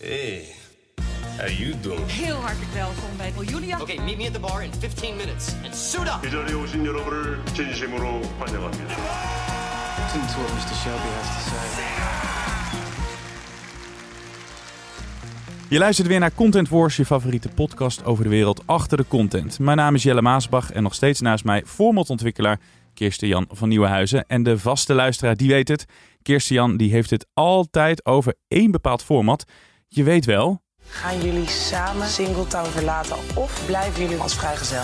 Hey, 0.00 0.44
how 1.38 1.48
you 1.48 1.74
doing? 1.80 2.06
Heel 2.06 2.34
hartelijk 2.34 2.72
welkom 2.72 3.16
bij 3.16 3.32
Julia. 3.44 3.80
Okay, 3.80 3.96
meet 3.96 4.16
me 4.16 4.26
at 4.26 4.32
the 4.32 4.40
bar 4.40 4.62
in 4.62 4.70
15 4.78 5.16
minutes 5.16 5.54
and 5.64 5.74
suit 5.74 6.06
up. 6.06 6.26
이 6.26 6.30
자리에 6.30 6.54
오신 6.54 6.84
여러분을 6.84 7.38
진심으로 7.54 8.20
환영합니다. 8.38 8.94
Listen 9.98 10.26
to 10.26 10.40
what 10.40 10.52
Mr. 10.52 10.74
Shelby 10.82 11.08
has 11.08 11.26
to 11.26 11.50
say. 11.50 11.66
Je 15.68 15.78
luistert 15.78 16.08
weer 16.08 16.20
naar 16.20 16.34
Content 16.34 16.68
Wars, 16.68 16.96
je 16.96 17.04
favoriete 17.04 17.48
podcast 17.48 18.04
over 18.04 18.24
de 18.24 18.30
wereld 18.30 18.62
achter 18.66 18.96
de 18.96 19.04
content. 19.08 19.58
Mijn 19.58 19.76
naam 19.76 19.94
is 19.94 20.02
Jelle 20.02 20.22
Maasbach 20.22 20.72
en 20.72 20.82
nog 20.82 20.94
steeds 20.94 21.20
naast 21.20 21.44
mij 21.44 21.62
formatontwikkelaar 21.66 22.60
Kirsten 22.94 23.28
Jan 23.28 23.46
van 23.50 23.68
Nieuwenhuizen. 23.68 24.26
En 24.26 24.42
de 24.42 24.58
vaste 24.58 24.94
luisteraar 24.94 25.36
die 25.36 25.48
weet 25.48 25.68
het, 25.68 25.84
Kirsten 26.22 26.54
Jan 26.54 26.76
die 26.76 26.90
heeft 26.90 27.10
het 27.10 27.26
altijd 27.34 28.06
over 28.06 28.34
één 28.48 28.70
bepaald 28.70 29.02
format. 29.02 29.44
Je 29.93 30.03
weet 30.03 30.25
wel, 30.25 30.61
Gaan 30.87 31.21
jullie 31.21 31.47
samen 31.47 32.07
Singletown 32.07 32.69
verlaten 32.69 33.17
of 33.35 33.65
blijven 33.65 34.01
jullie 34.01 34.17
als 34.17 34.35
vrijgezel? 34.35 34.83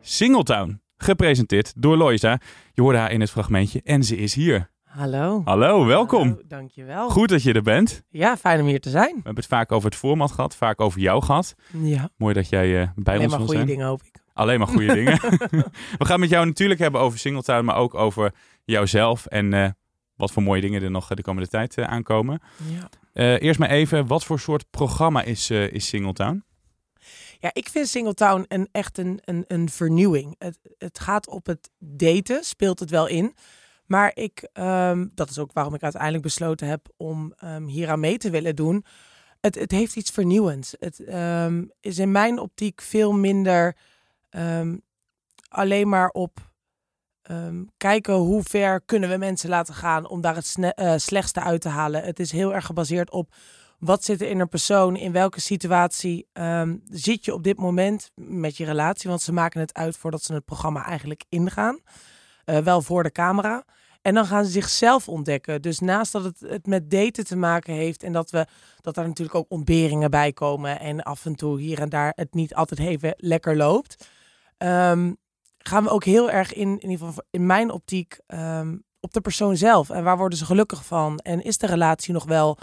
Singletown. 0.00 0.80
Gepresenteerd 0.96 1.72
door 1.76 1.96
Loisa. 1.96 2.40
Je 2.72 2.82
hoorde 2.82 2.98
haar 2.98 3.10
in 3.12 3.20
het 3.20 3.30
fragmentje 3.30 3.80
en 3.84 4.02
ze 4.04 4.16
is 4.16 4.34
hier. 4.34 4.70
Hallo. 4.84 5.42
Hallo, 5.44 5.84
welkom. 5.84 6.28
Hallo, 6.28 6.42
dankjewel. 6.48 7.10
Goed 7.10 7.28
dat 7.28 7.42
je 7.42 7.52
er 7.52 7.62
bent. 7.62 8.02
Ja, 8.08 8.36
fijn 8.36 8.60
om 8.60 8.66
hier 8.66 8.80
te 8.80 8.90
zijn. 8.90 9.08
We 9.08 9.14
hebben 9.14 9.34
het 9.36 9.46
vaak 9.46 9.72
over 9.72 9.90
het 9.90 9.98
format 9.98 10.32
gehad, 10.32 10.56
vaak 10.56 10.80
over 10.80 11.00
jou 11.00 11.22
gehad. 11.22 11.54
Ja, 11.72 12.08
Mooi 12.16 12.34
dat 12.34 12.48
jij 12.48 12.80
eh, 12.80 12.88
bij 12.94 13.14
alleen 13.14 13.20
ons 13.20 13.30
maar 13.30 13.38
wil 13.38 13.46
goede 13.46 13.54
zijn. 13.54 13.66
dingen 13.66 13.86
hoop 13.86 14.02
ik. 14.02 14.24
Alleen 14.32 14.58
maar 14.58 14.68
goede 14.68 14.94
dingen. 14.94 15.18
We 15.98 16.04
gaan 16.04 16.20
met 16.20 16.28
jou 16.28 16.46
natuurlijk 16.46 16.80
hebben 16.80 17.00
over 17.00 17.18
Singletown, 17.18 17.64
maar 17.64 17.76
ook 17.76 17.94
over 17.94 18.32
jouzelf 18.66 19.26
en 19.26 19.52
eh, 19.52 19.68
wat 20.14 20.32
voor 20.32 20.42
mooie 20.42 20.60
dingen 20.60 20.82
er 20.82 20.90
nog 20.90 21.08
de 21.08 21.22
komende 21.22 21.48
tijd 21.48 21.78
eh, 21.78 21.84
aankomen. 21.84 22.40
Ja. 22.68 22.88
Eh, 23.12 23.42
eerst 23.42 23.58
maar 23.58 23.70
even, 23.70 24.06
wat 24.06 24.24
voor 24.24 24.40
soort 24.40 24.70
programma 24.70 25.22
is, 25.22 25.50
is 25.50 25.86
Singletown? 25.86 26.44
ja, 27.38 27.50
ik 27.52 27.68
vind 27.68 27.88
Singletown 27.88 28.44
een, 28.48 28.68
echt 28.72 28.98
een, 28.98 29.20
een, 29.24 29.44
een 29.48 29.68
vernieuwing. 29.68 30.34
Het, 30.38 30.58
het 30.78 30.98
gaat 30.98 31.28
op 31.28 31.46
het 31.46 31.70
daten, 31.78 32.44
speelt 32.44 32.80
het 32.80 32.90
wel 32.90 33.06
in. 33.06 33.34
Maar 33.86 34.10
ik, 34.14 34.48
ehm, 34.52 35.06
dat 35.14 35.30
is 35.30 35.38
ook 35.38 35.52
waarom 35.52 35.74
ik 35.74 35.82
uiteindelijk 35.82 36.22
besloten 36.22 36.68
heb 36.68 36.88
om 36.96 37.32
ehm, 37.36 37.66
hier 37.66 37.90
aan 37.90 38.00
mee 38.00 38.18
te 38.18 38.30
willen 38.30 38.56
doen. 38.56 38.84
Het, 39.40 39.54
het 39.54 39.70
heeft 39.70 39.96
iets 39.96 40.10
vernieuwends. 40.10 40.74
Het 40.78 41.04
ehm, 41.04 41.64
is 41.80 41.98
in 41.98 42.12
mijn 42.12 42.38
optiek 42.38 42.80
veel 42.80 43.12
minder 43.12 43.76
alleen 45.48 45.88
maar 45.88 46.08
op 46.08 46.40
ehm, 47.28 47.64
kijken 47.76 48.14
hoe 48.14 48.42
ver 48.42 48.80
kunnen 48.80 49.08
we 49.08 49.16
mensen 49.16 49.48
laten 49.48 49.74
gaan 49.74 50.08
om 50.08 50.20
daar 50.20 50.34
het 50.34 50.56
eh, 50.58 50.92
slechtste 50.96 51.40
uit 51.40 51.60
te 51.60 51.68
halen. 51.68 52.02
Het 52.02 52.20
is 52.20 52.32
heel 52.32 52.54
erg 52.54 52.66
gebaseerd 52.66 53.10
op 53.10 53.34
wat 53.78 54.04
zit 54.04 54.20
er 54.20 54.28
in 54.28 54.40
een 54.40 54.48
persoon, 54.48 54.96
in 54.96 55.12
welke 55.12 55.40
situatie 55.40 56.28
ehm, 56.32 56.76
zit 56.90 57.24
je 57.24 57.34
op 57.34 57.42
dit 57.42 57.58
moment 57.58 58.10
met 58.14 58.56
je 58.56 58.64
relatie. 58.64 59.10
Want 59.10 59.22
ze 59.22 59.32
maken 59.32 59.60
het 59.60 59.74
uit 59.74 59.96
voordat 59.96 60.22
ze 60.22 60.34
het 60.34 60.44
programma 60.44 60.84
eigenlijk 60.84 61.24
ingaan. 61.28 61.80
Eh, 62.44 62.58
wel 62.58 62.82
voor 62.82 63.02
de 63.02 63.12
camera. 63.12 63.64
En 64.02 64.14
dan 64.14 64.26
gaan 64.26 64.44
ze 64.44 64.50
zichzelf 64.50 65.08
ontdekken. 65.08 65.62
Dus 65.62 65.78
naast 65.78 66.12
dat 66.12 66.24
het, 66.24 66.66
met 66.66 66.90
daten 66.90 67.24
te 67.24 67.36
maken 67.36 67.74
heeft 67.74 68.02
en 68.02 68.12
dat, 68.12 68.30
we, 68.30 68.46
dat 68.80 68.94
daar 68.94 69.06
natuurlijk 69.06 69.36
ook 69.36 69.46
ontberingen 69.48 70.10
bij 70.10 70.32
komen 70.32 70.80
en 70.80 71.02
af 71.02 71.24
en 71.24 71.34
toe 71.34 71.60
hier 71.60 71.80
en 71.80 71.88
daar 71.88 72.12
het 72.16 72.34
niet 72.34 72.54
altijd 72.54 72.80
even 72.80 73.14
lekker 73.16 73.56
loopt, 73.56 74.08
ehm, 74.56 75.12
gaan 75.66 75.82
we 75.82 75.90
ook 75.90 76.04
heel 76.04 76.30
erg 76.30 76.52
in, 76.52 76.68
in 76.68 76.90
ieder 76.90 77.06
geval 77.06 77.24
in 77.30 77.46
mijn 77.46 77.70
optiek, 77.70 78.18
ehm, 78.26 78.76
op 79.00 79.12
de 79.12 79.20
persoon 79.20 79.56
zelf. 79.56 79.90
En 79.90 80.04
waar 80.04 80.16
worden 80.16 80.38
ze 80.38 80.44
gelukkig 80.44 80.84
van? 80.84 81.18
En 81.18 81.42
is 81.42 81.58
de 81.58 81.66
relatie 81.66 82.12
nog 82.12 82.24
wel 82.24 82.58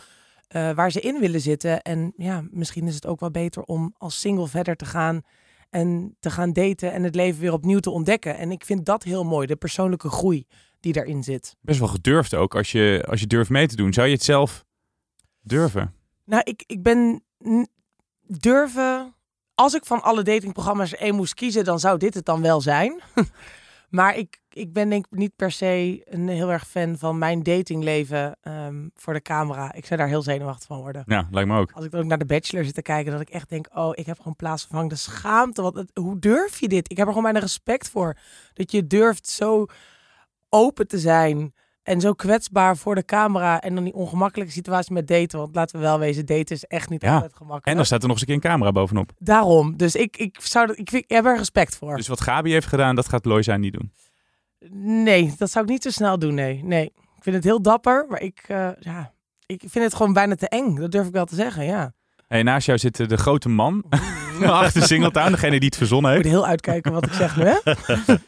eh, 0.48 0.72
waar 0.72 0.92
ze 0.92 1.00
in 1.00 1.20
willen 1.20 1.42
zitten? 1.42 1.82
En 1.82 2.14
ja, 2.18 2.44
misschien 2.52 2.88
is 2.88 2.96
het 2.96 3.08
ook 3.08 3.20
wel 3.20 3.32
beter 3.32 3.64
om 3.64 3.94
als 3.98 4.20
single 4.20 4.48
verder 4.48 4.76
te 4.76 4.86
gaan 4.86 5.22
en 5.70 6.16
te 6.20 6.32
gaan 6.32 6.54
daten 6.54 6.92
en 6.92 7.04
het 7.04 7.16
leven 7.16 7.42
weer 7.42 7.54
opnieuw 7.54 7.80
te 7.80 7.90
ontdekken. 7.90 8.38
En 8.38 8.52
ik 8.52 8.66
vind 8.66 8.86
dat 8.86 9.04
heel 9.04 9.24
mooi, 9.24 9.48
de 9.48 9.56
persoonlijke 9.56 10.10
groei 10.10 10.46
die 10.80 10.94
daarin 10.94 11.24
zit. 11.24 11.56
Best 11.62 11.80
wel 11.80 11.88
gedurfd 11.88 12.34
ook, 12.34 12.56
als 12.56 12.72
je, 12.72 13.06
als 13.10 13.20
je 13.20 13.28
durft 13.28 13.50
mee 13.50 13.68
te 13.68 13.76
doen. 13.76 13.94
Zou 13.94 14.08
je 14.08 14.14
het 14.14 14.24
zelf 14.24 14.66
durven? 15.42 15.94
Nou, 16.26 16.42
ik, 16.46 16.64
ik 16.68 16.84
ben 16.84 17.24
durven. 18.22 19.16
Als 19.56 19.74
ik 19.74 19.86
van 19.86 20.02
alle 20.04 20.22
datingprogramma's 20.24 20.96
één 20.96 21.16
moest 21.16 21.34
kiezen, 21.34 21.64
dan 21.64 21.80
zou 21.80 21.98
dit 21.98 22.14
het 22.14 22.26
dan 22.26 22.42
wel 22.42 22.62
zijn. 22.62 23.02
maar 23.90 24.18
ik, 24.18 24.40
ik 24.50 24.74
ben 24.74 24.90
denk 24.90 25.06
ik 25.06 25.18
niet 25.18 25.36
per 25.36 25.52
se 25.52 26.02
een 26.06 26.28
heel 26.28 26.52
erg 26.52 26.68
fan 26.68 26.98
van 26.98 27.18
mijn 27.18 27.44
datingleven 27.44 28.36
ehm, 28.42 28.88
voor 28.96 29.14
de 29.14 29.22
camera. 29.22 29.74
Ik 29.74 29.86
zou 29.86 30.00
daar 30.00 30.10
heel 30.10 30.22
zenuwachtig 30.22 30.68
van 30.68 30.80
worden. 30.80 31.04
Ja, 31.06 31.28
lijkt 31.32 31.50
me 31.50 31.58
ook. 31.60 31.72
Als 31.72 31.86
ik 31.86 31.92
dan 31.92 32.02
ook 32.02 32.08
naar 32.08 32.18
de 32.18 32.26
Bachelor 32.26 32.66
zit 32.66 32.74
te 32.74 32.82
kijken, 32.82 33.12
dat 33.12 33.22
ik 33.22 33.30
echt 33.30 33.50
denk, 33.50 33.68
oh, 33.74 33.92
ik 33.94 34.06
heb 34.06 34.18
gewoon 34.18 34.36
plaatsvervangende 34.36 34.96
schaamte. 34.96 35.64
Het- 35.64 35.92
hoe 35.94 36.20
durf 36.20 36.60
je 36.60 36.68
dit? 36.68 36.92
Ik 36.92 36.98
heb 36.98 37.06
er 37.08 37.14
gewoon 37.14 37.32
bijna 37.32 37.46
respect 37.46 37.90
voor. 37.90 38.18
Dat 38.54 38.72
je 38.72 38.88
durft 38.88 39.28
zo 39.28 39.66
open 40.50 40.88
te 40.88 41.00
zijn 41.00 41.54
en 41.84 42.02
zo 42.02 42.14
kwetsbaar 42.14 42.78
voor 42.78 42.96
de 42.96 43.06
camera. 43.06 43.62
En 43.62 43.76
dan 43.76 43.84
die 43.84 43.94
ongemakkelijke 43.94 44.54
situatie 44.54 44.94
met 44.94 45.08
daten. 45.08 45.40
Want 45.40 45.56
laten 45.56 45.76
we 45.76 45.82
wel 45.82 46.00
wezen, 46.00 46.26
daten 46.26 46.56
is 46.56 46.64
echt 46.66 46.90
niet 46.90 47.02
Ja. 47.02 47.14
altijd 47.14 47.32
gemakkelijk. 47.34 47.66
En 47.66 47.76
dan 47.76 47.86
staat 47.86 48.02
er 48.02 48.08
nog 48.08 48.12
eens 48.20 48.22
een 48.22 48.28
keer 48.28 48.36
een 48.46 48.52
camera 48.52 48.72
bovenop. 48.72 49.12
Daarom. 49.18 49.78
Dus 49.78 49.96
ik, 49.96 50.18
ik, 50.18 50.38
zou 50.42 50.68
dat, 50.68 50.78
ik, 50.78 51.04
heb 51.08 51.26
er 51.26 51.38
respect 51.38 51.76
voor. 51.76 51.96
Dus 51.96 52.08
wat 52.08 52.22
Gabi 52.22 52.52
heeft 52.52 52.68
gedaan, 52.68 52.96
dat 52.96 53.10
gaat 53.10 53.26
Loisa 53.26 53.58
niet 53.58 53.74
doen. 53.74 53.92
Nee, 55.04 55.34
dat 55.38 55.52
zou 55.52 55.66
ik 55.66 55.72
niet 55.72 55.84
zo 55.84 55.90
snel 55.90 56.20
doen, 56.20 56.34
nee. 56.34 56.64
Nee, 56.64 56.86
ik 56.86 57.24
vind 57.24 57.36
het 57.36 57.44
heel 57.44 57.62
dapper, 57.62 58.06
maar 58.10 58.22
ik, 58.22 58.44
eh, 58.48 58.70
ja, 58.80 59.14
ik 59.46 59.60
vind 59.68 59.84
het 59.86 59.96
gewoon 59.96 60.14
bijna 60.14 60.36
te 60.36 60.48
eng. 60.48 60.76
Dat 60.76 60.92
durf 60.92 61.08
ik 61.08 61.14
wel 61.14 61.26
te 61.26 61.36
zeggen, 61.36 61.66
ja. 61.66 61.94
Hey, 62.28 62.44
naast 62.44 62.66
jou 62.66 62.78
zit 62.78 63.00
eh, 63.00 63.08
de 63.08 63.18
grote 63.18 63.50
man 63.50 63.84
achter 64.42 64.82
Singletown, 64.82 65.32
degene 65.32 65.56
die 65.60 65.66
het 65.66 65.78
verzonnen 65.78 66.12
Ik 66.12 66.18
moet 66.18 66.26
heeft. 66.26 66.38
heel 66.38 66.48
uitkijken 66.48 66.92
wat 66.92 67.06
ik 67.06 67.14
zeg 67.14 67.38
nu, 67.38 67.44
hè? 67.44 67.56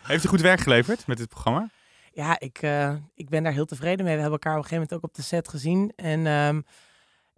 Heeft 0.02 0.22
hij 0.22 0.30
goed 0.30 0.42
werk 0.42 0.60
geleverd 0.60 1.08
met 1.08 1.18
dit 1.18 1.30
programma? 1.30 1.70
Ja, 2.16 2.40
ik, 2.40 2.58
eh, 2.62 2.94
ik 3.14 3.30
ben 3.30 3.44
daar 3.44 3.54
heel 3.54 3.66
tevreden 3.66 4.06
mee. 4.06 4.16
We 4.16 4.22
hebben 4.22 4.40
elkaar 4.40 4.58
op 4.58 4.64
een 4.64 4.70
gegeven 4.70 4.88
moment 4.90 5.04
ook 5.04 5.10
op 5.10 5.16
de 5.16 5.22
set 5.28 5.48
gezien. 5.48 5.92
En 5.96 6.28
ehm, 6.28 6.62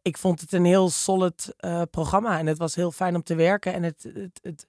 ik 0.02 0.18
vond 0.18 0.42
het 0.42 0.52
een 0.54 0.66
heel 0.66 0.90
solid 0.90 1.54
eh, 1.58 1.82
programma. 1.92 2.40
En 2.40 2.46
het 2.48 2.58
was 2.58 2.76
heel 2.76 2.92
fijn 2.92 3.16
om 3.16 3.24
te 3.24 3.36
werken. 3.36 3.74
En 3.74 3.84
het, 3.84 4.04
het, 4.14 4.40
het, 4.42 4.68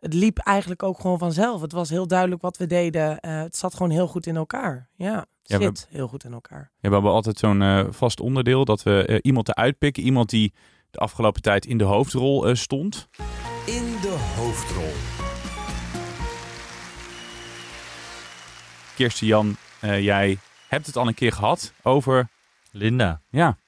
het 0.00 0.14
liep 0.14 0.38
eigenlijk 0.38 0.82
ook 0.82 1.00
gewoon 1.00 1.18
vanzelf. 1.18 1.60
Het 1.60 1.72
was 1.72 1.90
heel 1.90 2.06
duidelijk 2.06 2.42
wat 2.42 2.56
we 2.56 2.66
deden. 2.66 3.20
Eh, 3.20 3.40
het 3.40 3.56
zat 3.56 3.74
gewoon 3.74 3.90
heel 3.92 4.06
goed 4.08 4.26
in 4.26 4.36
elkaar. 4.36 4.88
Ja, 4.94 5.14
het 5.18 5.26
Ja, 5.42 5.58
we- 5.58 5.64
zit 5.64 5.86
heel 5.90 6.08
goed 6.08 6.24
in 6.24 6.32
elkaar. 6.32 6.70
Ja, 6.80 6.88
we 6.88 6.94
hebben 6.94 7.12
altijd 7.12 7.38
zo'n 7.38 7.62
eh, 7.62 7.84
vast 7.90 8.20
onderdeel 8.20 8.64
dat 8.64 8.82
we 8.82 9.18
iemand 9.22 9.48
eruit 9.48 9.78
pikken. 9.78 10.02
Iemand 10.02 10.30
die 10.30 10.52
de 10.90 10.98
afgelopen 10.98 11.42
tijd 11.42 11.66
in 11.66 11.78
de 11.78 11.84
hoofdrol 11.84 12.48
eh, 12.48 12.54
stond. 12.54 13.08
In 13.66 13.84
de 14.00 14.32
hoofdrol. 14.36 15.11
Kirsten 19.02 19.26
Jan, 19.26 19.56
eh, 19.80 20.00
jij 20.02 20.38
hebt 20.68 20.86
het 20.86 20.96
al 20.96 21.06
een 21.06 21.14
keer 21.14 21.32
gehad 21.32 21.72
over... 21.82 22.28
Linda. 22.70 23.20
Ja, 23.30 23.58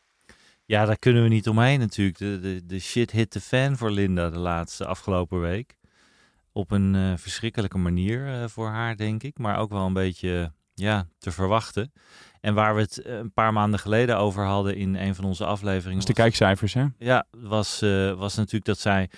Ja, 0.64 0.84
daar 0.84 0.98
kunnen 0.98 1.22
we 1.22 1.28
niet 1.28 1.48
omheen 1.48 1.78
natuurlijk. 1.78 2.18
De, 2.18 2.40
de, 2.40 2.66
de 2.66 2.78
shit 2.80 3.10
hit 3.10 3.32
de 3.32 3.40
fan 3.40 3.76
voor 3.76 3.90
Linda 3.90 4.30
de 4.30 4.38
laatste 4.38 4.86
afgelopen 4.86 5.40
week. 5.40 5.76
Op 6.52 6.70
een 6.70 6.94
eh, 6.94 7.12
verschrikkelijke 7.16 7.78
manier 7.78 8.26
eh, 8.28 8.48
voor 8.48 8.68
haar, 8.68 8.96
denk 8.96 9.22
ik. 9.22 9.38
Maar 9.38 9.58
ook 9.58 9.70
wel 9.70 9.86
een 9.86 9.92
beetje 9.92 10.52
ja, 10.74 11.06
te 11.18 11.30
verwachten. 11.30 11.92
En 12.40 12.54
waar 12.54 12.74
we 12.74 12.80
het 12.80 13.04
een 13.04 13.32
paar 13.32 13.52
maanden 13.52 13.80
geleden 13.80 14.18
over 14.18 14.44
hadden 14.44 14.76
in 14.76 14.94
een 14.94 15.14
van 15.14 15.24
onze 15.24 15.44
afleveringen. 15.44 15.96
dus 15.96 16.06
de 16.06 16.12
was- 16.12 16.22
kijkcijfers, 16.22 16.74
hè? 16.74 16.84
Ja, 16.98 17.26
was, 17.30 17.80
was 18.16 18.34
natuurlijk 18.34 18.64
dat 18.64 18.78
zij 18.78 19.10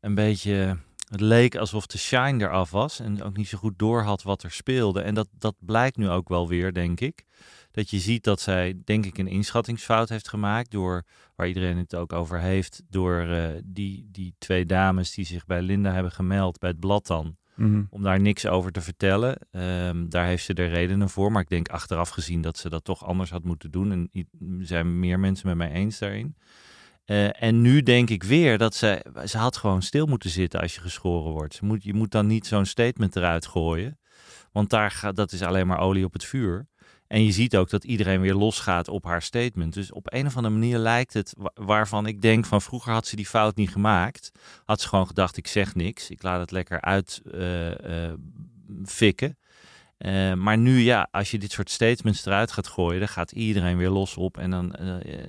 een 0.00 0.14
beetje. 0.14 0.76
Het 1.14 1.22
leek 1.22 1.56
alsof 1.56 1.86
de 1.86 1.98
shine 1.98 2.44
eraf 2.44 2.70
was. 2.70 3.00
En 3.00 3.22
ook 3.22 3.36
niet 3.36 3.48
zo 3.48 3.58
goed 3.58 3.78
door 3.78 4.02
had 4.02 4.22
wat 4.22 4.42
er 4.42 4.50
speelde. 4.50 5.00
En 5.00 5.14
dat, 5.14 5.28
dat 5.38 5.54
blijkt 5.58 5.96
nu 5.96 6.08
ook 6.08 6.28
wel 6.28 6.48
weer, 6.48 6.72
denk 6.72 7.00
ik. 7.00 7.24
Dat 7.70 7.90
je 7.90 7.98
ziet 7.98 8.24
dat 8.24 8.40
zij, 8.40 8.80
denk 8.84 9.06
ik, 9.06 9.18
een 9.18 9.26
inschattingsfout 9.26 10.08
heeft 10.08 10.28
gemaakt. 10.28 10.70
Door, 10.70 11.02
waar 11.34 11.48
iedereen 11.48 11.76
het 11.76 11.94
ook 11.94 12.12
over 12.12 12.40
heeft. 12.40 12.82
Door 12.88 13.20
eh, 13.20 13.48
die, 13.64 14.08
die 14.10 14.34
twee 14.38 14.66
dames 14.66 15.14
die 15.14 15.24
zich 15.24 15.46
bij 15.46 15.62
Linda 15.62 15.92
hebben 15.92 16.12
gemeld 16.12 16.58
bij 16.58 16.70
het 16.70 16.80
blad 16.80 17.06
dan. 17.06 17.36
Mhm. 17.54 17.82
om 17.90 18.02
daar 18.02 18.20
niks 18.20 18.46
over 18.46 18.72
te 18.72 18.80
vertellen. 18.80 19.36
Ehm, 19.50 20.08
daar 20.08 20.26
heeft 20.26 20.44
ze 20.44 20.54
de 20.54 20.64
redenen 20.64 21.08
voor. 21.08 21.32
Maar 21.32 21.42
ik 21.42 21.48
denk 21.48 21.68
achteraf 21.68 22.08
gezien 22.08 22.40
dat 22.40 22.58
ze 22.58 22.68
dat 22.68 22.84
toch 22.84 23.04
anders 23.04 23.30
had 23.30 23.44
moeten 23.44 23.70
doen. 23.70 23.92
En 23.92 24.10
zijn 24.58 24.98
meer 24.98 25.20
mensen 25.20 25.48
met 25.48 25.56
mij 25.56 25.70
eens 25.70 25.98
daarin. 25.98 26.36
Eh, 27.04 27.42
en 27.42 27.62
nu 27.62 27.82
denk 27.82 28.10
ik 28.10 28.22
weer 28.22 28.58
dat 28.58 28.74
ze, 28.74 29.04
ze 29.24 29.38
had 29.38 29.56
gewoon 29.56 29.82
stil 29.82 30.06
moeten 30.06 30.30
zitten 30.30 30.60
als 30.60 30.74
je 30.74 30.80
geschoren 30.80 31.32
wordt. 31.32 31.60
Moet, 31.62 31.82
je 31.84 31.94
moet 31.94 32.10
dan 32.10 32.26
niet 32.26 32.46
zo'n 32.46 32.66
statement 32.66 33.16
eruit 33.16 33.46
gooien. 33.46 33.98
Want 34.52 34.70
daar 34.70 34.90
gaat, 34.90 35.16
dat 35.16 35.32
is 35.32 35.42
alleen 35.42 35.66
maar 35.66 35.80
olie 35.80 36.04
op 36.04 36.12
het 36.12 36.24
vuur. 36.24 36.66
En 37.06 37.24
je 37.24 37.32
ziet 37.32 37.56
ook 37.56 37.70
dat 37.70 37.84
iedereen 37.84 38.20
weer 38.20 38.34
losgaat 38.34 38.88
op 38.88 39.04
haar 39.04 39.22
statement. 39.22 39.74
Dus 39.74 39.92
op 39.92 40.12
een 40.12 40.26
of 40.26 40.36
andere 40.36 40.54
manier 40.54 40.78
lijkt 40.78 41.12
het, 41.12 41.34
wa- 41.38 41.50
waarvan 41.54 42.06
ik 42.06 42.22
denk 42.22 42.44
van 42.46 42.62
vroeger 42.62 42.92
had 42.92 43.06
ze 43.06 43.16
die 43.16 43.26
fout 43.26 43.56
niet 43.56 43.70
gemaakt. 43.70 44.32
Had 44.64 44.80
ze 44.80 44.88
gewoon 44.88 45.06
gedacht, 45.06 45.36
ik 45.36 45.46
zeg 45.46 45.74
niks. 45.74 46.10
Ik 46.10 46.22
laat 46.22 46.40
het 46.40 46.50
lekker 46.50 46.80
uit 46.80 47.22
eh, 47.32 48.06
eh, 48.08 48.12
maar 50.38 50.58
nu 50.58 50.78
ja, 50.78 51.08
als 51.10 51.30
je 51.30 51.38
dit 51.38 51.52
soort 51.52 51.70
statements 51.70 52.26
eruit 52.26 52.52
gaat 52.52 52.66
gooien, 52.68 52.98
dan 52.98 53.08
gaat 53.08 53.32
iedereen 53.32 53.76
weer 53.76 53.90
los 53.90 54.16
op. 54.16 54.38
En 54.38 54.50
dan, 54.50 54.74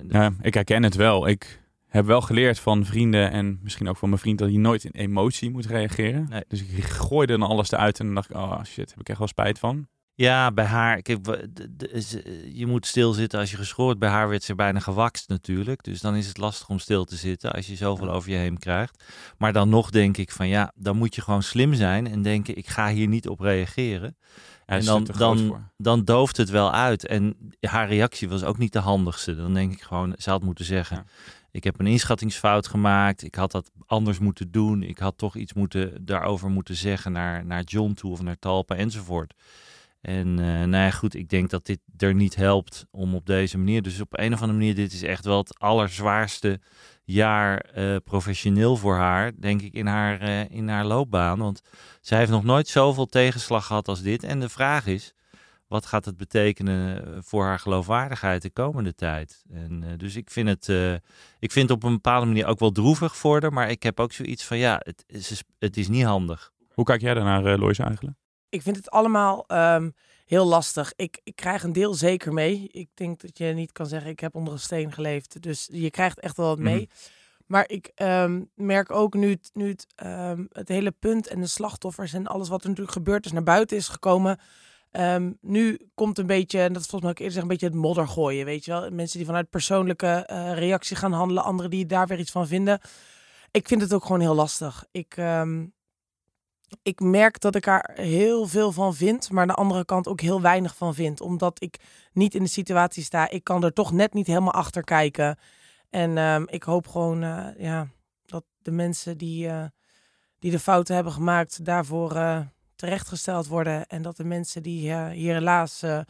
Ja, 0.08 0.32
ik 0.40 0.54
herken 0.54 0.82
het 0.82 0.94
wel. 0.94 1.28
Ik 1.28 1.62
heb 1.96 2.06
wel 2.06 2.20
geleerd 2.20 2.58
van 2.58 2.84
vrienden 2.84 3.30
en 3.30 3.58
misschien 3.62 3.88
ook 3.88 3.96
van 3.96 4.08
mijn 4.08 4.20
vriend 4.20 4.38
dat 4.38 4.52
je 4.52 4.58
nooit 4.58 4.84
in 4.84 4.90
emotie 4.90 5.50
moet 5.50 5.66
reageren. 5.66 6.26
Nee. 6.28 6.44
Dus 6.48 6.62
ik 6.62 6.84
gooide 6.84 7.38
dan 7.38 7.48
alles 7.48 7.70
eruit 7.72 7.98
en 8.00 8.06
dan 8.06 8.14
dacht 8.14 8.30
ik, 8.30 8.36
oh 8.36 8.64
shit, 8.64 8.90
heb 8.90 9.00
ik 9.00 9.08
echt 9.08 9.18
wel 9.18 9.28
spijt 9.28 9.58
van. 9.58 9.86
Ja, 10.14 10.52
bij 10.52 10.64
haar, 10.64 11.02
kijk, 11.02 11.18
ze- 11.98 12.50
je 12.52 12.66
moet 12.66 12.86
stilzitten 12.86 13.40
als 13.40 13.50
je 13.50 13.56
geschoord. 13.56 13.98
Bij 13.98 14.08
haar 14.08 14.28
werd 14.28 14.42
ze 14.42 14.54
bijna 14.54 14.78
gewakst 14.80 15.28
natuurlijk. 15.28 15.82
Dus 15.84 16.00
dan 16.00 16.14
is 16.14 16.26
het 16.26 16.38
lastig 16.38 16.68
om 16.68 16.78
stil 16.78 17.04
te 17.04 17.16
zitten 17.16 17.52
als 17.52 17.66
je 17.66 17.76
zoveel 17.76 18.10
over 18.10 18.30
je 18.30 18.36
heen 18.36 18.58
krijgt. 18.58 19.04
Maar 19.38 19.52
dan 19.52 19.68
nog 19.68 19.90
denk 19.90 20.16
ik 20.16 20.30
van 20.30 20.48
ja, 20.48 20.72
dan 20.74 20.96
moet 20.96 21.14
je 21.14 21.20
gewoon 21.20 21.42
slim 21.42 21.74
zijn 21.74 22.06
en 22.06 22.22
denken 22.22 22.56
ik 22.56 22.66
ga 22.66 22.88
hier 22.88 23.08
niet 23.08 23.28
op 23.28 23.40
reageren. 23.40 24.16
En 24.66 24.84
dan, 24.84 25.04
dan, 25.16 25.36
dan 25.76 26.04
dooft 26.04 26.36
het 26.36 26.50
wel 26.50 26.72
uit. 26.72 27.06
En 27.06 27.36
haar 27.60 27.88
reactie 27.88 28.28
was 28.28 28.44
ook 28.44 28.58
niet 28.58 28.72
de 28.72 28.78
handigste. 28.78 29.36
Dan 29.36 29.54
denk 29.54 29.72
ik 29.72 29.82
gewoon, 29.82 30.14
ze 30.18 30.30
had 30.30 30.42
moeten 30.42 30.64
zeggen... 30.64 30.96
Ja. 30.96 31.04
Ik 31.56 31.64
heb 31.64 31.80
een 31.80 31.86
inschattingsfout 31.86 32.66
gemaakt. 32.66 33.22
Ik 33.22 33.34
had 33.34 33.50
dat 33.50 33.70
anders 33.86 34.18
moeten 34.18 34.50
doen. 34.50 34.82
Ik 34.82 34.98
had 34.98 35.18
toch 35.18 35.36
iets 35.36 35.52
moeten, 35.52 36.04
daarover 36.04 36.50
moeten 36.50 36.74
zeggen 36.76 37.12
naar, 37.12 37.46
naar 37.46 37.62
John 37.62 37.92
toe 37.92 38.10
of 38.12 38.22
naar 38.22 38.38
Talpa 38.38 38.74
enzovoort. 38.74 39.34
En 40.00 40.38
eh 40.38 40.46
nou 40.46 40.84
ja, 40.84 40.90
goed, 40.90 41.14
ik 41.14 41.28
denk 41.28 41.50
dat 41.50 41.66
dit 41.66 41.80
er 41.96 42.14
niet 42.14 42.34
helpt 42.34 42.86
om 42.90 43.14
op 43.14 43.26
deze 43.26 43.58
manier. 43.58 43.82
Dus 43.82 44.00
op 44.00 44.18
een 44.18 44.32
of 44.32 44.40
andere 44.40 44.58
manier, 44.58 44.74
dit 44.74 44.92
is 44.92 45.02
echt 45.02 45.24
wel 45.24 45.38
het 45.38 45.58
allerzwaarste 45.58 46.60
jaar 47.04 47.58
eh, 47.60 47.96
professioneel 48.04 48.76
voor 48.76 48.96
haar, 48.96 49.32
denk 49.40 49.62
ik, 49.62 49.72
in 49.72 49.86
haar, 49.86 50.20
eh, 50.20 50.50
in 50.50 50.68
haar 50.68 50.84
loopbaan. 50.84 51.38
Want 51.38 51.62
zij 52.00 52.18
heeft 52.18 52.30
nog 52.30 52.44
nooit 52.44 52.68
zoveel 52.68 53.06
tegenslag 53.06 53.66
gehad 53.66 53.88
als 53.88 54.02
dit. 54.02 54.22
En 54.22 54.40
de 54.40 54.48
vraag 54.48 54.86
is, 54.86 55.14
wat 55.68 55.86
gaat 55.86 56.04
het 56.04 56.16
betekenen 56.16 57.04
eh, 57.04 57.18
voor 57.22 57.44
haar 57.44 57.58
geloofwaardigheid 57.58 58.42
de 58.42 58.50
komende 58.50 58.94
tijd? 58.94 59.44
En, 59.50 59.82
eh, 59.82 59.90
dus 59.96 60.16
ik 60.16 60.30
vind, 60.30 60.48
het, 60.48 60.68
eh, 60.68 60.92
ik 61.38 61.52
vind 61.52 61.68
het 61.68 61.70
op 61.70 61.82
een 61.82 61.92
bepaalde 61.92 62.26
manier 62.26 62.46
ook 62.46 62.58
wel 62.58 62.72
droevig 62.72 63.16
voor 63.16 63.40
haar. 63.40 63.52
Maar 63.52 63.70
ik 63.70 63.82
heb 63.82 64.00
ook 64.00 64.12
zoiets 64.12 64.44
van, 64.44 64.58
ja, 64.58 64.80
het 64.84 65.04
is, 65.06 65.42
het 65.58 65.76
is 65.76 65.88
niet 65.88 66.04
handig. 66.04 66.52
Hoe 66.72 66.84
kijk 66.84 67.00
jij 67.00 67.14
daarnaar, 67.14 67.46
uh, 67.52 67.58
Lois, 67.58 67.78
eigenlijk? 67.78 68.16
Ik 68.48 68.62
vind 68.62 68.76
het 68.76 68.90
allemaal 68.90 69.46
ehm, 69.46 69.90
heel 70.24 70.46
lastig. 70.46 70.92
Ik, 70.96 71.20
ik 71.24 71.36
krijg 71.36 71.62
een 71.62 71.72
deel 71.72 71.94
zeker 71.94 72.32
mee. 72.32 72.68
Ik 72.70 72.88
denk 72.94 73.20
dat 73.20 73.38
je 73.38 73.44
niet 73.44 73.72
kan 73.72 73.86
zeggen, 73.86 74.10
ik 74.10 74.20
heb 74.20 74.34
onder 74.34 74.52
een 74.52 74.58
steen 74.58 74.92
geleefd. 74.92 75.42
Dus 75.42 75.68
je 75.72 75.90
krijgt 75.90 76.20
echt 76.20 76.36
wel 76.36 76.46
wat 76.46 76.58
mee. 76.58 76.74
Mhm. 76.80 77.14
Maar 77.46 77.68
ik 77.68 77.90
ehm, 77.94 78.42
merk 78.54 78.90
ook 78.90 79.14
nu 79.14 79.30
het, 79.30 79.50
nu 79.52 79.68
het, 79.68 79.86
ehm, 79.94 80.44
het 80.52 80.68
hele 80.68 80.90
punt 80.90 81.26
en 81.26 81.40
de 81.40 81.46
slachtoffers 81.46 82.12
en 82.12 82.26
alles 82.26 82.48
wat 82.48 82.62
er 82.62 82.68
natuurlijk 82.68 82.96
gebeurd 82.96 83.24
is 83.24 83.32
naar 83.32 83.42
buiten 83.42 83.76
is 83.76 83.88
gekomen. 83.88 84.38
Ehm, 84.96 85.32
nu 85.40 85.90
komt 85.94 86.18
een 86.18 86.26
beetje, 86.26 86.60
en 86.60 86.72
dat 86.72 86.82
is 86.82 86.88
volgens 86.88 87.02
mij 87.02 87.10
ook 87.10 87.18
eerder 87.18 87.42
een 87.42 87.48
beetje 87.48 87.66
het 87.66 87.74
modder 87.74 88.08
gooien, 88.08 88.44
weet 88.44 88.64
je 88.64 88.70
wel. 88.70 88.90
Mensen 88.90 89.16
die 89.16 89.26
vanuit 89.26 89.50
persoonlijke 89.50 90.06
eh, 90.06 90.52
reactie 90.52 90.96
gaan 90.96 91.12
handelen, 91.12 91.44
anderen 91.44 91.70
die 91.70 91.86
daar 91.86 92.06
weer 92.06 92.18
iets 92.18 92.30
van 92.30 92.46
vinden. 92.46 92.80
Ik 93.50 93.68
vind 93.68 93.80
het 93.80 93.92
ook 93.92 94.02
gewoon 94.02 94.20
heel 94.20 94.34
lastig. 94.34 94.84
Ik, 94.90 95.16
ehm, 95.16 95.66
ik 96.82 97.00
merk 97.00 97.40
dat 97.40 97.54
ik 97.54 97.66
er 97.66 97.90
heel 97.94 98.46
veel 98.46 98.72
van 98.72 98.94
vind, 98.94 99.30
maar 99.30 99.42
aan 99.42 99.48
de 99.48 99.54
andere 99.54 99.84
kant 99.84 100.08
ook 100.08 100.20
heel 100.20 100.40
weinig 100.40 100.76
van 100.76 100.94
vind. 100.94 101.20
Omdat 101.20 101.62
ik 101.62 101.78
niet 102.12 102.34
in 102.34 102.42
de 102.42 102.48
situatie 102.48 103.02
sta. 103.02 103.30
Ik 103.30 103.44
kan 103.44 103.64
er 103.64 103.72
toch 103.72 103.92
net 103.92 104.14
niet 104.14 104.26
helemaal 104.26 104.52
achter 104.52 104.84
kijken. 104.84 105.38
En 105.90 106.18
ehm, 106.18 106.44
ik 106.46 106.62
hoop 106.62 106.88
gewoon 106.88 107.22
eh, 107.22 107.46
ja, 107.58 107.88
dat 108.26 108.44
de 108.58 108.70
mensen 108.70 109.18
die, 109.18 109.48
eh, 109.48 109.64
die 110.38 110.50
de 110.50 110.58
fouten 110.58 110.94
hebben 110.94 111.12
gemaakt 111.12 111.64
daarvoor 111.64 112.16
terechtgesteld 112.76 113.46
worden. 113.46 113.86
En 113.86 114.02
dat 114.02 114.16
de 114.16 114.24
mensen 114.24 114.62
die 114.62 114.90
eh, 114.92 115.08
hier 115.08 115.34
helaas 115.34 115.82
eh, 115.82 116.00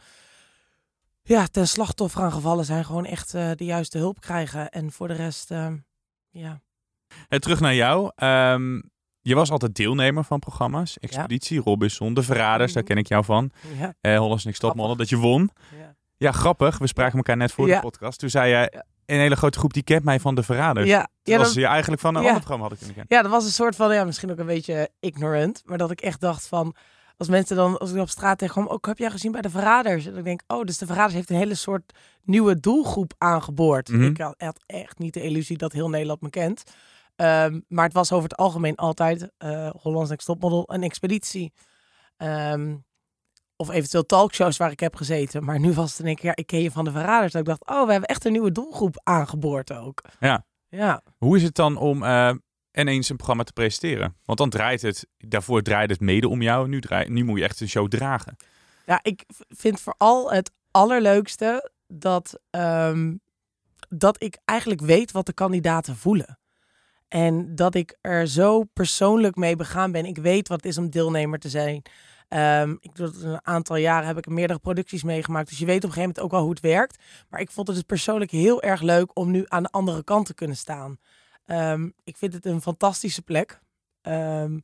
ja, 1.23 1.45
ten 1.47 1.67
slachtoffer 1.67 2.21
aan 2.21 2.31
gevallen 2.31 2.65
zijn, 2.65 2.85
gewoon 2.85 3.05
echt 3.05 3.33
eh, 3.33 3.51
de 3.55 3.65
juiste 3.65 3.97
hulp 3.97 4.19
krijgen. 4.21 4.69
En 4.69 4.91
voor 4.91 5.07
de 5.07 5.13
rest, 5.13 5.51
ehm, 5.51 5.77
ja. 6.29 6.61
En 7.27 7.41
terug 7.41 7.59
naar 7.59 7.75
jou. 7.75 8.11
Ehm, 8.15 8.81
je 9.21 9.35
was 9.35 9.51
altijd 9.51 9.75
deelnemer 9.75 10.23
van 10.23 10.39
programma's. 10.39 10.99
Expeditie, 10.99 11.59
Robinson, 11.59 12.13
De 12.13 12.23
Verraders, 12.23 12.73
daar 12.73 12.83
Mhm. 12.83 12.91
ken 12.91 13.01
ik 13.01 13.07
jou 13.07 13.23
van. 13.23 13.51
ja. 14.01 14.17
Hollands 14.17 14.45
Next 14.45 14.61
dat 14.61 15.09
je 15.09 15.17
won. 15.17 15.49
ja. 15.77 15.95
Ja, 16.17 16.31
grappig. 16.31 16.77
We 16.77 16.87
spraken 16.87 17.17
elkaar 17.17 17.37
net 17.37 17.51
voor 17.51 17.67
de 17.67 17.79
podcast. 17.79 18.19
Toen 18.19 18.29
zei 18.29 18.49
jij, 18.49 18.83
een 19.05 19.19
hele 19.19 19.35
grote 19.35 19.59
groep 19.59 19.73
die 19.73 19.83
kent 19.83 20.03
mij 20.03 20.19
van 20.19 20.35
De 20.35 20.43
Verraders. 20.43 20.87
Ja, 20.87 21.07
ja, 21.23 21.37
was 21.37 21.47
dat, 21.47 21.55
je 21.55 21.65
eigenlijk 21.65 22.01
van 22.01 22.15
een 22.15 22.21
ja. 22.21 22.27
ander 22.27 22.43
programma 22.43 22.67
hadden 22.67 22.85
kunnen 22.85 22.95
kennen. 22.95 23.17
ja, 23.17 23.29
dat 23.29 23.39
was 23.39 23.45
een 23.45 23.55
soort 23.55 23.75
van, 23.75 23.93
ja, 23.93 24.03
misschien 24.03 24.31
ook 24.31 24.39
een 24.39 24.45
beetje 24.45 24.89
ignorant. 24.99 25.61
Maar 25.65 25.77
dat 25.77 25.91
ik 25.91 26.01
echt 26.01 26.21
dacht 26.21 26.47
van, 26.47 26.75
als 27.17 27.27
mensen 27.27 27.55
dan, 27.55 27.77
als 27.77 27.91
ik 27.91 28.01
op 28.01 28.09
straat 28.09 28.37
tegenkwam, 28.37 28.67
ook 28.67 28.85
heb 28.85 28.97
jij 28.97 29.09
gezien 29.09 29.31
bij 29.31 29.41
de 29.41 29.49
Verraders? 29.49 30.05
En 30.05 30.17
ik 30.17 30.23
denk, 30.23 30.41
oh, 30.47 30.63
dus 30.63 30.77
de 30.77 30.85
Verraders 30.85 31.13
heeft 31.13 31.29
een 31.29 31.35
hele 31.35 31.55
soort 31.55 31.93
nieuwe 32.23 32.59
doelgroep 32.59 33.13
aangeboord. 33.17 33.89
Mhm. 33.89 34.03
Ik 34.03 34.17
had 34.17 34.63
echt 34.65 34.99
niet 34.99 35.13
de 35.13 35.21
illusie 35.21 35.57
dat 35.57 35.73
heel 35.73 35.89
Nederland 35.89 36.21
me 36.21 36.29
kent. 36.29 36.63
Ehm, 37.15 37.59
maar 37.67 37.85
het 37.85 37.93
was 37.93 38.11
over 38.11 38.29
het 38.29 38.37
algemeen 38.37 38.75
altijd 38.75 39.31
eh 39.37 39.69
Hollands 39.81 40.09
Next 40.09 40.25
Topmodel 40.25 40.63
een 40.67 40.83
expeditie. 40.83 41.53
Ehm, 42.17 42.75
of 43.57 43.69
eventueel 43.69 44.05
talkshows 44.05 44.57
waar 44.57 44.71
ik 44.71 44.79
heb 44.79 44.95
gezeten. 44.95 45.43
Maar 45.43 45.59
nu 45.59 45.73
was 45.73 45.89
het 45.89 45.99
in 45.99 46.05
één 46.05 46.15
keer, 46.15 46.25
ja, 46.25 46.35
ik 46.35 46.47
ken 46.47 46.61
je 46.61 46.71
van 46.71 46.85
de 46.85 46.91
Verraders. 46.91 47.31
Dat 47.31 47.41
ik 47.41 47.47
dacht, 47.47 47.67
oh, 47.67 47.85
we 47.85 47.91
hebben 47.91 48.09
echt 48.09 48.25
een 48.25 48.31
nieuwe 48.31 48.51
doelgroep 48.51 49.01
aangeboord 49.03 49.73
ook. 49.73 50.01
Ja. 50.19 50.45
Ja. 50.69 51.01
Hoe 51.17 51.35
is 51.35 51.43
het 51.43 51.55
dan 51.55 51.77
om 51.77 52.03
eh, 52.03 52.33
ineens 52.71 53.09
een 53.09 53.15
programma 53.15 53.43
te 53.43 53.53
presenteren? 53.53 54.15
Want 54.25 54.37
dan 54.37 54.49
draait 54.49 54.81
het, 54.81 55.07
daarvoor 55.17 55.61
draaide 55.61 55.93
het 55.93 56.01
mede 56.01 56.27
om 56.27 56.41
jou. 56.41 56.67
Nu, 56.67 56.81
draai, 56.81 57.09
nu 57.09 57.23
moet 57.23 57.37
je 57.37 57.43
echt 57.43 57.59
een 57.61 57.69
show 57.69 57.87
dragen. 57.87 58.35
Ja, 58.85 58.99
ik 59.01 59.23
vind 59.49 59.81
vooral 59.81 60.31
het 60.31 60.51
allerleukste 60.71 61.71
dat, 61.87 62.39
ehm, 62.49 63.15
dat 63.89 64.23
ik 64.23 64.37
eigenlijk 64.45 64.81
weet 64.81 65.11
wat 65.11 65.25
de 65.25 65.33
kandidaten 65.33 65.95
voelen. 65.95 66.39
En 67.07 67.55
dat 67.55 67.75
ik 67.75 67.97
er 68.01 68.27
zo 68.27 68.63
persoonlijk 68.63 69.35
mee 69.35 69.55
begaan 69.55 69.91
ben. 69.91 70.05
Ik 70.05 70.17
weet 70.17 70.47
wat 70.47 70.57
het 70.57 70.71
is 70.71 70.77
om 70.77 70.89
deelnemer 70.89 71.39
te 71.39 71.49
zijn. 71.49 71.81
Ehm, 72.27 72.75
ik 72.79 72.95
doe 72.95 73.11
dat 73.11 73.21
een 73.21 73.45
aantal 73.45 73.75
jaren 73.75 74.07
heb 74.07 74.17
ik 74.17 74.27
meerdere 74.27 74.59
producties 74.59 75.03
meegemaakt. 75.03 75.49
Dus 75.49 75.57
je 75.57 75.65
weet 75.65 75.77
op 75.77 75.83
een 75.83 75.89
gegeven 75.89 76.07
moment 76.09 76.25
ook 76.25 76.31
wel 76.31 76.41
hoe 76.41 76.49
het 76.49 76.59
werkt. 76.59 77.03
Maar 77.29 77.39
ik 77.39 77.51
vond 77.51 77.67
het 77.67 77.75
dus 77.75 77.85
persoonlijk 77.85 78.31
heel 78.31 78.61
erg 78.61 78.81
leuk 78.81 79.11
om 79.13 79.31
nu 79.31 79.45
aan 79.47 79.63
de 79.63 79.71
andere 79.71 80.03
kant 80.03 80.25
te 80.25 80.33
kunnen 80.33 80.57
staan. 80.57 80.97
Ehm, 81.45 81.89
ik 82.03 82.17
vind 82.17 82.33
het 82.33 82.45
een 82.45 82.61
fantastische 82.61 83.21
plek. 83.21 83.59
Ehm, 84.01 84.59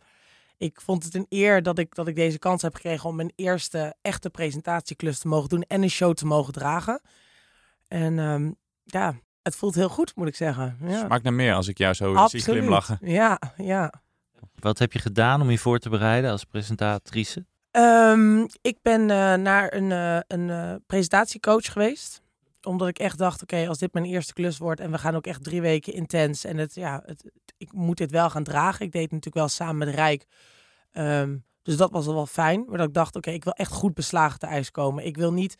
ik 0.57 0.81
vond 0.81 1.03
het 1.03 1.15
een 1.15 1.25
eer 1.29 1.63
dat 1.63 1.79
ik, 1.79 1.95
dat 1.95 2.07
ik 2.07 2.15
deze 2.15 2.39
kans 2.39 2.61
heb 2.61 2.75
gekregen 2.75 3.09
om 3.09 3.15
mijn 3.15 3.31
eerste 3.35 3.95
echte 4.01 4.29
presentatieklus 4.29 5.19
te 5.19 5.27
mogen 5.27 5.49
doen 5.49 5.61
en 5.61 5.83
een 5.83 5.89
show 5.89 6.13
te 6.13 6.25
mogen 6.25 6.53
dragen. 6.53 7.01
En 7.87 8.19
ehm, 8.19 8.51
ja, 8.83 9.15
het 9.41 9.55
voelt 9.55 9.75
heel 9.75 9.89
goed, 9.89 10.15
moet 10.15 10.27
ik 10.27 10.35
zeggen. 10.35 10.77
Ja. 10.81 11.05
Smaakt 11.05 11.23
naar 11.23 11.33
meer 11.33 11.53
als 11.53 11.67
ik 11.67 11.77
jou 11.77 11.93
zo 11.93 12.09
zie 12.09 12.17
Absoluut. 12.17 12.45
glimlachen. 12.45 12.97
Ja, 13.01 13.39
ja. 13.57 13.93
Wat 14.59 14.79
heb 14.79 14.93
je 14.93 14.99
gedaan 14.99 15.41
om 15.41 15.49
je 15.49 15.57
voor 15.57 15.79
te 15.79 15.89
bereiden 15.89 16.31
als 16.31 16.43
presentatrice? 16.43 17.45
Ehm, 17.73 18.45
ik 18.61 18.77
ben 18.81 19.01
eh, 19.09 19.33
naar 19.33 19.73
een, 19.73 19.91
eh, 19.91 20.19
een 20.27 20.49
eh, 20.49 20.75
presentatiecoach 20.85 21.71
geweest. 21.71 22.21
Omdat 22.61 22.87
ik 22.87 22.99
echt 22.99 23.17
dacht, 23.17 23.41
oké, 23.41 23.67
als 23.67 23.77
dit 23.77 23.93
mijn 23.93 24.05
eerste 24.05 24.33
klus 24.33 24.57
wordt 24.57 24.79
en 24.79 24.91
we 24.91 24.97
gaan 24.97 25.15
ook 25.15 25.27
echt 25.27 25.43
drie 25.43 25.61
weken 25.61 25.93
intens. 25.93 26.43
En 26.43 26.57
het, 26.57 26.75
ja, 26.75 27.03
het, 27.05 27.31
ik 27.57 27.71
moet 27.71 27.97
dit 27.97 28.11
wel 28.11 28.29
gaan 28.29 28.43
dragen. 28.43 28.85
Ik 28.85 28.91
deed 28.91 29.01
het 29.01 29.11
natuurlijk 29.11 29.35
wel 29.35 29.47
samen 29.47 29.77
met 29.77 29.95
Rijk. 29.95 30.25
Ehm, 30.91 31.37
dus 31.61 31.77
dat 31.77 31.91
was 31.91 32.07
al 32.07 32.13
wel 32.13 32.25
fijn. 32.25 32.65
Maar 32.67 32.77
dat 32.77 32.87
ik 32.87 32.93
dacht, 32.93 33.15
oké, 33.15 33.31
ik 33.31 33.43
wil 33.43 33.53
echt 33.53 33.71
goed 33.71 33.93
beslagen 33.93 34.39
te 34.39 34.45
ijs 34.45 34.71
komen. 34.71 35.05
Ik 35.05 35.17
wil 35.17 35.33
niet 35.33 35.55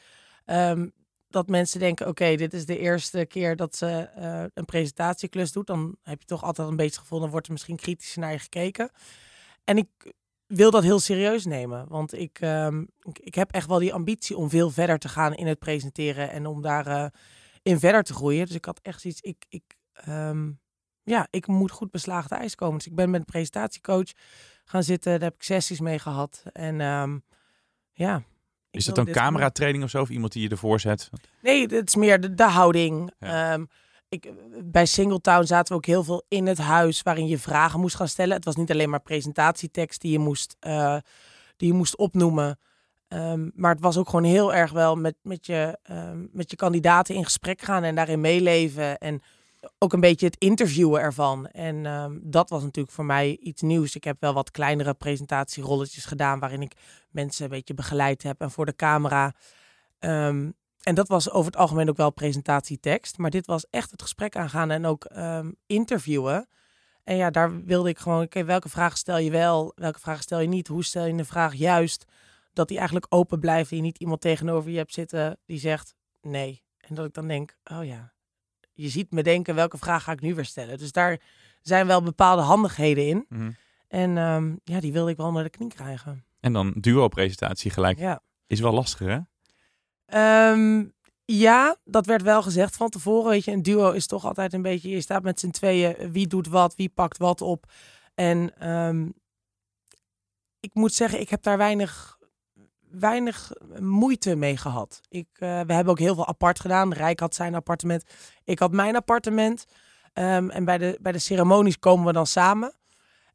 ehm, 0.45 0.87
dat 1.27 1.47
mensen 1.47 1.79
denken, 1.79 2.07
oké, 2.07 2.35
dit 2.35 2.53
is 2.53 2.65
de 2.65 2.77
eerste 2.77 3.25
keer 3.25 3.55
dat 3.55 3.75
ze 3.75 4.09
een 4.53 4.65
presentatieklus 4.65 5.51
doet. 5.51 5.67
Dan 5.67 5.95
heb 6.03 6.19
je 6.19 6.25
toch 6.25 6.43
altijd 6.43 6.67
een 6.67 6.75
beetje 6.75 6.91
het 6.91 7.01
gevoel, 7.01 7.19
dan 7.19 7.29
wordt 7.29 7.45
er 7.45 7.53
misschien 7.53 7.75
kritischer 7.75 8.21
naar 8.21 8.31
je 8.31 8.39
gekeken. 8.39 8.91
En 9.63 9.77
ik 9.77 10.13
wil 10.55 10.71
dat 10.71 10.83
heel 10.83 10.99
serieus 10.99 11.45
nemen. 11.45 11.85
Want 11.87 12.13
ik, 12.13 12.39
ehm, 12.39 12.81
ik, 13.01 13.19
ik 13.19 13.35
heb 13.35 13.51
echt 13.51 13.67
wel 13.67 13.79
die 13.79 13.93
ambitie 13.93 14.37
om 14.37 14.49
veel 14.49 14.69
verder 14.69 14.99
te 14.99 15.09
gaan 15.09 15.33
in 15.33 15.47
het 15.47 15.59
presenteren 15.59 16.31
en 16.31 16.45
om 16.45 16.61
daar 16.61 16.87
eh, 16.87 17.05
in 17.61 17.79
verder 17.79 18.03
te 18.03 18.13
groeien. 18.13 18.45
Dus 18.45 18.55
ik 18.55 18.65
had 18.65 18.79
echt 18.81 19.01
zoiets, 19.01 19.21
ik, 19.21 19.45
ik, 19.49 19.63
ehm, 19.93 20.51
ja, 21.03 21.27
ik 21.29 21.47
moet 21.47 21.71
goed 21.71 21.91
beslagen 21.91 22.29
te 22.29 22.35
ijs 22.35 22.55
komen. 22.55 22.77
Dus 22.77 22.87
ik 22.87 22.95
ben 22.95 23.09
met 23.09 23.19
een 23.19 23.25
presentatiecoach 23.25 24.11
gaan 24.65 24.83
zitten. 24.83 25.11
Daar 25.11 25.29
heb 25.29 25.35
ik 25.35 25.43
sessies 25.43 25.79
mee 25.79 25.99
gehad. 25.99 26.43
En 26.51 26.81
ehm, 26.81 27.17
ja. 27.91 28.23
Is 28.71 28.85
dat 28.85 28.95
dan 28.95 29.05
cameratraining 29.05 29.83
of 29.83 29.89
zo? 29.89 30.01
Of 30.01 30.09
iemand 30.09 30.31
die 30.31 30.41
je 30.41 30.49
ervoor 30.49 30.79
zet? 30.79 31.09
Nee, 31.41 31.61
het 31.61 31.87
is 31.87 31.95
meer 31.95 32.21
de, 32.21 32.33
de 32.33 32.43
houding. 32.43 33.13
Ja. 33.19 33.59
Ik, 34.13 34.31
bij 34.63 34.85
Singletown 34.85 35.45
zaten 35.45 35.71
we 35.71 35.77
ook 35.77 35.85
heel 35.85 36.03
veel 36.03 36.25
in 36.27 36.47
het 36.47 36.57
huis 36.57 37.01
waarin 37.01 37.27
je 37.27 37.37
vragen 37.37 37.79
moest 37.79 37.95
gaan 37.95 38.07
stellen. 38.07 38.35
Het 38.35 38.45
was 38.45 38.55
niet 38.55 38.71
alleen 38.71 38.89
maar 38.89 39.01
presentatietekst 39.01 40.01
die 40.01 40.11
je 40.11 40.19
moest, 40.19 40.55
eh, 40.59 40.97
die 41.57 41.67
je 41.67 41.73
moest 41.73 41.97
opnoemen. 41.97 42.59
Ehm, 43.07 43.49
maar 43.53 43.71
het 43.71 43.81
was 43.81 43.97
ook 43.97 44.09
gewoon 44.09 44.23
heel 44.23 44.53
erg 44.53 44.71
wel 44.71 44.95
met, 44.95 45.15
met, 45.21 45.45
je, 45.45 45.77
ehm, 45.83 46.25
met 46.31 46.49
je 46.49 46.55
kandidaten 46.55 47.15
in 47.15 47.23
gesprek 47.23 47.61
gaan 47.61 47.83
en 47.83 47.95
daarin 47.95 48.21
meeleven. 48.21 48.97
En 48.97 49.21
ook 49.77 49.93
een 49.93 49.99
beetje 49.99 50.25
het 50.25 50.37
interviewen 50.37 51.01
ervan. 51.01 51.47
En 51.47 51.85
ehm, 51.85 52.19
dat 52.21 52.49
was 52.49 52.63
natuurlijk 52.63 52.95
voor 52.95 53.05
mij 53.05 53.37
iets 53.41 53.61
nieuws. 53.61 53.95
Ik 53.95 54.03
heb 54.03 54.17
wel 54.19 54.33
wat 54.33 54.51
kleinere 54.51 54.93
presentatierolletjes 54.93 56.05
gedaan 56.05 56.39
waarin 56.39 56.61
ik 56.61 56.73
mensen 57.09 57.43
een 57.43 57.49
beetje 57.49 57.73
begeleid 57.73 58.23
heb 58.23 58.41
en 58.41 58.51
voor 58.51 58.65
de 58.65 58.75
camera. 58.75 59.33
En 60.83 60.95
dat 60.95 61.07
was 61.07 61.29
over 61.29 61.51
het 61.51 61.59
algemeen 61.59 61.89
ook 61.89 61.97
wel 61.97 62.11
presentatietekst. 62.11 63.17
Maar 63.17 63.29
dit 63.29 63.45
was 63.45 63.65
echt 63.69 63.91
het 63.91 64.01
gesprek 64.01 64.35
aangaan 64.35 64.71
en 64.71 64.85
ook 64.85 65.05
ehm, 65.05 65.51
interviewen. 65.65 66.47
En 67.03 67.15
ja, 67.15 67.29
daar 67.29 67.63
wilde 67.63 67.89
ik 67.89 67.97
gewoon, 67.97 68.23
oké, 68.23 68.43
welke 68.43 68.69
vragen 68.69 68.97
stel 68.97 69.17
je 69.17 69.31
wel, 69.31 69.71
welke 69.75 69.99
vragen 69.99 70.23
stel 70.23 70.39
je 70.39 70.47
niet? 70.47 70.67
Hoe 70.67 70.83
stel 70.83 71.05
je 71.05 71.13
een 71.13 71.25
vraag 71.25 71.53
juist? 71.53 72.05
Dat 72.53 72.67
die 72.67 72.77
eigenlijk 72.77 73.05
open 73.09 73.39
blijft 73.39 73.71
en 73.71 73.77
je 73.77 73.81
niet 73.81 73.97
iemand 73.97 74.21
tegenover 74.21 74.71
je 74.71 74.77
hebt 74.77 74.93
zitten 74.93 75.37
die 75.45 75.59
zegt 75.59 75.95
nee. 76.21 76.63
En 76.77 76.95
dat 76.95 77.05
ik 77.05 77.13
dan 77.13 77.27
denk, 77.27 77.57
oh 77.63 77.85
ja, 77.85 78.13
je 78.73 78.89
ziet 78.89 79.11
me 79.11 79.23
denken, 79.23 79.55
welke 79.55 79.77
vraag 79.77 80.03
ga 80.03 80.11
ik 80.11 80.21
nu 80.21 80.35
weer 80.35 80.45
stellen? 80.45 80.77
Dus 80.77 80.91
daar 80.91 81.19
zijn 81.61 81.87
wel 81.87 82.03
bepaalde 82.03 82.41
handigheden 82.41 83.07
in. 83.07 83.25
Mhm. 83.29 83.51
En 83.87 84.17
ehm, 84.17 84.55
ja, 84.63 84.79
die 84.79 84.93
wilde 84.93 85.11
ik 85.11 85.17
wel 85.17 85.31
naar 85.31 85.43
de 85.43 85.49
knie 85.49 85.69
krijgen. 85.69 86.25
En 86.39 86.53
dan 86.53 86.73
duo-presentatie 86.75 87.71
gelijk. 87.71 87.97
Ja. 87.99 88.21
Is 88.47 88.59
wel 88.59 88.73
lastiger, 88.73 89.09
hè? 89.09 89.19
Ehm, 90.05 90.85
ja, 91.25 91.75
dat 91.83 92.05
werd 92.05 92.21
wel 92.21 92.41
gezegd 92.41 92.75
van 92.75 92.89
tevoren. 92.89 93.29
Weet 93.29 93.45
je, 93.45 93.51
een 93.51 93.63
duo 93.63 93.91
is 93.91 94.07
toch 94.07 94.25
altijd 94.25 94.53
een 94.53 94.61
beetje. 94.61 94.89
Je 94.89 95.01
staat 95.01 95.23
met 95.23 95.39
z'n 95.39 95.49
tweeën. 95.49 96.11
Wie 96.11 96.27
doet 96.27 96.47
wat? 96.47 96.75
Wie 96.75 96.89
pakt 96.89 97.17
wat 97.17 97.41
op? 97.41 97.65
En 98.15 98.59
ehm, 98.59 99.09
ik 100.59 100.73
moet 100.73 100.93
zeggen, 100.93 101.19
ik 101.19 101.29
heb 101.29 101.43
daar 101.43 101.57
weinig, 101.57 102.17
weinig 102.89 103.51
moeite 103.79 104.35
mee 104.35 104.57
gehad. 104.57 105.01
Ik, 105.09 105.27
eh, 105.33 105.61
we 105.61 105.73
hebben 105.73 105.93
ook 105.93 105.99
heel 105.99 106.15
veel 106.15 106.27
apart 106.27 106.59
gedaan. 106.59 106.93
Rijk 106.93 107.19
had 107.19 107.35
zijn 107.35 107.55
appartement. 107.55 108.03
Ik 108.43 108.59
had 108.59 108.71
mijn 108.71 108.95
appartement. 108.95 109.65
Ehm, 110.13 110.49
en 110.49 110.65
bij 110.65 110.77
de, 110.77 110.97
bij 111.01 111.11
de 111.11 111.19
ceremonies 111.19 111.79
komen 111.79 112.05
we 112.05 112.13
dan 112.13 112.27
samen. 112.27 112.73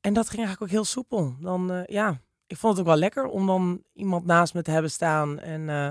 En 0.00 0.12
dat 0.12 0.28
ging 0.28 0.38
eigenlijk 0.38 0.62
ook 0.62 0.76
heel 0.76 0.84
soepel. 0.84 1.36
Dan, 1.40 1.72
eh, 1.72 1.86
ja, 1.86 2.20
ik 2.46 2.56
vond 2.56 2.72
het 2.72 2.80
ook 2.80 2.92
wel 2.92 3.00
lekker 3.00 3.26
om 3.26 3.46
dan 3.46 3.82
iemand 3.92 4.26
naast 4.26 4.54
me 4.54 4.62
te 4.62 4.70
hebben 4.70 4.90
staan. 4.90 5.38
En 5.38 5.68
eh, 5.68 5.90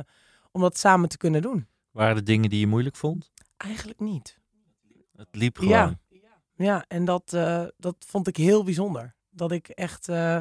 om 0.58 0.64
dat 0.64 0.78
samen 0.78 1.10
te 1.10 1.18
kunnen 1.18 1.42
doen. 1.42 1.68
Waren 1.92 2.16
er 2.16 2.24
dingen 2.24 2.50
die 2.50 2.60
je 2.60 2.68
moeilijk 2.68 2.96
vond? 2.96 3.32
Eigenlijk 3.58 4.00
niet. 4.00 4.40
Het 5.16 5.28
liep 5.32 5.58
gewoon. 5.58 5.72
Ja, 5.72 6.00
ja 6.56 6.86
en 6.88 7.06
dat, 7.06 7.34
eh, 7.34 7.66
dat 7.78 7.96
vond 8.00 8.28
ik 8.28 8.38
heel 8.38 8.64
bijzonder. 8.64 9.16
Dat 9.30 9.52
ik 9.52 9.68
echt, 9.68 10.10
eh, 10.10 10.38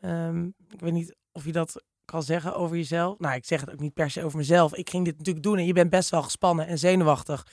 ehm, 0.00 0.44
ik 0.46 0.80
weet 0.80 0.92
niet 0.92 1.16
of 1.32 1.44
je 1.44 1.52
dat 1.52 1.84
kan 2.04 2.22
zeggen 2.22 2.56
over 2.56 2.76
jezelf. 2.76 3.18
Nou, 3.18 3.34
ik 3.34 3.44
zeg 3.44 3.60
het 3.60 3.70
ook 3.70 3.80
niet 3.80 3.94
per 3.94 4.10
se 4.10 4.24
over 4.24 4.38
mezelf. 4.38 4.74
Ik 4.74 4.90
ging 4.90 5.04
dit 5.04 5.18
natuurlijk 5.18 5.44
doen 5.44 5.58
en 5.58 5.66
je 5.66 5.72
bent 5.72 5.90
best 5.90 6.10
wel 6.10 6.22
gespannen 6.22 6.66
en 6.66 6.78
zenuwachtig. 6.78 7.46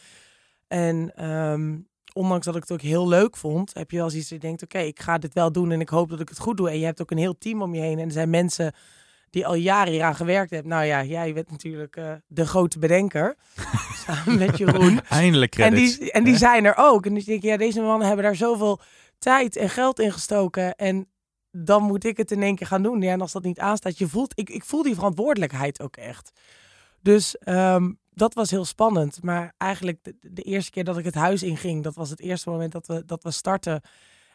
En 0.67 1.15
ehm, 1.15 1.79
ondanks 2.13 2.45
dat 2.45 2.55
ik 2.55 2.61
het 2.61 2.71
ook 2.71 2.81
heel 2.81 3.07
leuk 3.07 3.37
vond, 3.37 3.73
heb 3.73 3.91
je 3.91 3.97
wel 3.97 4.09
zoiets 4.09 4.29
dat 4.29 4.41
je 4.41 4.47
denkt, 4.47 4.63
oké, 4.63 4.79
ik 4.79 4.99
ga 4.99 5.17
dit 5.17 5.33
wel 5.33 5.51
doen 5.51 5.71
en 5.71 5.81
ik 5.81 5.89
hoop 5.89 6.09
dat 6.09 6.19
ik 6.19 6.29
het 6.29 6.39
goed 6.39 6.57
doe. 6.57 6.69
En 6.69 6.79
je 6.79 6.85
hebt 6.85 7.01
ook 7.01 7.11
een 7.11 7.17
heel 7.17 7.37
team 7.37 7.61
om 7.61 7.75
je 7.75 7.81
heen 7.81 7.99
en 7.99 8.05
er 8.05 8.11
zijn 8.11 8.29
mensen 8.29 8.73
die 9.35 9.47
al 9.47 9.55
jaren 9.55 9.91
hieraan 9.91 10.15
gewerkt 10.15 10.49
hebben. 10.49 10.71
Nou 10.71 10.85
ja, 10.85 11.03
jij 11.03 11.33
bent 11.33 11.51
natuurlijk 11.51 11.95
eh, 11.95 12.11
de 12.27 12.45
grote 12.45 12.79
bedenker, 12.79 13.35
samen 14.05 14.37
met 14.37 14.57
Jeroen. 14.57 15.01
Eindelijk 15.09 15.55
En 15.55 15.69
credits. 15.69 15.97
die, 15.97 16.11
en 16.11 16.23
die 16.23 16.37
zijn 16.37 16.65
er 16.65 16.73
ook. 16.77 17.05
En 17.05 17.13
dus 17.13 17.25
denk 17.25 17.43
ik, 17.43 17.49
ja, 17.49 17.57
deze 17.57 17.81
mannen 17.81 18.07
hebben 18.07 18.25
daar 18.25 18.35
zoveel 18.35 18.79
tijd 19.17 19.55
en 19.55 19.69
geld 19.69 19.99
in 19.99 20.11
gestoken. 20.11 20.75
En 20.75 21.07
dan 21.51 21.83
moet 21.83 22.05
ik 22.05 22.17
het 22.17 22.31
in 22.31 22.43
één 22.43 22.55
keer 22.55 22.67
gaan 22.67 22.83
doen. 22.83 23.01
Ja, 23.01 23.11
en 23.11 23.21
als 23.21 23.31
dat 23.31 23.43
niet 23.43 23.59
aanstaat, 23.59 23.97
je 23.97 24.07
voelt, 24.07 24.39
ik, 24.39 24.49
ik 24.49 24.63
voel 24.63 24.83
die 24.83 24.95
verantwoordelijkheid 24.95 25.81
ook 25.81 25.95
echt. 25.95 26.31
Dus 27.01 27.37
ehm, 27.37 27.91
dat 28.13 28.33
was 28.33 28.51
heel 28.51 28.65
spannend. 28.65 29.23
Maar 29.23 29.53
eigenlijk 29.57 30.03
de, 30.03 30.15
de 30.21 30.41
eerste 30.41 30.71
keer 30.71 30.83
dat 30.83 30.97
ik 30.97 31.05
het 31.05 31.15
huis 31.15 31.43
inging, 31.43 31.83
dat 31.83 31.95
was 31.95 32.09
het 32.09 32.19
eerste 32.19 32.49
moment 32.49 32.71
dat 32.71 32.87
we, 32.87 33.05
dat 33.05 33.23
we 33.23 33.31
startten. 33.31 33.81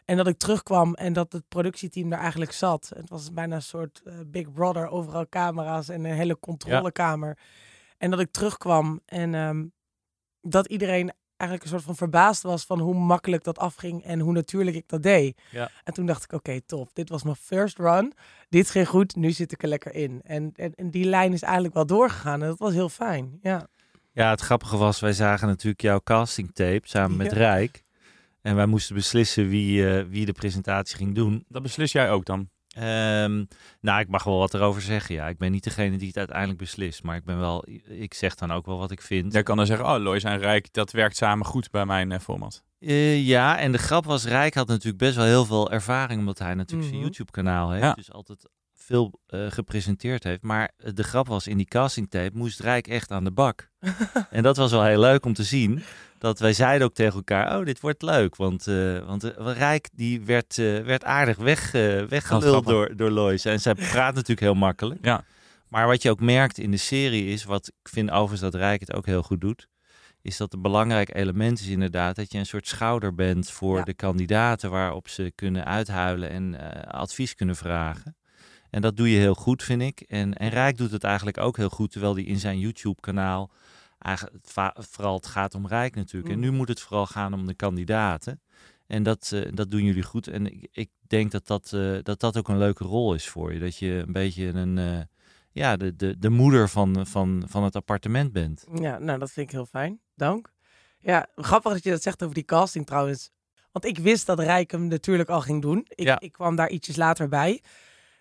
En 0.05 0.17
dat 0.17 0.27
ik 0.27 0.37
terugkwam 0.37 0.93
en 0.93 1.13
dat 1.13 1.31
het 1.33 1.43
productieteam 1.47 2.09
daar 2.09 2.19
eigenlijk 2.19 2.51
zat. 2.51 2.91
Het 2.95 3.09
was 3.09 3.33
bijna 3.33 3.55
een 3.55 3.61
soort 3.61 4.01
eh, 4.05 4.13
Big 4.27 4.51
Brother, 4.53 4.89
overal 4.89 5.29
camera's 5.29 5.89
en 5.89 6.05
een 6.05 6.15
hele 6.15 6.39
controlekamer. 6.39 7.37
En 7.97 8.09
dat 8.09 8.19
ik 8.19 8.31
terugkwam 8.31 9.01
en 9.05 9.35
ehm, 9.35 9.65
dat 10.41 10.67
iedereen 10.67 11.11
eigenlijk 11.37 11.63
een 11.63 11.69
soort 11.69 11.83
van 11.83 11.95
verbaasd 11.95 12.41
was 12.41 12.65
van 12.65 12.79
hoe 12.79 12.93
makkelijk 12.93 13.43
dat 13.43 13.59
afging 13.59 14.03
en 14.03 14.19
hoe 14.19 14.33
natuurlijk 14.33 14.75
ik 14.75 14.87
dat 14.87 15.03
deed. 15.03 15.41
Ja. 15.51 15.69
En 15.83 15.93
toen 15.93 16.05
dacht 16.05 16.23
ik, 16.23 16.31
oké, 16.31 16.61
tof. 16.61 16.93
Dit 16.93 17.09
was 17.09 17.23
mijn 17.23 17.35
first 17.35 17.77
run. 17.77 18.13
Dit 18.49 18.69
ging 18.69 18.87
goed, 18.87 19.15
nu 19.15 19.31
zit 19.31 19.51
ik 19.51 19.63
er 19.63 19.69
lekker 19.69 19.93
in. 19.93 20.21
En, 20.23 20.51
en, 20.55 20.73
en 20.75 20.91
die 20.91 21.05
lijn 21.05 21.33
is 21.33 21.41
eigenlijk 21.41 21.73
wel 21.73 21.85
doorgegaan 21.85 22.41
en 22.41 22.47
dat 22.47 22.59
was 22.59 22.73
heel 22.73 22.89
fijn. 22.89 23.39
Ja. 23.41 23.67
Ja, 24.13 24.29
het 24.29 24.41
grappige 24.41 24.77
was, 24.77 24.99
wij 24.99 25.13
zagen 25.13 25.47
natuurlijk 25.47 25.81
jouw 25.81 26.01
casting 26.03 26.53
tape 26.53 26.81
samen 26.83 27.17
met 27.17 27.31
Ja. 27.31 27.37
Rijk. 27.37 27.83
En 28.41 28.55
wij 28.55 28.65
moesten 28.65 28.95
beslissen 28.95 29.47
wie, 29.47 29.89
eh, 29.89 30.05
wie 30.09 30.25
de 30.25 30.31
presentatie 30.31 30.97
ging 30.97 31.15
doen. 31.15 31.45
Dat 31.47 31.61
beslis 31.61 31.91
jij 31.91 32.11
ook 32.11 32.25
dan. 32.25 32.49
Ehm, 32.75 33.43
nou, 33.81 33.99
ik 33.99 34.07
mag 34.07 34.23
wel 34.23 34.37
wat 34.37 34.53
erover 34.53 34.81
zeggen. 34.81 35.15
Ja, 35.15 35.27
ik 35.27 35.37
ben 35.37 35.51
niet 35.51 35.63
degene 35.63 35.97
die 35.97 36.07
het 36.07 36.17
uiteindelijk 36.17 36.59
beslist. 36.59 37.03
Maar 37.03 37.15
ik 37.15 37.23
ben 37.23 37.39
wel, 37.39 37.65
ik 37.87 38.13
zeg 38.13 38.35
dan 38.35 38.51
ook 38.51 38.65
wel 38.65 38.77
wat 38.77 38.91
ik 38.91 39.01
vind. 39.01 39.33
Jij 39.33 39.43
kan 39.43 39.57
dan 39.57 39.65
zeggen, 39.65 39.85
oh, 39.85 40.01
Lois 40.01 40.23
en 40.23 40.37
Rijk, 40.39 40.73
dat 40.73 40.91
werkt 40.91 41.15
samen 41.15 41.45
goed 41.45 41.71
bij 41.71 41.85
mijn 41.85 42.11
eh, 42.11 42.19
format. 42.19 42.63
Eh, 42.79 43.25
ja, 43.27 43.57
en 43.59 43.71
de 43.71 43.77
grap 43.77 44.05
was, 44.05 44.25
Rijk 44.25 44.53
had 44.53 44.67
natuurlijk 44.67 44.97
best 44.97 45.15
wel 45.15 45.25
heel 45.25 45.45
veel 45.45 45.71
ervaring, 45.71 46.19
omdat 46.19 46.39
hij 46.39 46.53
natuurlijk 46.53 46.89
zijn 46.89 47.01
Mhm. 47.01 47.09
YouTube-kanaal 47.09 47.71
heeft. 47.71 47.83
Ja. 47.83 47.93
Dus 47.93 48.11
altijd 48.11 48.49
veel 48.75 49.19
gepresenteerd 49.27 50.23
heeft. 50.23 50.41
Maar 50.41 50.71
de 50.93 51.03
grap 51.03 51.27
was, 51.27 51.47
in 51.47 51.57
die 51.57 51.65
castingtape 51.65 52.37
moest 52.37 52.59
Rijk 52.59 52.87
echt 52.87 53.11
aan 53.11 53.23
de 53.23 53.31
bak. 53.31 53.69
en 54.29 54.43
dat 54.43 54.57
was 54.57 54.71
wel 54.71 54.83
heel 54.83 54.99
leuk 54.99 55.25
om 55.25 55.33
te 55.33 55.43
zien. 55.43 55.83
Dat 56.21 56.39
wij 56.39 56.53
zeiden 56.53 56.87
ook 56.87 56.93
tegen 56.93 57.15
elkaar, 57.15 57.59
oh, 57.59 57.65
dit 57.65 57.79
wordt 57.79 58.01
leuk. 58.01 58.35
Want, 58.35 58.67
eh, 58.67 58.99
want 59.05 59.23
eh, 59.23 59.51
Rijk 59.57 59.89
die 59.93 60.21
werd, 60.21 60.57
eh, 60.57 60.79
werd 60.79 61.03
aardig 61.03 61.37
weg, 61.37 61.71
weggeluld 62.09 62.65
door, 62.65 62.95
door 62.95 63.09
Lois. 63.09 63.45
En 63.45 63.59
zij 63.59 63.75
praat 63.75 64.13
natuurlijk 64.13 64.39
heel 64.39 64.53
makkelijk. 64.53 65.05
Ja. 65.05 65.23
Maar 65.67 65.87
wat 65.87 66.01
je 66.01 66.09
ook 66.09 66.19
merkt 66.19 66.57
in 66.57 66.71
de 66.71 66.77
serie 66.77 67.25
is, 67.25 67.43
wat 67.43 67.67
ik 67.67 67.89
vind 67.89 68.09
overigens 68.09 68.41
dat 68.41 68.55
Rijk 68.55 68.79
het 68.79 68.93
ook 68.93 69.05
heel 69.05 69.23
goed 69.23 69.41
doet, 69.41 69.67
is 70.21 70.37
dat 70.37 70.53
een 70.53 70.61
belangrijk 70.61 71.15
element 71.15 71.59
is 71.59 71.67
inderdaad 71.67 72.15
dat 72.15 72.31
je 72.31 72.37
een 72.37 72.45
soort 72.45 72.67
schouder 72.67 73.15
bent 73.15 73.51
voor 73.51 73.77
Ja. 73.77 73.83
de 73.83 73.93
kandidaten 73.93 74.69
waarop 74.69 75.07
ze 75.07 75.31
kunnen 75.35 75.65
uithuilen 75.65 76.29
en 76.29 76.55
advies 76.87 77.35
kunnen 77.35 77.55
vragen. 77.55 78.15
En 78.69 78.81
dat 78.81 78.97
doe 78.97 79.11
je 79.11 79.19
heel 79.19 79.35
goed, 79.35 79.63
vind 79.63 79.81
ik. 79.81 79.99
En, 79.99 80.33
en 80.33 80.49
Rijk 80.49 80.77
doet 80.77 80.91
het 80.91 81.03
eigenlijk 81.03 81.37
ook 81.37 81.57
heel 81.57 81.69
goed, 81.69 81.91
terwijl 81.91 82.13
hij 82.13 82.23
in 82.23 82.39
zijn 82.39 82.59
YouTube-kanaal 82.59 83.51
eigenlijk 84.01 84.45
vooral 84.89 85.15
het 85.15 85.25
gaat 85.25 85.55
om 85.55 85.67
Rijk 85.67 85.95
natuurlijk. 85.95 86.33
En 86.33 86.39
Mm. 86.39 86.45
nu 86.45 86.51
moet 86.51 86.67
het 86.67 86.81
vooral 86.81 87.05
gaan 87.05 87.33
om 87.33 87.47
de 87.47 87.53
kandidaten. 87.53 88.41
En 88.87 89.03
dat, 89.03 89.31
eh, 89.33 89.51
dat 89.53 89.71
doen 89.71 89.83
jullie 89.83 90.03
goed. 90.03 90.27
En 90.27 90.45
ik, 90.45 90.67
ik 90.71 90.89
denk 91.07 91.31
dat 91.31 91.47
dat, 91.47 91.73
eh, 91.73 91.97
dat 92.03 92.19
dat 92.19 92.37
ook 92.37 92.47
een 92.47 92.57
leuke 92.57 92.83
rol 92.83 93.13
is 93.13 93.27
voor 93.27 93.53
je. 93.53 93.59
Dat 93.59 93.77
je 93.77 94.03
een 94.07 94.11
beetje 94.13 94.45
een, 94.47 94.77
eh, 94.77 94.99
ja, 95.51 95.77
de, 95.77 95.95
de, 95.95 96.17
de 96.19 96.29
moeder 96.29 96.69
van, 96.69 97.07
van, 97.07 97.43
van 97.47 97.63
het 97.63 97.75
appartement 97.75 98.31
bent. 98.31 98.65
Ja, 98.73 98.97
nou, 98.99 99.19
dat 99.19 99.31
vind 99.31 99.45
ik 99.47 99.51
heel 99.53 99.65
fijn. 99.65 99.99
Dank. 100.15 100.51
Ja, 100.99 101.27
grappig 101.35 101.71
dat 101.71 101.83
je 101.83 101.89
dat 101.89 102.01
zegt 102.01 102.23
over 102.23 102.35
die 102.35 102.43
casting 102.45 102.85
trouwens. 102.85 103.31
Want 103.71 103.85
ik 103.85 103.97
wist 103.97 104.25
dat 104.25 104.39
Rijk 104.39 104.71
hem 104.71 104.87
natuurlijk 104.87 105.29
al 105.29 105.41
ging 105.41 105.61
doen. 105.61 105.85
Ik, 105.87 106.05
Ja. 106.05 106.19
ik 106.19 106.31
kwam 106.31 106.55
daar 106.55 106.69
ietsjes 106.69 106.95
later 106.95 107.27
bij. 107.29 107.61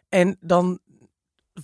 En 0.09 0.37
dan 0.41 0.79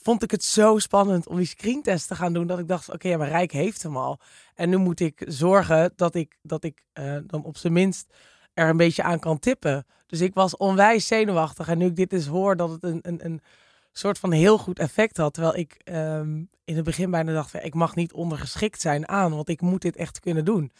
vond 0.02 0.22
ik 0.22 0.30
het 0.30 0.44
zo 0.44 0.78
spannend 0.78 1.26
om 1.26 1.36
die 1.36 1.46
screentest 1.46 2.08
te 2.08 2.14
gaan 2.14 2.32
doen. 2.32 2.46
Dat 2.46 2.58
ik 2.58 2.68
dacht, 2.68 2.92
oké, 2.92 3.08
ja, 3.08 3.16
maar 3.16 3.28
Rijk 3.28 3.52
heeft 3.52 3.82
hem 3.82 3.96
al. 3.96 4.18
En 4.54 4.68
nu 4.68 4.76
moet 4.76 5.00
ik 5.00 5.22
zorgen 5.26 5.92
dat 5.96 6.14
ik, 6.14 6.38
dat 6.42 6.64
ik 6.64 6.82
eh, 6.92 7.16
dan 7.26 7.44
op 7.44 7.56
zijn 7.56 7.72
minst 7.72 8.12
er 8.54 8.68
een 8.68 8.76
beetje 8.76 9.02
aan 9.02 9.18
kan 9.18 9.38
tippen. 9.38 9.86
Dus 10.06 10.20
ik 10.20 10.34
was 10.34 10.56
onwijs 10.56 11.06
zenuwachtig. 11.06 11.68
En 11.68 11.78
nu 11.78 11.86
ik 11.86 11.96
dit 11.96 12.10
dus 12.10 12.26
hoor, 12.26 12.56
dat 12.56 12.70
het 12.70 12.82
een, 12.82 12.98
een, 13.02 13.24
een 13.24 13.40
soort 13.92 14.18
van 14.18 14.32
heel 14.32 14.58
goed 14.58 14.78
effect 14.78 15.16
had. 15.16 15.34
Terwijl 15.34 15.56
ik 15.56 15.76
ehm, 15.84 16.42
in 16.64 16.76
het 16.76 16.84
begin 16.84 17.10
bijna 17.10 17.32
dacht, 17.32 17.54
ik 17.64 17.74
mag 17.74 17.94
niet 17.94 18.12
ondergeschikt 18.12 18.80
zijn 18.80 19.08
aan, 19.08 19.34
want 19.34 19.48
ik 19.48 19.60
moet 19.60 19.82
dit 19.82 19.96
echt 19.96 20.20
kunnen 20.20 20.44
doen. 20.44 20.72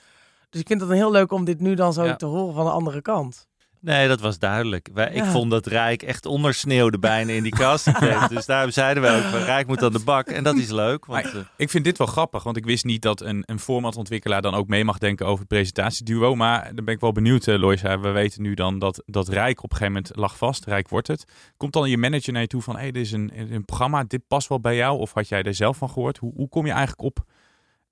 Dus 0.50 0.60
ik 0.60 0.66
vind 0.66 0.80
het 0.80 0.88
dan 0.88 0.98
heel 0.98 1.10
leuk 1.10 1.32
om 1.32 1.44
dit 1.44 1.60
nu 1.60 1.74
dan 1.74 1.92
zo 1.92 2.04
Ja. 2.04 2.16
te 2.16 2.26
horen 2.26 2.54
van 2.54 2.64
de 2.64 2.70
andere 2.70 3.02
kant. 3.02 3.48
Nee, 3.80 4.08
dat 4.08 4.20
was 4.20 4.38
duidelijk. 4.38 4.88
Wij, 4.94 5.10
Ik 5.12 5.24
vond 5.24 5.50
dat 5.50 5.66
Rijk 5.66 6.02
echt 6.02 6.26
ondersneeuwde 6.26 6.98
bijna 6.98 7.32
in 7.32 7.42
die 7.42 7.52
casting. 7.52 7.96
dus 8.28 8.46
daarom 8.46 8.70
zeiden 8.70 9.02
we 9.02 9.08
ook, 9.08 9.44
Rijk 9.44 9.66
moet 9.66 9.82
aan 9.82 9.92
de 9.92 10.04
bak. 10.04 10.26
En 10.28 10.44
dat 10.44 10.56
is 10.56 10.70
leuk, 10.70 11.06
want 11.06 11.24
Maar 11.24 11.34
eh, 11.34 11.40
Ik 11.56 11.70
vind 11.70 11.84
dit 11.84 11.98
wel 11.98 12.06
grappig, 12.06 12.42
want 12.42 12.56
ik 12.56 12.64
wist 12.64 12.84
niet 12.84 13.02
dat 13.02 13.20
een, 13.20 13.42
een 13.46 13.58
formatontwikkelaar 13.58 14.42
dan 14.42 14.54
ook 14.54 14.68
mee 14.68 14.84
mag 14.84 14.98
denken 14.98 15.26
over 15.26 15.38
het 15.38 15.48
presentatieduo. 15.48 16.34
Maar 16.34 16.74
dan 16.74 16.84
ben 16.84 16.94
ik 16.94 17.00
wel 17.00 17.12
benieuwd, 17.12 17.46
uh, 17.46 17.58
Loisa. 17.58 18.00
We 18.00 18.10
weten 18.10 18.42
nu 18.42 18.54
dan 18.54 18.78
dat, 18.78 19.02
dat 19.06 19.28
Rijk 19.28 19.62
op 19.62 19.70
een 19.70 19.76
gegeven 19.76 20.02
moment 20.02 20.16
lag 20.16 20.36
vast. 20.36 20.64
Rijk 20.64 20.88
wordt 20.88 21.08
het. 21.08 21.24
Komt 21.56 21.72
dan 21.72 21.90
je 21.90 21.98
manager 21.98 22.32
naar 22.32 22.42
je 22.42 22.48
toe 22.48 22.62
van, 22.62 22.74
hé, 22.74 22.80
hey, 22.80 22.90
dit 22.90 23.02
is 23.02 23.12
een, 23.12 23.32
een 23.34 23.64
programma, 23.64 24.04
dit 24.04 24.26
past 24.28 24.48
wel 24.48 24.60
bij 24.60 24.76
jou? 24.76 24.98
Of 24.98 25.12
had 25.12 25.28
jij 25.28 25.42
er 25.42 25.54
zelf 25.54 25.76
van 25.76 25.90
gehoord? 25.90 26.18
Hoe, 26.18 26.32
hoe 26.34 26.48
kom 26.48 26.66
je 26.66 26.72
eigenlijk 26.72 27.02
op 27.02 27.24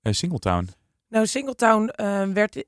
eh, 0.01 0.13
Singletown? 0.13 0.69
Nou, 1.09 1.25
Singletown 1.25 1.87
eh, 1.87 2.23
werd, 2.23 2.63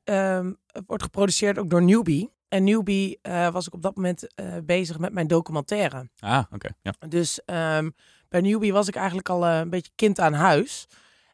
wordt 0.87 1.03
geproduceerd 1.03 1.57
ook 1.57 1.69
door 1.69 1.83
Newbie. 1.83 2.35
En 2.47 2.63
Newbie 2.63 3.19
eh, 3.21 3.49
was 3.49 3.67
ik 3.67 3.73
op 3.73 3.81
dat 3.81 3.95
moment 3.95 4.33
eh, 4.35 4.57
bezig 4.63 4.99
met 4.99 5.13
mijn 5.13 5.27
documentaire. 5.27 6.09
Ah, 6.19 6.43
oké. 6.51 6.69
Ja. 6.81 6.93
Dus 7.07 7.45
ehm, 7.45 7.89
bij 8.29 8.41
Newbie 8.41 8.73
was 8.73 8.87
ik 8.87 8.95
eigenlijk 8.95 9.29
al 9.29 9.45
eh, 9.45 9.57
een 9.57 9.69
beetje 9.69 9.91
kind 9.95 10.19
aan 10.19 10.33
huis. 10.33 10.87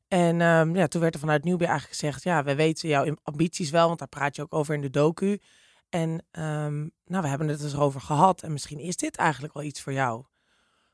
En 0.07 0.41
ehm, 0.41 0.75
ja, 0.75 0.87
toen 0.87 1.01
werd 1.01 1.13
er 1.13 1.19
vanuit 1.19 1.43
Newbie 1.43 1.67
eigenlijk 1.67 1.99
gezegd... 1.99 2.23
ja, 2.23 2.43
we 2.43 2.55
weten 2.55 2.89
jouw 2.89 3.15
ambities 3.23 3.69
wel, 3.69 3.87
want 3.87 3.99
daar 3.99 4.07
praat 4.07 4.35
je 4.35 4.41
ook 4.41 4.53
over 4.53 4.75
in 4.75 4.81
de 4.81 4.89
docu. 4.89 5.39
En 5.89 6.25
ehm, 6.31 6.79
nou, 7.05 7.21
we 7.21 7.27
hebben 7.27 7.47
het 7.47 7.63
eens 7.63 7.75
over 7.75 8.01
gehad. 8.01 8.43
En 8.43 8.51
misschien 8.51 8.79
is 8.79 8.97
dit 8.97 9.15
eigenlijk 9.15 9.53
wel 9.53 9.63
iets 9.63 9.81
voor 9.81 9.93
jou. 9.93 10.25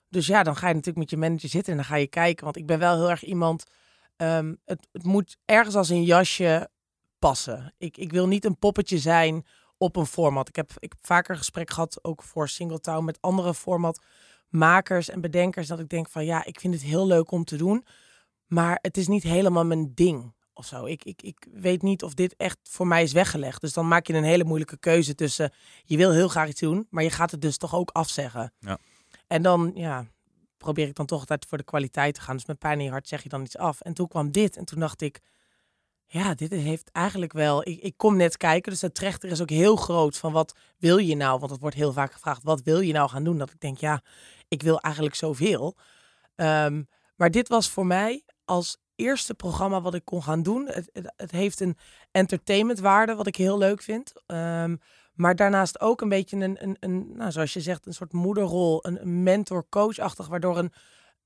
Dus 0.10 0.28
ja, 0.28 0.44
dan 0.44 0.56
ga 0.56 0.68
je 0.68 0.74
natuurlijk 0.74 1.00
met 1.00 1.10
je 1.10 1.18
manager 1.18 1.50
zitten 1.50 1.72
en 1.72 1.78
dan 1.78 1.88
ga 1.88 1.96
je 1.96 2.08
kijken. 2.08 2.44
Want 2.44 2.58
ik 2.58 2.66
ben 2.66 2.80
wel 2.80 2.96
heel 2.96 3.10
erg 3.10 3.24
iemand... 3.24 3.64
het, 4.16 4.88
het 4.92 5.04
moet 5.04 5.38
ergens 5.46 5.76
als 5.76 5.90
een 5.90 6.04
jasje 6.04 6.70
passen. 7.20 7.74
Ik, 7.78 7.98
ik 7.98 8.12
wil 8.12 8.28
niet 8.28 8.46
een 8.46 8.58
poppetje 8.58 8.98
zijn 8.98 9.46
op 9.80 9.96
een 9.96 10.06
format. 10.06 10.48
Ik 10.48 10.56
heb, 10.56 10.72
ik 10.80 10.92
heb 10.92 11.06
vaker 11.06 11.38
gesprek 11.38 11.70
gehad, 11.70 12.04
ook 12.04 12.24
voor 12.24 12.50
Singletown, 12.50 13.06
met 13.06 13.18
andere 13.22 13.54
formatmakers 13.54 15.10
en 15.10 15.22
bedenkers. 15.22 15.68
Dat 15.68 15.80
ik 15.80 15.90
denk 15.90 16.10
van 16.10 16.26
ja, 16.26 16.46
ik 16.46 16.60
vind 16.60 16.74
het 16.74 16.84
heel 16.84 17.08
leuk 17.08 17.32
om 17.32 17.44
te 17.44 17.58
doen. 17.58 17.86
Maar 18.46 18.80
het 18.82 18.98
is 18.98 19.08
niet 19.08 19.24
helemaal 19.24 19.66
mijn 19.66 19.94
ding 19.94 20.34
of 20.54 20.66
zo. 20.66 20.86
Ik, 20.86 21.04
ik, 21.04 21.22
ik 21.22 21.48
weet 21.52 21.82
niet 21.82 22.04
of 22.04 22.14
dit 22.14 22.36
echt 22.36 22.58
voor 22.64 22.88
mij 22.88 23.04
is 23.04 23.12
weggelegd. 23.12 23.62
Dus 23.62 23.74
dan 23.74 23.88
maak 23.88 24.08
je 24.08 24.14
een 24.14 24.24
hele 24.24 24.44
moeilijke 24.44 24.78
keuze 24.78 25.16
tussen... 25.16 25.54
je 25.84 25.98
wil 25.98 26.12
heel 26.12 26.28
graag 26.28 26.48
iets 26.48 26.60
doen, 26.60 26.88
maar 26.90 27.04
je 27.04 27.10
gaat 27.10 27.32
het 27.32 27.42
dus 27.42 27.58
toch 27.58 27.76
ook 27.76 27.90
afzeggen. 27.90 28.54
Ja. 28.60 28.78
En 29.28 29.42
dan, 29.42 29.72
ja, 29.76 30.06
probeer 30.58 30.88
ik 30.88 30.96
dan 30.96 31.06
toch 31.06 31.20
altijd 31.20 31.46
voor 31.46 31.58
de 31.58 31.64
kwaliteit 31.64 32.14
te 32.14 32.22
gaan. 32.22 32.36
Dus 32.36 32.46
met 32.46 32.60
pijn 32.60 32.80
in 32.80 32.86
je 32.86 32.92
hart 32.92 33.08
zeg 33.08 33.24
je 33.24 33.30
dan 33.30 33.42
iets 33.42 33.58
af. 33.58 33.82
En 33.82 33.94
toen 33.94 34.08
kwam 34.08 34.32
dit 34.32 34.58
en 34.58 34.66
toen 34.66 34.80
dacht 34.80 35.02
ik... 35.02 35.20
Ja, 36.12 36.34
dit 36.34 36.52
heeft 36.52 36.92
eigenlijk 36.92 37.34
wel... 37.34 37.68
Ik, 37.68 37.82
ik 37.82 37.94
kom 37.98 38.18
net 38.18 38.38
kijken, 38.38 38.72
dus 38.72 38.82
de 38.82 38.92
trechter 38.92 39.30
is 39.30 39.42
ook 39.42 39.50
heel 39.50 39.76
groot 39.76 40.18
van 40.18 40.32
wat 40.32 40.56
wil 40.78 40.98
je 40.98 41.16
nou? 41.16 41.40
Want 41.40 41.52
het 41.52 41.62
wordt 41.62 41.76
heel 41.76 41.94
vaak 41.94 42.12
gevraagd, 42.12 42.44
wat 42.44 42.62
wil 42.62 42.80
je 42.80 42.94
nou 42.94 43.10
gaan 43.10 43.24
doen? 43.24 43.38
Dat 43.38 43.50
ik 43.50 43.60
denk, 43.60 43.78
ja, 43.78 44.02
ik 44.48 44.62
wil 44.62 44.80
eigenlijk 44.80 45.16
zoveel. 45.16 45.76
Ehm, 46.36 46.84
maar 47.16 47.32
dit 47.32 47.48
was 47.48 47.70
voor 47.70 47.86
mij 47.86 48.24
als 48.46 48.78
eerste 48.96 49.34
programma 49.34 49.82
wat 49.82 49.94
ik 49.94 50.06
kon 50.06 50.24
gaan 50.24 50.44
doen. 50.44 50.68
Het, 50.68 50.90
het, 50.94 51.14
het 51.16 51.32
heeft 51.32 51.60
een 51.60 51.78
entertainmentwaarde, 52.12 53.16
wat 53.16 53.28
ik 53.28 53.36
heel 53.36 53.58
leuk 53.58 53.82
vind. 53.82 54.14
Ehm, 54.26 54.76
maar 55.14 55.36
daarnaast 55.36 55.82
ook 55.82 56.02
een 56.02 56.10
beetje 56.10 56.38
een, 56.38 56.64
een, 56.64 56.78
een 56.80 57.12
nou, 57.16 57.32
zoals 57.32 57.54
je 57.54 57.62
zegt, 57.62 57.86
een 57.86 57.94
soort 57.94 58.14
moederrol, 58.14 58.86
een, 58.86 59.02
een 59.02 59.24
mentor-coach-achtig, 59.24 60.28
waardoor 60.28 60.58
een, 60.58 60.74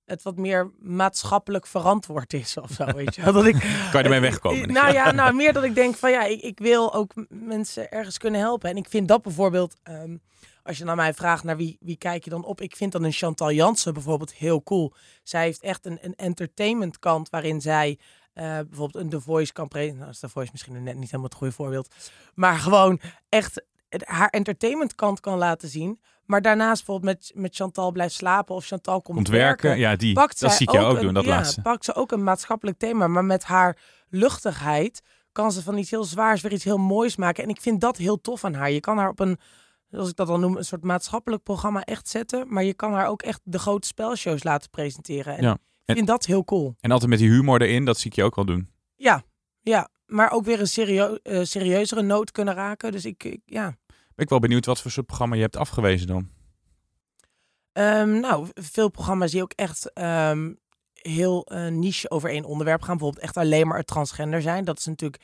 het 0.06 0.24
wat 0.24 0.38
meer 0.38 0.72
maatschappelijk 0.80 1.68
verantwoord 1.68 2.34
is 2.34 2.58
of 2.58 2.72
zo. 2.72 2.86
Weet 2.86 3.16
je? 3.16 3.24
wel. 3.24 3.34
Dat 3.44 3.46
ik, 3.46 3.54
Kan 3.92 4.00
je 4.00 4.04
ermee 4.04 4.20
wegkomen? 4.20 4.74
nou 4.74 4.94
ja, 4.94 5.12
nou, 5.12 5.34
meer 5.34 5.54
dat 5.54 5.64
ik 5.64 5.76
denk 5.76 5.96
van 5.96 6.12
ja, 6.12 6.24
ik, 6.24 6.42
ik 6.42 6.60
wil 6.60 6.94
ook 6.94 7.12
mensen 7.30 7.92
ergens 7.92 8.18
kunnen 8.18 8.40
helpen. 8.40 8.70
En 8.70 8.78
ik 8.78 8.90
vind 8.90 9.08
dat 9.08 9.22
bijvoorbeeld, 9.22 9.76
ehm, 9.84 10.18
als 10.64 10.78
je 10.78 10.84
naar 10.84 10.96
mij 10.96 11.14
vraagt 11.14 11.44
naar 11.44 11.58
wie, 11.58 11.78
wie 11.80 11.98
kijk 11.98 12.24
je 12.24 12.30
dan 12.30 12.44
op, 12.44 12.62
ik 12.62 12.76
vind 12.76 12.92
dan 12.92 13.04
een 13.04 13.12
Chantal 13.12 13.52
Jansen 13.52 13.94
bijvoorbeeld 13.94 14.34
heel 14.34 14.64
cool. 14.64 14.94
Zij 15.24 15.44
heeft 15.44 15.62
echt 15.62 15.86
een, 15.86 15.98
een 16.02 16.16
entertainment 16.16 17.00
kant 17.00 17.30
waarin 17.30 17.62
zij 17.62 18.00
eh, 18.34 18.44
bijvoorbeeld 18.44 19.04
een 19.04 19.10
The 19.10 19.22
Voice 19.22 19.54
kan 19.54 19.68
presenteren. 19.68 20.00
Nou, 20.02 20.14
is 20.14 20.20
The 20.20 20.30
Voice 20.30 20.50
misschien 20.52 20.84
net 20.84 20.96
niet 20.96 21.04
helemaal 21.04 21.26
het 21.26 21.34
goede 21.34 21.54
voorbeeld. 21.54 21.96
Maar 22.34 22.58
gewoon 22.58 23.00
echt 23.30 23.64
haar 24.00 24.30
entertainment 24.30 24.96
kant 24.96 25.20
kan 25.20 25.38
laten 25.38 25.70
zien. 25.70 26.00
Maar 26.34 26.42
daarnaast 26.42 26.86
bijvoorbeeld 26.86 27.16
met, 27.18 27.32
met 27.42 27.56
Chantal 27.56 27.92
blijft 27.92 28.14
slapen 28.14 28.56
of 28.56 28.66
Chantal 28.66 29.02
komt 29.02 29.28
werken 29.28 29.78
ja, 29.78 29.96
die. 29.96 30.14
pakt 30.14 30.40
Dat 30.40 30.52
zie 30.54 30.68
ik 30.68 30.74
jou 30.74 30.86
ook 30.92 30.98
een- 30.98 31.04
doen, 31.04 31.14
dat 31.14 31.24
ja, 31.24 31.30
laatste. 31.30 31.62
pakt 31.62 31.86
ze 31.86 31.94
ook 31.96 32.12
een 32.12 32.24
maatschappelijk 32.24 32.78
thema, 32.78 33.08
maar 33.08 33.26
met 33.26 33.44
haar 33.44 33.78
luchtigheid 34.10 35.02
kan 35.32 35.52
ze 35.52 35.62
van 35.64 35.78
iets 35.78 35.90
heel 35.90 36.04
zwaars 36.04 36.42
weer 36.42 36.52
iets 36.54 36.64
heel 36.64 36.78
moois 36.78 37.16
maken. 37.16 37.44
En 37.44 37.50
ik 37.50 37.62
vind 37.62 37.82
dat 37.82 37.98
heel 37.98 38.22
tof 38.22 38.44
aan 38.44 38.54
haar. 38.54 38.72
Je 38.72 38.80
kan 38.80 38.98
haar 38.98 39.10
op 39.10 39.20
een, 39.20 39.38
zoals 39.90 40.10
ik 40.10 40.16
dat 40.16 40.28
dan 40.28 40.40
noem, 40.40 40.58
een 40.58 40.66
soort 40.66 40.84
maatschappelijk 40.84 41.44
programma 41.44 41.84
echt 41.84 42.10
zetten, 42.10 42.46
maar 42.54 42.64
je 42.64 42.74
kan 42.74 42.94
haar 42.94 43.08
ook 43.08 43.22
echt 43.22 43.40
de 43.44 43.60
grote 43.60 43.88
spelshows 43.88 44.44
laten 44.44 44.70
presenteren. 44.70 45.38
En 45.38 45.44
Ja. 45.44 45.58
ik 45.86 45.96
vind 45.96 46.08
dat 46.08 46.26
heel 46.26 46.44
cool. 46.44 46.76
En 46.80 46.92
altijd 46.92 47.10
met 47.10 47.20
die 47.20 47.30
humor 47.30 47.62
erin, 47.62 47.86
dat 47.86 47.98
zie 47.98 48.10
ik 48.12 48.16
je 48.16 48.24
ook 48.24 48.36
wel 48.36 48.46
doen. 48.46 48.70
Ja, 48.96 49.24
ja. 49.62 49.90
Maar 50.06 50.32
ook 50.32 50.46
weer 50.46 50.60
een 50.60 50.68
serio 50.68 51.16
eh, 51.16 51.40
serieuzere 51.44 52.02
noot 52.02 52.32
kunnen 52.32 52.54
raken. 52.54 52.92
Dus 52.92 53.06
ik, 53.06 53.24
ik 53.24 53.40
ja. 53.46 53.76
Ben 54.16 54.26
ik 54.26 54.30
wel 54.30 54.40
benieuwd 54.40 54.66
wat 54.66 54.82
voor 54.82 54.92
soort 54.92 55.06
programma 55.06 55.36
je 55.36 55.42
hebt 55.42 55.58
afgewezen 55.58 56.08
dan. 56.08 56.30
Ehm, 57.72 58.20
nou, 58.20 58.48
veel 58.54 58.90
programma's 58.90 59.32
die 59.32 59.42
ook 59.42 59.54
echt 59.56 59.94
ehm, 59.94 60.54
heel 60.94 61.46
eh, 61.46 61.68
niche 61.68 62.10
over 62.10 62.30
één 62.30 62.44
onderwerp 62.44 62.82
gaan. 62.82 62.98
Bijvoorbeeld 62.98 63.24
echt 63.24 63.38
alleen 63.38 63.68
maar 63.68 63.78
het 63.78 63.88
transgender 63.88 64.42
zijn. 64.42 64.66
Dat 64.66 64.78
is 64.78 64.86
natuurlijk 64.86 65.24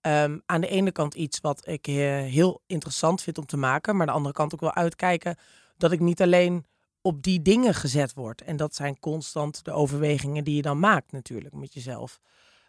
ehm, 0.00 0.38
aan 0.46 0.60
de 0.60 0.68
ene 0.68 0.92
kant 0.92 1.14
iets 1.14 1.40
wat 1.40 1.68
ik 1.68 1.86
eh, 1.86 1.94
heel 2.18 2.62
interessant 2.66 3.22
vind 3.22 3.38
om 3.38 3.46
te 3.46 3.56
maken. 3.56 3.92
Maar 3.92 4.06
aan 4.06 4.12
de 4.12 4.18
andere 4.18 4.34
kant 4.34 4.54
ook 4.54 4.60
wel 4.60 4.74
uitkijken 4.74 5.36
dat 5.76 5.92
ik 5.92 6.00
niet 6.00 6.22
alleen 6.22 6.66
op 7.00 7.22
die 7.22 7.42
dingen 7.42 7.74
gezet 7.74 8.14
word. 8.14 8.42
En 8.42 8.56
dat 8.56 8.74
zijn 8.74 8.98
constant 8.98 9.64
de 9.64 9.72
overwegingen 9.72 10.44
die 10.44 10.56
je 10.56 10.62
dan 10.62 10.78
maakt 10.78 11.12
natuurlijk 11.12 11.54
met 11.54 11.74
jezelf. 11.74 12.20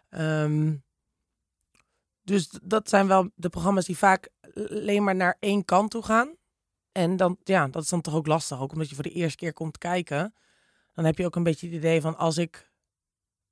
Ehm, 0.09 0.73
dus 2.25 2.49
dat 2.63 2.89
zijn 2.89 3.07
wel 3.07 3.29
de 3.35 3.49
programma's 3.49 3.85
die 3.85 3.97
vaak 3.97 4.29
alleen 4.69 5.03
maar 5.03 5.15
naar 5.15 5.37
één 5.39 5.65
kant 5.65 5.91
toe 5.91 6.03
gaan. 6.03 6.35
En 6.91 7.17
dan, 7.17 7.37
ja, 7.43 7.67
dat 7.67 7.83
is 7.83 7.89
dan 7.89 8.01
toch 8.01 8.15
ook 8.15 8.27
lastig. 8.27 8.59
Ook 8.59 8.71
omdat 8.71 8.89
je 8.89 8.95
voor 8.95 9.03
de 9.03 9.11
eerste 9.11 9.37
keer 9.37 9.53
komt 9.53 9.77
kijken. 9.77 10.33
Dan 10.93 11.05
heb 11.05 11.17
je 11.17 11.25
ook 11.25 11.35
een 11.35 11.43
beetje 11.43 11.67
het 11.67 11.75
idee 11.75 12.01
van 12.01 12.17
als 12.17 12.37
ik 12.37 12.71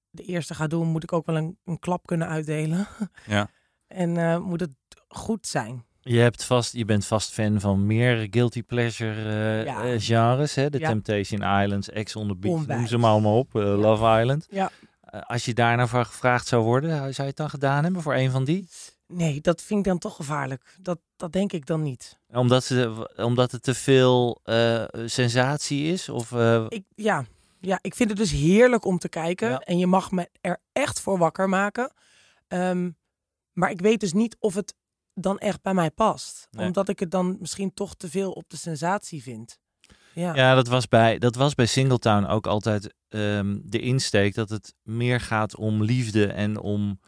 de 0.10 0.24
eerste 0.24 0.54
ga 0.54 0.68
doen, 0.68 0.88
moet 0.88 1.04
ik 1.04 1.14
ook 1.14 1.26
wel 1.26 1.36
een, 1.38 1.58
een 1.66 1.80
klap 1.80 2.06
kunnen 2.06 2.28
uitdelen. 2.28 2.88
Ja. 3.28 3.50
en 3.88 4.18
eh, 4.18 4.40
moet 4.40 4.60
het 4.60 4.72
goed 5.08 5.48
zijn. 5.48 5.86
Je, 6.02 6.20
hebt 6.20 6.44
vast, 6.44 6.74
je 6.74 6.86
bent 6.86 7.06
vast 7.06 7.32
fan 7.32 7.60
van 7.60 7.86
meer 7.86 8.28
guilty 8.30 8.64
pleasure 8.64 9.30
eh, 9.30 9.66
Ja. 9.66 9.84
eh, 9.84 10.00
genres. 10.00 10.56
Hè? 10.56 10.70
De 10.70 10.80
Ja. 10.80 10.88
Temptation 10.88 11.62
Islands, 11.62 11.90
Ex 11.90 12.16
on 12.16 12.28
the 12.28 12.36
Beach, 12.36 12.66
noem 12.68 12.88
ze 12.88 12.98
maar 12.98 13.12
allemaal 13.12 13.38
op. 13.38 13.54
Love 13.54 14.20
Island. 14.22 14.48
Ja. 14.50 14.72
Eh, 15.14 15.22
als 15.22 15.46
je 15.46 15.54
daar 15.54 15.88
voor 15.88 16.06
gevraagd 16.06 16.48
zou 16.48 16.64
worden, 16.64 16.90
zou 16.90 17.14
je 17.16 17.24
het 17.24 17.36
dan 17.36 17.50
gedaan 17.50 17.84
hebben 17.84 18.02
voor 18.02 18.16
een 18.16 18.32
van 18.32 18.44
die? 18.44 18.68
Nee, 19.08 19.42
dat 19.42 19.62
vind 19.62 19.80
ik 19.80 19.86
dan 19.86 19.98
toch 19.98 20.16
gevaarlijk. 20.16 20.76
Dat, 20.80 21.00
dat 21.16 21.32
denk 21.32 21.54
ik 21.54 21.66
dan 21.66 21.82
niet. 21.82 22.18
Omdat, 22.28 22.64
ze, 22.64 23.10
omdat 23.16 23.52
het 23.52 23.64
te 23.64 23.74
veel 23.74 24.40
eh, 24.44 24.84
sensatie 25.06 25.92
is? 25.92 26.10
Of, 26.10 26.32
eh, 26.32 26.66
Ik, 26.70 26.84
ja. 26.96 27.26
ja, 27.60 27.80
ik 27.82 27.96
vind 27.96 28.10
het 28.10 28.18
dus 28.18 28.32
heerlijk 28.32 28.86
om 28.86 28.98
te 28.98 29.10
kijken. 29.10 29.50
Ja. 29.50 29.60
En 29.60 29.78
je 29.78 29.88
mag 29.88 30.12
me 30.12 30.30
er 30.42 30.62
echt 30.72 31.00
voor 31.00 31.18
wakker 31.18 31.50
maken. 31.50 31.92
Ehm, 32.48 32.90
maar 33.52 33.72
ik 33.72 33.82
weet 33.82 34.00
dus 34.00 34.14
niet 34.14 34.36
of 34.40 34.54
het 34.54 34.76
dan 35.14 35.38
echt 35.38 35.62
bij 35.62 35.74
mij 35.74 35.92
past. 35.92 36.48
Nee. 36.52 36.66
Omdat 36.66 36.90
ik 36.90 37.00
het 37.00 37.12
dan 37.12 37.38
misschien 37.40 37.74
toch 37.74 37.96
te 37.96 38.10
veel 38.10 38.32
op 38.32 38.50
de 38.50 38.58
sensatie 38.58 39.24
vind. 39.24 39.60
Ja. 40.14 40.36
Ja, 40.36 40.56
dat 40.56 40.68
was 40.68 40.88
bij, 40.88 41.18
dat 41.18 41.36
was 41.36 41.56
bij 41.56 41.66
Singletown 41.66 42.26
ook 42.26 42.48
altijd 42.48 42.94
ehm, 43.14 43.60
de 43.64 43.80
insteek 43.80 44.36
dat 44.36 44.50
het 44.50 44.74
meer 44.84 45.20
gaat 45.20 45.56
om 45.56 45.84
liefde 45.84 46.28
en 46.28 46.60
om 46.60 47.00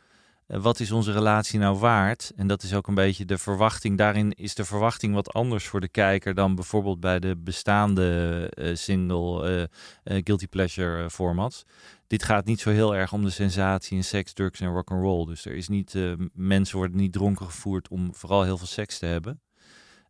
eh, 0.48 0.62
wat 0.62 0.80
is 0.80 0.91
onze 0.91 1.12
relatie 1.12 1.60
nou 1.60 1.78
waard. 1.78 2.32
En 2.36 2.48
dat 2.48 2.63
is 2.63 2.74
ook 2.74 2.88
een 2.88 2.96
beetje 2.96 3.26
de 3.26 3.38
verwachting. 3.38 3.98
Daarin 3.98 4.32
is 4.32 4.56
de 4.56 4.65
verwachting 4.65 5.13
wat 5.13 5.34
anders 5.34 5.65
voor 5.65 5.82
de 5.82 5.88
kijker 5.88 6.34
dan 6.34 6.56
bijvoorbeeld 6.56 7.00
bij 7.00 7.20
de 7.20 7.36
bestaande 7.38 8.50
eh, 8.54 8.76
single 8.76 9.70
eh, 10.04 10.22
guilty 10.24 10.48
pleasure 10.48 11.10
formats. 11.10 11.65
Dit 12.08 12.24
gaat 12.24 12.46
niet 12.46 12.60
zo 12.60 12.70
heel 12.70 12.96
erg 12.96 13.13
om 13.13 13.24
de 13.24 13.30
sensatie 13.30 13.98
in 13.98 14.04
seks, 14.04 14.34
drugs 14.34 14.60
en 14.60 14.74
rock 14.74 14.91
and 14.91 15.02
roll. 15.02 15.26
Dus 15.26 15.46
er 15.46 15.56
is 15.56 15.68
niet, 15.68 15.98
mensen 16.34 16.78
worden 16.78 16.98
niet 16.98 17.13
dronken 17.13 17.46
gevoerd 17.46 17.88
om 17.88 18.15
vooral 18.15 18.44
heel 18.44 18.58
veel 18.58 18.68
seks 18.68 19.00
te 19.00 19.06
hebben. 19.06 19.41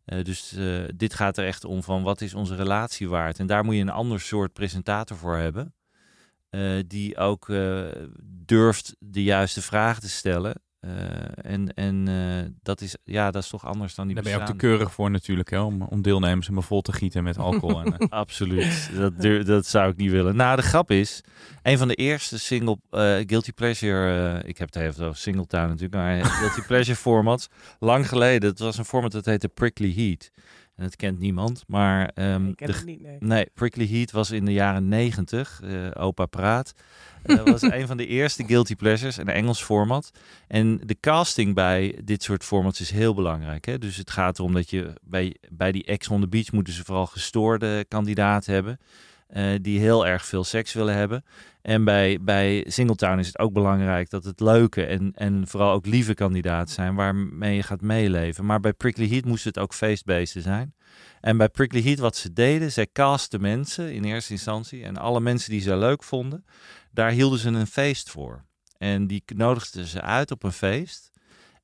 Dus 0.04 0.56
dit 0.96 1.14
gaat 1.14 1.36
er 1.36 1.46
echt 1.46 1.64
om 1.64 1.82
van 1.82 2.02
wat 2.02 2.20
is 2.20 2.34
onze 2.34 2.54
relatie 2.54 3.08
waard. 3.08 3.38
En 3.38 3.46
daar 3.46 3.64
moet 3.64 3.74
je 3.74 3.80
een 3.80 3.88
ander 3.88 4.20
soort 4.20 4.52
presentator 4.52 5.16
voor 5.16 5.36
hebben. 5.36 5.74
Eh, 6.50 6.62
die 6.86 7.16
ook 7.16 7.48
eh, 7.48 7.84
durft 8.22 8.96
de 8.98 9.22
juiste 9.22 9.62
vragen 9.62 10.02
te 10.02 10.08
stellen. 10.08 10.54
eh, 10.80 10.90
en 11.52 11.74
en 11.74 12.58
dat, 12.62 12.80
is, 12.80 12.96
ja, 13.04 13.30
dat 13.30 13.42
is 13.42 13.48
toch 13.48 13.66
anders 13.66 13.94
dan 13.94 14.06
die 14.06 14.14
Daar 14.14 14.24
ben 14.24 14.32
je 14.32 14.38
ook 14.38 14.46
te 14.46 14.56
keurig 14.56 14.92
voor 14.92 15.10
natuurlijk, 15.10 15.50
hè, 15.50 15.60
om, 15.60 15.82
om 15.82 16.02
deelnemers 16.02 16.46
helemaal 16.46 16.68
vol 16.68 16.82
te 16.82 16.92
gieten 16.92 17.24
met 17.24 17.38
alcohol. 17.38 17.82
en, 17.82 18.08
Absoluut. 18.08 18.90
Dat, 18.94 19.46
dat 19.46 19.66
zou 19.66 19.90
ik 19.90 19.96
niet 19.96 20.10
willen. 20.10 20.36
Nou, 20.36 20.56
de 20.56 20.62
grap 20.62 20.90
is, 20.90 21.20
een 21.62 21.78
van 21.78 21.88
de 21.88 21.94
eerste 21.94 22.38
single 22.38 22.78
Guilty 23.26 23.52
Pleasure, 23.52 24.42
ik 24.44 24.58
heb 24.58 24.74
het 24.74 24.82
even 24.82 25.04
over 25.04 25.20
Singletown 25.20 25.68
natuurlijk, 25.68 25.94
maar 25.94 26.24
Guilty 26.24 26.60
Pleasure 26.70 26.96
formats, 26.96 27.48
lang 27.78 28.08
geleden. 28.08 28.50
Het 28.50 28.58
was 28.58 28.78
een 28.78 28.84
format 28.84 29.12
dat 29.12 29.24
heette 29.24 29.48
Prickly 29.48 29.92
Heat. 29.94 30.30
En 30.76 30.84
dat 30.84 30.96
kent 30.96 31.18
niemand, 31.18 31.64
maar 31.66 32.10
ehm, 32.14 32.48
Ik 32.48 32.56
ken 32.56 32.66
de, 32.66 32.72
het 32.72 32.84
niet, 32.84 33.02
nee. 33.02 33.16
Nee, 33.20 33.46
Prickly 33.54 33.86
Heat 33.88 34.10
was 34.10 34.30
in 34.30 34.44
de 34.44 34.52
jaren 34.52 34.88
negentig. 34.88 35.60
eh, 35.64 35.90
opa 35.94 36.26
praat. 36.26 36.74
Eh, 37.22 37.42
was 37.44 37.62
een 37.78 37.86
van 37.86 37.96
de 37.96 38.06
eerste 38.06 38.44
Guilty 38.44 38.76
Pleasures, 38.76 39.16
een 39.16 39.28
Engels 39.28 39.62
format. 39.62 40.10
En 40.48 40.80
de 40.84 40.96
casting 41.00 41.54
bij 41.54 41.98
dit 42.04 42.22
soort 42.22 42.44
formats 42.44 42.80
is 42.80 42.90
heel 42.90 43.14
belangrijk. 43.14 43.64
Hè? 43.64 43.78
Dus 43.78 43.96
het 43.96 44.10
gaat 44.10 44.38
erom 44.38 44.52
dat 44.52 44.70
je 44.70 44.92
bij, 45.02 45.36
bij 45.50 45.72
die 45.72 45.84
ex 45.84 46.08
on 46.08 46.20
the 46.20 46.28
beach 46.28 46.52
moeten 46.52 46.72
ze 46.72 46.84
vooral 46.84 47.06
gestoorde 47.06 47.84
kandidaat 47.88 48.46
hebben. 48.46 48.78
Eh, 49.26 49.54
die 49.60 49.78
heel 49.78 50.06
erg 50.06 50.26
veel 50.26 50.44
seks 50.44 50.72
willen 50.72 50.94
hebben. 50.94 51.24
En 51.62 51.84
bij, 51.84 52.18
bij 52.20 52.64
Singletown 52.68 53.18
is 53.18 53.26
het 53.26 53.38
ook 53.38 53.52
belangrijk 53.52 54.10
dat 54.10 54.24
het 54.24 54.40
leuke 54.40 54.84
en, 54.84 55.12
en 55.14 55.48
vooral 55.48 55.72
ook 55.72 55.86
lieve 55.86 56.14
kandidaten 56.14 56.74
zijn 56.74 56.94
waarmee 56.94 57.56
je 57.56 57.62
gaat 57.62 57.80
meeleven. 57.80 58.44
Maar 58.44 58.60
bij 58.60 58.72
Prickly 58.72 59.08
Heat 59.08 59.24
moest 59.24 59.44
het 59.44 59.58
ook 59.58 59.74
feestbeesten 59.74 60.42
zijn. 60.42 60.74
En 61.20 61.36
bij 61.36 61.48
Prickly 61.48 61.82
Heat, 61.82 61.98
wat 61.98 62.16
ze 62.16 62.32
deden, 62.32 62.72
zij 62.72 62.86
casten 62.92 63.40
mensen 63.40 63.92
in 63.92 64.04
eerste 64.04 64.32
instantie. 64.32 64.84
En 64.84 64.96
alle 64.96 65.20
mensen 65.20 65.50
die 65.50 65.60
ze 65.60 65.76
leuk 65.76 66.02
vonden, 66.02 66.44
daar 66.90 67.10
hielden 67.10 67.38
ze 67.38 67.48
een 67.48 67.66
feest 67.66 68.10
voor. 68.10 68.44
En 68.78 69.06
die 69.06 69.22
nodigden 69.34 69.86
ze 69.86 70.00
uit 70.00 70.30
op 70.30 70.42
een 70.42 70.52
feest. 70.52 71.10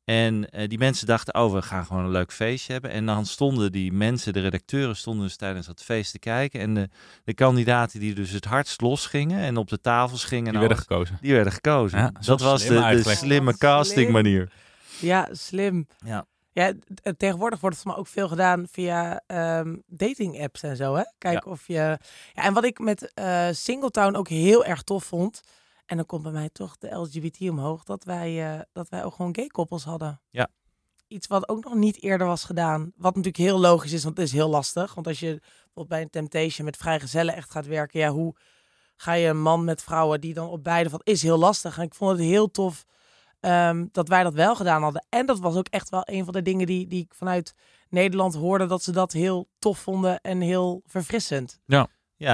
En 0.05 0.51
eh, 0.51 0.69
die 0.69 0.79
mensen 0.79 1.07
dachten, 1.07 1.35
oh, 1.35 1.53
we 1.53 1.63
gaan 1.63 1.87
gewoon 1.87 2.05
een 2.05 2.11
leuk 2.11 2.33
feestje 2.33 2.73
hebben. 2.73 2.91
En 2.91 3.07
dan 3.07 3.27
stonden 3.27 3.73
die 3.73 3.93
mensen, 3.93 4.33
de 4.33 4.41
redacteuren, 4.41 4.97
stonden 4.97 5.27
dus 5.27 5.37
tijdens 5.37 5.67
dat 5.67 5.83
feest 5.83 6.13
te 6.13 6.19
kijken. 6.19 6.61
En 6.61 6.75
de, 6.75 6.89
de 7.25 7.35
kandidaten 7.35 8.01
die 8.01 8.15
dus 8.15 8.31
het 8.31 8.45
hardst 8.45 8.81
losgingen 8.81 9.41
en 9.41 9.57
op 9.57 9.69
de 9.69 9.81
tafels 9.81 10.25
gingen. 10.25 10.53
die 10.53 10.53
en 10.53 10.59
werden 10.59 10.77
alles, 10.77 10.89
gekozen. 10.89 11.19
die 11.21 11.33
werden 11.33 11.53
gekozen. 11.53 11.99
Ja, 11.99 12.13
dat 12.21 12.41
was 12.41 12.67
de, 12.67 13.03
slimme 13.05 13.59
casting 13.59 14.11
manier. 14.11 14.53
Ja, 15.01 15.29
slim. 15.33 15.87
Ja. 16.05 16.27
Ja, 16.55 16.73
tegenwoordig 17.17 17.61
wordt 17.61 17.77
het 17.77 17.85
maar 17.85 17.97
ook 17.97 18.07
veel 18.07 18.29
gedaan 18.29 18.67
via 18.71 19.23
ehm, 19.27 19.77
dating 19.87 20.43
apps 20.43 20.63
en 20.63 20.77
zo, 20.77 20.95
hè? 20.95 21.03
Kijken 21.19 21.51
of 21.51 21.67
je... 21.67 21.75
Ja, 21.75 21.99
en 22.35 22.53
wat 22.53 22.65
ik 22.65 22.79
met 22.79 23.13
eh 23.15 23.49
Singletown 23.51 24.15
ook 24.15 24.29
heel 24.29 24.65
erg 24.65 24.83
tof 24.83 25.05
vond... 25.05 25.43
En 25.87 25.97
dan 25.97 26.07
komt 26.07 26.23
bij 26.23 26.33
mij 26.33 26.49
toch 26.53 26.79
de 26.79 26.95
LGBT 26.95 27.41
omhoog... 27.41 27.85
dat 27.85 28.05
wij, 28.05 28.55
eh, 28.55 28.61
dat 28.73 28.89
wij 28.89 29.05
ook 29.05 29.15
gewoon 29.15 29.35
gay 29.35 29.47
koppels 29.47 29.85
hadden. 29.85 30.21
Ja. 30.31 30.49
Iets 31.07 31.27
wat 31.27 31.49
ook 31.49 31.65
nog 31.65 31.75
niet 31.75 32.03
eerder 32.03 32.27
was 32.27 32.45
gedaan. 32.45 32.93
Wat 32.97 33.17
natuurlijk 33.17 33.45
heel 33.45 33.59
logisch 33.59 33.93
is, 33.93 34.05
want 34.05 34.17
het 34.17 34.27
is 34.27 34.33
heel 34.33 34.49
lastig. 34.49 34.95
Want 34.95 35.07
als 35.07 35.21
je 35.21 35.41
bijvoorbeeld 35.51 35.89
bij 35.89 36.01
een 36.01 36.11
Temptation 36.11 36.65
met 36.67 36.77
vrijgezellen 36.77 37.35
echt 37.35 37.51
gaat 37.51 37.67
werken... 37.67 38.01
Ja, 38.01 38.11
hoe 38.11 38.35
ga 38.97 39.13
je 39.13 39.29
een 39.29 39.43
man 39.43 39.65
met 39.65 39.83
vrouwen 39.83 40.21
die 40.21 40.35
dan 40.35 40.49
op 40.49 40.65
beide 40.65 40.91
valt... 40.91 41.07
is 41.07 41.23
heel 41.23 41.39
lastig. 41.39 41.79
En 41.79 41.85
ik 41.85 41.95
vond 41.95 42.11
het 42.11 42.21
heel 42.21 42.51
tof 42.51 42.85
ehm, 43.41 43.87
dat 43.93 44.09
wij 44.09 44.23
dat 44.23 44.35
wel 44.35 44.57
gedaan 44.57 44.83
hadden. 44.83 45.07
En 45.09 45.27
dat 45.27 45.39
was 45.39 45.57
ook 45.57 45.69
echt 45.69 45.89
wel 45.89 46.03
een 46.05 46.25
van 46.25 46.33
de 46.33 46.43
dingen 46.43 46.67
die, 46.67 46.87
die 46.87 47.05
ik 47.05 47.15
vanuit 47.15 47.55
Nederland 47.89 48.35
hoorde... 48.35 48.67
dat 48.67 48.83
ze 48.83 48.93
dat 48.93 49.13
heel 49.13 49.49
tof 49.59 49.79
vonden 49.79 50.21
en 50.21 50.41
heel 50.41 50.83
verfrissend. 50.87 51.61
Ja, 51.67 51.89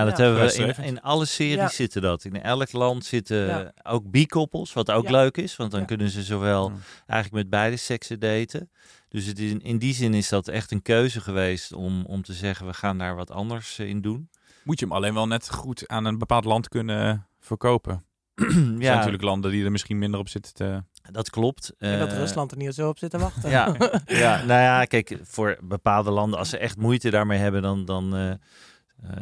dat 0.04 0.16
Ja. 0.18 0.24
hebben 0.24 0.46
we 0.46 0.74
in, 0.82 0.84
in 0.84 1.00
alle 1.02 1.24
series 1.24 1.54
Ja. 1.56 1.68
zitten 1.68 2.02
dat. 2.02 2.24
In 2.24 2.42
elk 2.42 2.72
land 2.72 3.04
zitten 3.04 3.46
Ja. 3.46 3.72
ook 3.82 4.10
bi-koppels, 4.10 4.72
wat 4.72 4.90
ook 4.90 5.04
Ja. 5.04 5.10
leuk 5.10 5.36
is. 5.36 5.56
Want 5.56 5.70
dan 5.70 5.80
Ja. 5.80 5.86
kunnen 5.86 6.10
ze 6.10 6.22
zowel 6.22 6.68
Ja. 6.70 6.76
eigenlijk 7.06 7.42
met 7.42 7.50
beide 7.50 7.76
seksen 7.76 8.20
daten. 8.20 8.70
Dus 9.08 9.26
het 9.26 9.38
is, 9.38 9.52
in 9.58 9.78
die 9.78 9.94
zin 9.94 10.14
is 10.14 10.28
dat 10.28 10.48
echt 10.48 10.70
een 10.70 10.82
keuze 10.82 11.20
geweest 11.20 11.72
om, 11.72 12.04
om 12.04 12.22
te 12.22 12.32
zeggen, 12.32 12.66
we 12.66 12.74
gaan 12.74 12.98
daar 12.98 13.16
wat 13.16 13.30
anders 13.30 13.78
eh, 13.78 13.88
in 13.88 14.00
doen. 14.00 14.28
Moet 14.64 14.78
je 14.78 14.84
hem 14.86 14.94
alleen 14.94 15.14
wel 15.14 15.26
net 15.26 15.50
goed 15.50 15.88
aan 15.88 16.04
een 16.04 16.18
bepaald 16.18 16.44
land 16.44 16.68
kunnen 16.68 17.26
verkopen. 17.40 18.02
Er 18.38 18.50
zijn 18.52 18.80
ja, 18.80 18.94
natuurlijk 18.94 19.22
landen 19.22 19.50
die 19.50 19.64
er 19.64 19.70
misschien 19.70 19.98
minder 19.98 20.20
op 20.20 20.28
zitten 20.28 20.54
te... 20.54 20.82
dat 21.10 21.30
klopt. 21.30 21.72
En 21.78 21.98
dat 21.98 22.08
Eh, 22.12 22.16
Rusland 22.18 22.50
er 22.50 22.56
niet 22.56 22.74
zo 22.74 22.88
op 22.88 22.98
zit 22.98 23.10
te 23.10 23.18
wachten. 23.28 23.50
Ja, 23.50 23.74
ja, 24.06 24.36
nou 24.44 24.60
ja, 24.60 24.84
kijk, 24.84 25.18
voor 25.22 25.58
bepaalde 25.62 26.10
landen, 26.10 26.38
als 26.38 26.48
ze 26.48 26.58
echt 26.58 26.76
moeite 26.76 27.10
daarmee 27.10 27.38
hebben, 27.38 27.62
dan, 27.62 27.84
dan 27.84 28.16
eh, 28.16 28.30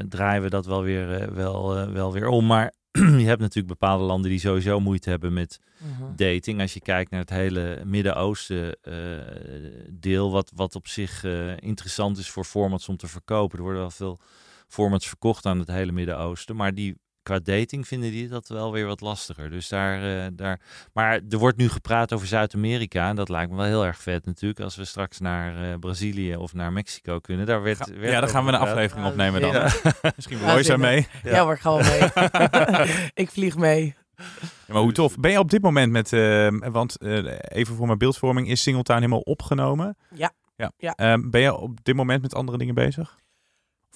draaien 0.09 0.43
we 0.43 0.51
dat 0.51 0.67
wel 0.67 0.83
weer, 0.83 1.15
eh, 1.23 1.29
wel, 1.29 1.77
eh, 1.77 1.89
wel 1.93 2.13
weer 2.13 2.29
om. 2.29 2.47
Maar 2.47 2.73
je 3.23 3.27
hebt 3.27 3.41
natuurlijk 3.41 3.79
bepaalde 3.79 4.05
landen 4.05 4.31
die 4.31 4.39
sowieso 4.41 4.81
moeite 4.81 5.11
hebben 5.11 5.33
met 5.33 5.61
Mhm. 5.81 6.15
dating. 6.17 6.61
Als 6.61 6.75
je 6.75 6.81
kijkt 6.81 7.11
naar 7.11 7.21
het 7.21 7.31
hele 7.31 7.83
Midden-Oosten 7.85 8.77
eh, 8.83 8.95
deel, 9.91 10.31
wat, 10.31 10.53
wat 10.55 10.75
op 10.75 10.87
zich 10.89 11.25
eh, 11.25 11.57
interessant 11.57 12.19
is 12.19 12.31
voor 12.31 12.45
formats 12.45 12.89
om 12.89 12.97
te 12.97 13.07
verkopen. 13.07 13.57
Er 13.59 13.63
worden 13.65 13.81
wel 13.81 13.91
veel 13.91 14.19
formats 14.69 15.09
verkocht 15.09 15.47
aan 15.47 15.59
het 15.59 15.69
hele 15.69 15.93
Midden-Oosten, 15.93 16.57
maar 16.57 16.75
die 16.75 16.97
qua 17.27 17.39
dating 17.39 17.87
vinden 17.89 18.11
die 18.11 18.29
dat 18.29 18.49
wel 18.49 18.73
weer 18.73 18.87
wat 18.87 19.01
lastiger. 19.01 19.51
Dus 19.51 19.69
daar, 19.69 20.25
eh, 20.25 20.27
daar, 20.33 20.61
maar 20.93 21.21
er 21.31 21.39
wordt 21.39 21.57
nu 21.57 21.69
gepraat 21.69 22.13
over 22.13 22.27
Zuid-Amerika 22.27 23.09
en 23.09 23.17
dat 23.17 23.29
lijkt 23.29 23.51
me 23.51 23.57
wel 23.57 23.67
heel 23.67 23.87
erg 23.87 23.99
vet 24.03 24.27
natuurlijk. 24.27 24.61
Als 24.61 24.77
we 24.77 24.85
straks 24.85 25.19
naar 25.21 25.63
eh, 25.71 25.79
Brazilië 25.79 26.37
of 26.37 26.55
naar 26.55 26.73
Mexico 26.73 27.19
kunnen, 27.19 27.47
daar 27.47 27.63
werd, 27.63 27.77
Ga- 27.77 27.85
werd 27.91 28.03
ja, 28.03 28.11
daar 28.11 28.23
over 28.23 28.35
gaan 28.35 28.45
we 28.45 28.53
een 28.53 28.59
aflevering 28.59 29.05
Ja, 29.07 29.11
opnemen 29.11 29.41
dan. 29.41 29.53
Ja. 29.53 29.71
Misschien 30.17 30.39
wil 30.39 30.49
Royce 30.49 30.69
daar 30.69 30.79
mee. 30.79 31.07
Ja, 31.23 31.43
hoor, 31.43 31.53
ik 31.55 31.61
ga 31.61 31.71
wel 31.77 31.85
mee. 31.85 33.09
ik 33.25 33.31
vlieg 33.31 33.57
mee. 33.57 33.95
Ja, 34.67 34.73
maar 34.73 34.83
hoe 34.83 34.93
tof. 34.93 35.17
Ben 35.19 35.31
je 35.31 35.39
op 35.39 35.51
dit 35.51 35.63
moment 35.63 35.93
met... 35.93 36.13
eh, 36.13 36.49
want 36.51 36.97
eh, 36.99 37.25
even 37.49 37.77
voor 37.77 37.87
mijn 37.87 37.99
beeldvorming, 37.99 38.49
is 38.49 38.63
Singletown 38.63 38.99
helemaal 38.99 39.21
opgenomen? 39.21 39.97
Ja. 40.15 40.31
ja. 40.57 40.73
Ja. 40.77 40.93
Ehm, 40.95 41.31
ben 41.31 41.41
je 41.41 41.55
op 41.57 41.85
dit 41.85 41.95
moment 41.95 42.23
met 42.23 42.35
andere 42.35 42.59
dingen 42.59 42.75
bezig? 42.75 43.19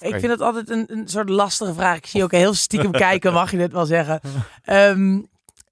Ik 0.00 0.20
vind 0.20 0.32
het 0.32 0.40
altijd 0.40 0.70
een, 0.70 0.84
een 0.86 1.08
soort 1.08 1.28
lastige 1.28 1.74
vraag. 1.74 1.96
Ik 1.96 2.06
zie 2.06 2.22
ook 2.22 2.32
heel 2.32 2.54
stiekem 2.54 2.90
kijken, 2.92 3.32
mag 3.32 3.50
je 3.50 3.56
dit 3.56 3.72
wel 3.72 3.86
zeggen. 3.86 4.20
Ehm, 4.62 5.20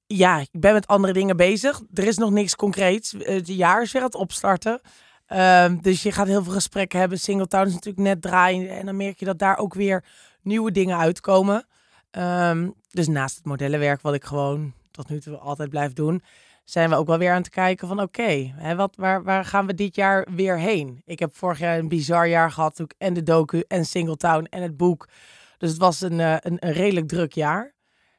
ja, 0.06 0.38
ik 0.38 0.48
ben 0.52 0.72
met 0.72 0.86
andere 0.86 1.12
dingen 1.12 1.36
bezig. 1.36 1.82
Er 1.94 2.04
is 2.06 2.16
nog 2.16 2.30
niks 2.30 2.56
concreets. 2.56 3.14
Eh, 3.14 3.34
Het 3.34 3.46
jaar 3.48 3.82
is 3.82 3.92
weer 3.92 4.02
aan 4.02 4.08
het 4.08 4.16
opstarten. 4.16 4.80
Ehm, 5.26 5.76
dus 5.80 6.02
je 6.02 6.12
gaat 6.12 6.26
heel 6.26 6.42
veel 6.44 6.52
gesprekken 6.52 6.98
hebben. 6.98 7.18
Singletown 7.18 7.66
is 7.66 7.72
natuurlijk 7.72 8.06
net 8.06 8.22
draaien. 8.22 8.70
En 8.70 8.86
dan 8.86 8.96
merk 8.96 9.18
je 9.18 9.24
dat 9.24 9.38
daar 9.38 9.58
ook 9.58 9.74
weer 9.74 10.04
nieuwe 10.42 10.70
dingen 10.70 10.98
uitkomen. 10.98 11.66
Ehm, 12.10 12.68
dus 12.90 13.08
naast 13.08 13.36
het 13.36 13.44
modellenwerk, 13.44 14.00
wat 14.02 14.14
ik 14.14 14.24
gewoon 14.24 14.72
tot 14.90 15.08
nu 15.08 15.20
toe 15.20 15.36
altijd 15.36 15.70
blijf 15.70 15.92
doen, 15.92 16.22
zijn 16.70 16.90
we 16.90 16.96
ook 16.96 17.06
wel 17.06 17.18
weer 17.18 17.30
aan 17.30 17.42
het 17.42 17.48
kijken 17.48 17.88
van 17.88 18.00
oké, 18.00 18.54
wat 18.76 18.96
waar, 18.96 19.22
waar 19.22 19.44
gaan 19.44 19.66
we 19.66 19.74
dit 19.74 19.94
jaar 19.94 20.28
weer 20.34 20.58
heen? 20.58 21.02
Ik 21.04 21.18
heb 21.18 21.36
vorig 21.36 21.58
jaar 21.58 21.78
een 21.78 21.88
bizar 21.88 22.28
jaar 22.28 22.50
gehad, 22.50 22.78
ik 22.78 22.94
en 22.98 23.14
de 23.14 23.22
docu 23.22 23.64
en 23.68 23.84
Singletown 23.84 24.44
en 24.44 24.62
het 24.62 24.76
boek. 24.76 25.08
Dus 25.58 25.70
het 25.70 25.78
was 25.78 26.00
een, 26.00 26.20
eh, 26.20 26.36
een, 26.38 26.56
een 26.66 26.72
redelijk 26.72 27.08
druk 27.08 27.32
jaar. 27.32 27.74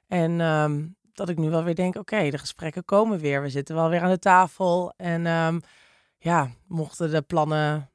En 0.08 0.42
ehm, 0.42 0.88
dat 1.14 1.30
ik 1.30 1.38
nu 1.38 1.50
wel 1.50 1.64
weer 1.64 1.76
denk, 1.76 1.96
oké, 1.96 2.30
de 2.30 2.38
gesprekken 2.38 2.86
komen 2.86 3.20
weer. 3.20 3.42
We 3.42 3.50
zitten 3.50 3.76
wel 3.76 3.90
weer 3.90 4.02
aan 4.02 4.10
de 4.10 4.20
tafel. 4.20 4.94
En 4.98 5.26
ehm, 5.26 5.60
ja, 6.18 6.50
mochten 6.68 7.12
de 7.12 7.22
plannen 7.22 7.90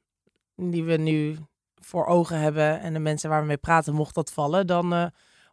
die 0.55 0.83
we 0.83 0.97
nu 0.97 1.37
voor 1.75 2.05
ogen 2.05 2.39
hebben 2.39 2.79
en 2.79 2.93
de 2.93 2.99
mensen 2.99 3.29
waar 3.29 3.41
we 3.41 3.47
mee 3.47 3.57
praten, 3.57 3.93
mocht 3.93 4.15
dat 4.15 4.31
vallen, 4.31 4.67
dan 4.67 4.93
eh, 4.93 5.05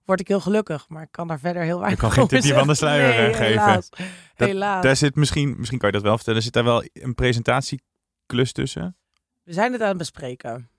word 0.04 0.20
ik 0.20 0.28
heel 0.28 0.40
gelukkig. 0.40 0.88
Maar 0.88 1.02
ik 1.02 1.08
kan 1.10 1.28
daar 1.28 1.38
verder 1.38 1.62
heel 1.62 1.78
weinig 1.78 2.00
kan 2.00 2.12
geen 2.12 2.26
tipje 2.26 2.54
van 2.54 2.66
de 2.66 2.74
sluier, 2.74 3.08
Nee, 3.08 3.18
eh, 3.18 3.36
geven. 3.36 3.44
Helaas. 3.46 3.88
Dat- 4.36 4.48
helaas. 4.48 4.82
Daar 4.84 4.96
zit 4.96 5.14
misschien, 5.14 5.54
misschien 5.58 5.78
kan 5.78 5.88
je 5.88 5.94
dat 5.94 6.04
wel 6.04 6.16
vertellen, 6.16 6.42
zit 6.42 6.52
daar 6.52 6.64
wel 6.64 6.84
een 6.92 7.14
presentatieklus 7.14 8.52
tussen? 8.52 8.96
We 9.42 9.52
zijn 9.52 9.72
het 9.72 9.80
aan 9.82 9.88
het 9.88 9.96
bespreken. 9.98 10.70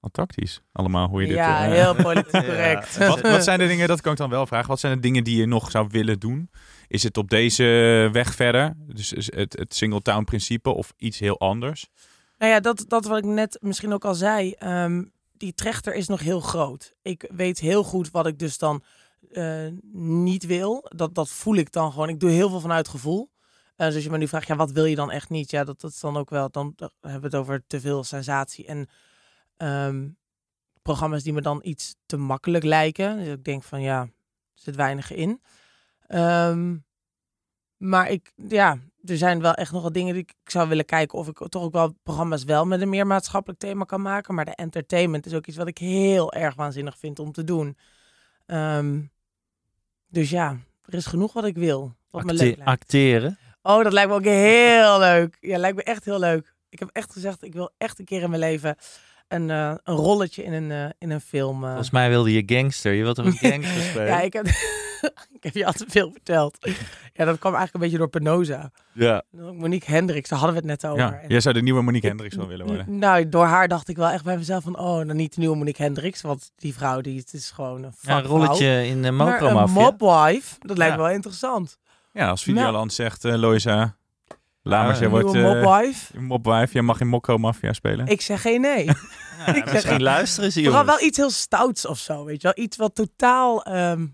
Wat 0.00 0.12
tactisch 0.12 0.60
allemaal, 0.72 1.08
hoe 1.08 1.20
je 1.20 1.26
dit... 1.26 1.36
ja, 1.36 1.64
eh, 1.66 1.70
heel 1.72 1.94
politiek 2.12 2.32
Ja. 2.32 2.40
correct. 2.44 2.96
wat, 2.98 3.20
wat 3.20 3.44
zijn 3.44 3.58
de 3.58 3.66
dingen, 3.66 3.88
dat 3.88 4.00
kan 4.00 4.12
ik 4.12 4.18
dan 4.18 4.30
wel 4.30 4.46
vragen, 4.46 4.68
wat 4.68 4.80
zijn 4.80 4.94
de 4.94 5.00
dingen 5.00 5.24
die 5.24 5.36
je 5.36 5.46
nog 5.46 5.70
zou 5.70 5.86
willen 5.90 6.18
doen? 6.18 6.50
Is 6.88 7.02
het 7.02 7.16
op 7.16 7.28
deze 7.30 7.64
weg 8.12 8.34
verder, 8.34 8.74
dus 8.76 9.10
het, 9.10 9.56
het 9.58 9.74
single-town 9.74 10.24
principe 10.24 10.70
of 10.70 10.92
iets 10.96 11.18
heel 11.18 11.38
anders? 11.38 11.88
Nou 12.38 12.52
ja, 12.52 12.60
dat, 12.60 12.84
dat 12.88 13.04
wat 13.04 13.18
ik 13.18 13.24
net 13.24 13.58
misschien 13.60 13.92
ook 13.92 14.04
al 14.04 14.14
zei. 14.14 14.52
ehm, 14.52 15.02
die 15.40 15.54
trechter 15.54 15.94
is 15.94 16.08
nog 16.08 16.20
heel 16.20 16.40
groot. 16.40 16.94
Ik 17.02 17.30
weet 17.34 17.58
heel 17.58 17.84
goed 17.84 18.10
wat 18.10 18.26
ik 18.26 18.38
dus 18.38 18.58
dan 18.58 18.82
eh, 19.32 19.66
niet 19.92 20.46
wil. 20.46 20.86
Dat, 20.96 21.14
dat 21.14 21.28
voel 21.28 21.54
ik 21.54 21.72
dan 21.72 21.92
gewoon. 21.92 22.08
Ik 22.08 22.20
doe 22.20 22.30
heel 22.30 22.48
veel 22.48 22.60
vanuit 22.60 22.88
gevoel. 22.88 23.30
Eh, 23.76 23.86
dus 23.86 23.94
als 23.94 24.04
je 24.04 24.10
me 24.10 24.18
nu 24.18 24.28
vraagt, 24.28 24.46
ja, 24.46 24.56
wat 24.56 24.70
wil 24.70 24.84
je 24.84 24.94
dan 24.94 25.10
echt 25.10 25.30
niet? 25.30 25.50
Ja, 25.50 25.64
dat, 25.64 25.80
dat 25.80 25.90
is 25.90 26.00
dan 26.00 26.16
ook 26.16 26.30
wel, 26.30 26.50
dan 26.50 26.72
dan 26.76 26.90
hebben 27.00 27.20
we 27.20 27.26
het 27.26 27.36
over 27.36 27.62
te 27.66 27.80
veel 27.80 28.04
sensatie. 28.04 28.66
En 28.66 28.88
ehm, 29.56 30.08
programma's 30.82 31.22
die 31.22 31.32
me 31.32 31.40
dan 31.40 31.60
iets 31.62 31.96
te 32.06 32.16
makkelijk 32.16 32.64
lijken. 32.64 33.16
Dus 33.16 33.26
ik 33.26 33.44
denk 33.44 33.62
van, 33.62 33.82
ja, 33.82 34.00
er 34.00 34.10
zit 34.54 34.76
weinig 34.76 35.12
in. 35.12 35.42
Ehm, 36.06 36.76
maar 37.76 38.10
ik, 38.10 38.32
ja, 38.36 38.78
er 39.04 39.16
zijn 39.16 39.40
wel 39.40 39.54
echt 39.54 39.72
nog 39.72 39.82
wat 39.82 39.94
dingen 39.94 40.14
die 40.14 40.22
ik 40.22 40.34
zou 40.50 40.68
willen 40.68 40.84
kijken 40.84 41.18
of 41.18 41.28
ik 41.28 41.46
toch 41.48 41.62
ook 41.62 41.72
wel 41.72 41.94
programma's 42.02 42.44
wel 42.44 42.64
met 42.66 42.80
een 42.80 42.88
meer 42.88 43.06
maatschappelijk 43.06 43.60
thema 43.60 43.84
kan 43.84 44.02
maken. 44.02 44.34
Maar 44.34 44.44
de 44.44 44.54
entertainment 44.54 45.26
is 45.26 45.34
ook 45.34 45.46
iets 45.46 45.56
wat 45.56 45.66
ik 45.68 45.78
heel 45.78 46.32
erg 46.32 46.54
waanzinnig 46.54 46.98
vind 46.98 47.18
om 47.18 47.32
te 47.32 47.44
doen. 47.44 47.76
Ehm, 48.46 49.00
dus 50.08 50.30
ja, 50.30 50.56
er 50.84 50.94
is 50.94 51.06
genoeg 51.06 51.32
wat 51.32 51.44
ik 51.44 51.56
wil. 51.56 51.94
Wat 52.10 52.24
me 52.24 52.32
leuk 52.32 52.56
lijkt. 52.56 52.64
acteren. 52.70 53.38
Oh, 53.62 53.82
dat 53.84 53.92
lijkt 53.92 54.08
me 54.10 54.14
ook 54.16 54.24
heel 54.24 54.98
leuk. 55.08 55.36
Ja, 55.40 55.58
lijkt 55.58 55.76
me 55.76 55.82
echt 55.82 56.04
heel 56.04 56.18
leuk. 56.18 56.54
Ik 56.68 56.78
heb 56.78 56.88
echt 56.92 57.12
gezegd, 57.12 57.42
ik 57.42 57.52
wil 57.52 57.70
echt 57.78 57.98
een 57.98 58.04
keer 58.04 58.22
in 58.22 58.28
mijn 58.30 58.42
leven 58.42 58.76
een, 59.28 59.50
eh, 59.50 59.74
een 59.84 59.94
rolletje 59.94 60.42
in 60.42 60.52
een, 60.52 60.70
eh, 60.70 60.90
in 60.98 61.10
een 61.10 61.20
film. 61.20 61.62
eh. 61.62 61.68
Volgens 61.68 61.90
mij 61.90 62.08
wilde 62.08 62.32
je 62.32 62.42
gangster. 62.56 62.92
Je 62.92 63.02
wilt 63.02 63.16
toch 63.16 63.26
een 63.26 63.32
gangster 63.50 63.82
spelen? 63.82 64.06
Ja, 64.06 64.20
ik 64.20 64.32
heb, 64.32 64.46
ik 65.36 65.42
heb 65.42 65.54
je 65.54 65.66
al 65.66 65.72
te 65.72 65.84
veel 65.88 66.10
verteld. 66.12 66.58
Ja, 67.12 67.24
dat 67.24 67.38
kwam 67.38 67.54
eigenlijk 67.54 67.74
een 67.74 67.80
beetje 67.80 67.98
door 67.98 68.08
Penosa. 68.08 68.70
Ja. 68.92 69.22
Monique 69.30 69.92
Hendricks, 69.92 70.28
daar 70.28 70.38
hadden 70.38 70.62
we 70.62 70.68
het 70.68 70.80
net 70.82 70.90
over. 70.92 71.04
Ja, 71.04 71.20
jij 71.28 71.40
zou 71.40 71.54
de 71.54 71.62
nieuwe 71.62 71.82
Monique 71.82 72.08
Hendricks 72.08 72.36
wel 72.36 72.46
willen 72.46 72.66
worden. 72.66 72.98
Nou, 72.98 73.28
door 73.28 73.44
haar 73.44 73.68
dacht 73.68 73.88
ik 73.88 73.96
wel 73.96 74.08
echt 74.08 74.24
bij 74.24 74.36
mezelf 74.36 74.62
van, 74.62 74.78
oh, 74.78 75.06
dan 75.06 75.16
niet 75.16 75.34
de 75.34 75.40
nieuwe 75.40 75.56
Monique 75.56 75.82
Hendricks, 75.82 76.20
want 76.22 76.52
die 76.56 76.74
vrouw, 76.74 77.00
die 77.00 77.18
het 77.18 77.32
is 77.32 77.50
gewoon 77.50 77.82
een 77.82 77.92
Ja, 78.00 78.16
een 78.18 78.24
rolletje 78.24 78.86
in 78.86 79.02
de 79.02 79.10
Maar 79.10 79.26
een 79.26 79.52
mokromafia. 79.54 79.80
mobwife, 79.82 80.54
dat 80.58 80.78
lijkt 80.78 80.96
me 80.96 81.02
wel 81.02 81.10
interessant. 81.10 81.78
Ja, 82.12 82.28
als 82.28 82.42
Videoland 82.42 82.92
zegt, 82.92 83.24
eh 83.24 83.34
Loisa, 83.34 83.96
Lamers, 84.62 84.98
jij 84.98 85.08
wordt 85.08 85.32
nieuwe 85.32 85.48
eh 85.48 85.54
mobwife. 85.62 86.20
mobwife, 86.20 86.72
jij 86.72 86.82
mag 86.82 87.00
in 87.00 87.08
Mokko 87.08 87.38
Mafia 87.38 87.72
spelen. 87.72 88.06
Ik 88.06 88.20
zeg 88.20 88.40
geen 88.40 88.60
nee. 88.60 88.84
Ja, 89.46 89.54
zeg- 89.54 89.72
misschien 89.72 90.02
luisteren 90.02 90.52
ze 90.52 90.62
Vooral 90.62 90.80
jongens. 90.80 90.98
wel 90.98 91.08
iets 91.08 91.16
heel 91.18 91.30
stouts 91.30 91.86
of 91.86 91.98
zo, 91.98 92.24
weet 92.24 92.42
je 92.42 92.52
wel. 92.54 92.64
Iets 92.64 92.76
wat 92.76 92.94
totaal 92.94 93.62
ehm, 93.64 94.06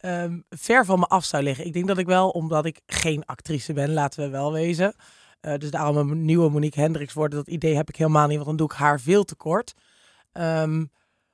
ehm, 0.00 0.38
ver 0.48 0.84
van 0.84 0.98
me 0.98 1.06
af 1.06 1.24
zou 1.24 1.42
liggen. 1.42 1.66
Ik 1.66 1.72
denk 1.72 1.86
dat 1.86 1.98
ik 1.98 2.06
wel, 2.06 2.28
omdat 2.30 2.64
ik 2.64 2.80
geen 2.86 3.24
actrice 3.26 3.72
ben, 3.72 3.92
laten 3.92 4.22
we 4.24 4.28
wel 4.30 4.52
wezen. 4.52 4.94
eh, 5.40 5.54
dus 5.58 5.70
daarom 5.70 5.96
een 6.10 6.24
nieuwe 6.24 6.50
Monique 6.50 6.80
Hendricks 6.80 7.12
worden. 7.12 7.38
Dat 7.38 7.48
idee 7.48 7.76
heb 7.76 7.88
ik 7.88 7.96
helemaal 7.96 8.26
niet, 8.26 8.34
want 8.34 8.46
dan 8.48 8.56
doe 8.56 8.66
ik 8.70 8.76
haar 8.76 9.00
veel 9.00 9.24
te 9.24 9.34
kort. 9.34 9.74
Ehm, 10.32 10.84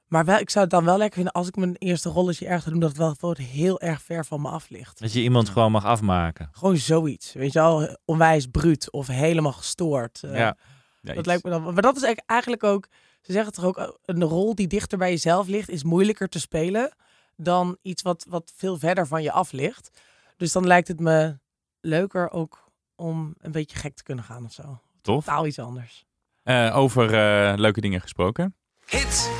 maar 0.07 0.25
wel, 0.25 0.39
ik 0.39 0.51
zou 0.51 0.65
het 0.65 0.73
dan 0.75 0.85
wel 0.85 0.97
lekker 0.97 1.15
vinden 1.15 1.33
als 1.33 1.49
ik 1.49 1.57
mijn 1.57 1.77
eerste 1.77 2.09
rolletje 2.09 2.61
ga 2.61 2.71
doen, 2.71 2.81
dat 2.81 2.89
het 2.89 2.99
wel 2.99 3.15
gewoon 3.15 3.37
heel 3.39 3.81
erg 3.81 4.03
ver 4.03 4.25
van 4.25 4.41
me 4.41 4.49
af 4.49 4.69
ligt. 4.69 5.01
Dat 5.01 5.13
je 5.13 5.21
iemand 5.23 5.49
gewoon 5.49 5.71
mag 5.73 5.85
afmaken. 5.85 6.49
Gewoon 6.53 6.77
zoiets, 6.77 7.33
weet 7.33 7.53
je 7.53 7.59
wel, 7.59 7.97
onwijs 8.05 8.47
bruut 8.47 8.91
of 8.93 9.07
helemaal 9.07 9.53
gestoord. 9.53 10.23
eh. 10.23 10.35
Ja. 10.35 10.57
Ja, 11.01 11.15
Dat 11.15 11.27
lijkt 11.27 11.45
me 11.45 11.51
dan. 11.51 11.63
Maar 11.73 11.83
dat 11.83 11.97
is 11.97 12.03
eigenlijk- 12.27 12.65
ook. 12.65 12.87
Ze 13.21 13.33
zeggen 13.33 13.53
toch 13.53 13.65
ook. 13.65 13.99
Een 14.05 14.25
rol 14.25 14.55
die 14.55 14.67
dichter 14.67 14.99
bij 14.99 15.11
jezelf 15.11 15.47
ligt, 15.47 15.69
is 15.69 15.85
moeilijker 15.85 16.29
te 16.29 16.41
spelen. 16.41 16.97
Dan 17.37 17.79
iets 17.83 18.03
wat, 18.03 18.27
wat 18.29 18.53
veel 18.57 18.79
verder 18.79 19.07
van 19.07 19.23
je 19.23 19.33
af 19.33 19.53
ligt. 19.53 20.01
Dus 20.37 20.53
dan 20.53 20.67
lijkt 20.67 20.89
het 20.89 21.01
me 21.01 21.39
leuker 21.81 22.31
ook 22.31 22.71
om 22.95 23.35
een 23.39 23.53
beetje 23.53 23.77
gek 23.77 23.95
te 23.95 24.03
kunnen 24.03 24.25
gaan 24.25 24.45
of 24.45 24.53
zo. 24.53 24.81
Tof. 25.03 25.25
Totaal 25.25 25.47
iets 25.47 25.59
anders. 25.59 26.05
Eh, 26.43 26.77
over 26.77 27.05
eh, 27.15 27.59
leuke 27.59 27.81
dingen 27.81 28.01
gesproken. 28.01 28.55
Hit 28.87 29.31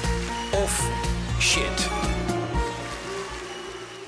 of 0.55 0.91
shit? 1.41 1.89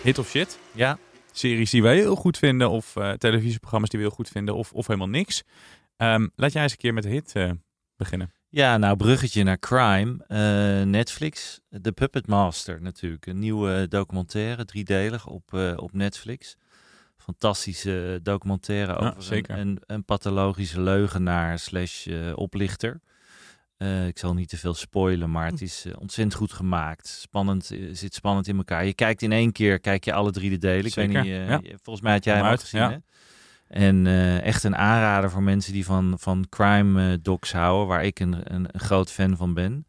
Hit 0.02 0.18
of 0.18 0.28
shit? 0.28 0.58
Ja. 0.72 0.98
Series 1.32 1.70
die 1.70 1.82
wij 1.82 1.96
heel 1.96 2.14
goed 2.14 2.38
vinden, 2.38 2.70
of 2.70 2.96
eh, 2.96 3.12
televisieprogramma's 3.12 3.90
die 3.90 3.98
we 3.98 4.06
heel 4.06 4.14
goed 4.14 4.28
vinden, 4.28 4.54
of, 4.54 4.72
of 4.72 4.86
helemaal 4.86 5.08
niks. 5.08 5.44
Ehm, 5.96 6.28
laat 6.36 6.52
jij 6.52 6.62
eens 6.62 6.72
een 6.72 6.78
keer 6.78 6.94
met 6.94 7.02
de 7.02 7.08
hit 7.08 7.32
eh, 7.34 7.50
beginnen. 7.96 8.32
Ja, 8.58 8.76
nou, 8.76 8.96
bruggetje 8.96 9.42
naar 9.42 9.58
crime. 9.58 10.24
Eh, 10.26 10.86
Netflix, 10.86 11.60
The 11.82 11.92
Puppet 11.92 12.26
Master 12.26 12.82
natuurlijk. 12.82 13.26
Een 13.26 13.38
nieuwe 13.38 13.86
documentaire, 13.88 14.64
driedelig 14.64 15.26
op, 15.26 15.54
eh, 15.54 15.72
op 15.76 15.92
Netflix. 15.92 16.56
Fantastische 17.16 18.20
documentaire 18.22 18.92
Ja, 18.92 18.98
over 18.98 19.16
een, 19.16 19.22
zeker. 19.22 19.58
een, 19.58 19.78
een 19.86 20.04
pathologische 20.04 20.80
leugenaar 20.80 21.58
slash 21.58 22.06
eh, 22.06 22.32
oplichter. 22.34 23.00
Ik 24.06 24.18
zal 24.18 24.34
niet 24.34 24.48
te 24.48 24.56
veel 24.56 24.74
spoilen, 24.74 25.30
maar 25.30 25.46
het 25.46 25.60
is 25.60 25.86
ontzettend 25.98 26.34
goed 26.34 26.52
gemaakt. 26.52 27.06
Spannend, 27.06 27.70
zit 27.92 28.14
spannend 28.14 28.48
in 28.48 28.56
elkaar. 28.56 28.84
Je 28.84 28.94
kijkt 28.94 29.22
in 29.22 29.32
één 29.32 29.52
keer, 29.52 29.80
kijk 29.80 30.04
je 30.04 30.12
alle 30.12 30.30
drie 30.30 30.50
de 30.50 30.58
delen. 30.58 30.84
Ik 30.84 30.94
weet 30.94 31.08
niet, 31.08 31.24
ja. 31.24 31.60
volgens 31.82 32.00
mij 32.00 32.12
had 32.12 32.24
jij 32.24 32.34
hem 32.34 32.44
ook 32.44 32.50
uit, 32.50 32.60
gezien, 32.60 32.80
ja. 32.80 32.90
hè? 32.90 32.96
En 33.68 34.06
eh, 34.06 34.42
echt 34.42 34.64
een 34.64 34.76
aanrader 34.76 35.30
voor 35.30 35.42
mensen 35.42 35.72
die 35.72 35.84
van, 35.84 36.14
van 36.18 36.46
crime 36.48 37.12
eh, 37.12 37.18
docs 37.22 37.52
houden, 37.52 37.86
waar 37.86 38.04
ik 38.04 38.20
een, 38.20 38.54
een, 38.54 38.68
een 38.72 38.80
groot 38.80 39.10
fan 39.12 39.36
van 39.36 39.54
ben. 39.54 39.86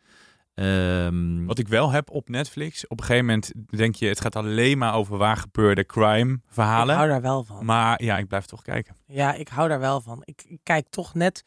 Ehm, 0.54 1.46
Wat 1.46 1.60
ik 1.60 1.68
wel 1.68 1.92
heb 1.92 2.10
op 2.10 2.30
Netflix, 2.30 2.88
op 2.88 3.00
een 3.00 3.06
gegeven 3.06 3.26
moment 3.26 3.52
denk 3.78 3.96
je, 3.96 4.08
het 4.08 4.22
gaat 4.22 4.36
alleen 4.36 4.78
maar 4.78 4.94
over 4.94 5.18
waar 5.18 5.38
gebeurde 5.38 5.86
crime 5.86 6.34
Ik 6.34 6.40
verhalen. 6.48 6.96
hou 6.96 7.08
daar 7.08 7.22
wel 7.22 7.44
van. 7.44 7.66
Maar 7.66 8.04
ja, 8.04 8.18
ik 8.18 8.28
blijf 8.28 8.46
toch 8.46 8.62
kijken. 8.62 8.96
Ja, 9.06 9.34
ik 9.34 9.48
hou 9.48 9.70
daar 9.70 9.80
wel 9.80 10.02
van. 10.02 10.22
Ik, 10.26 10.44
ik 10.48 10.60
kijk 10.64 10.90
toch 10.90 11.14
net 11.14 11.44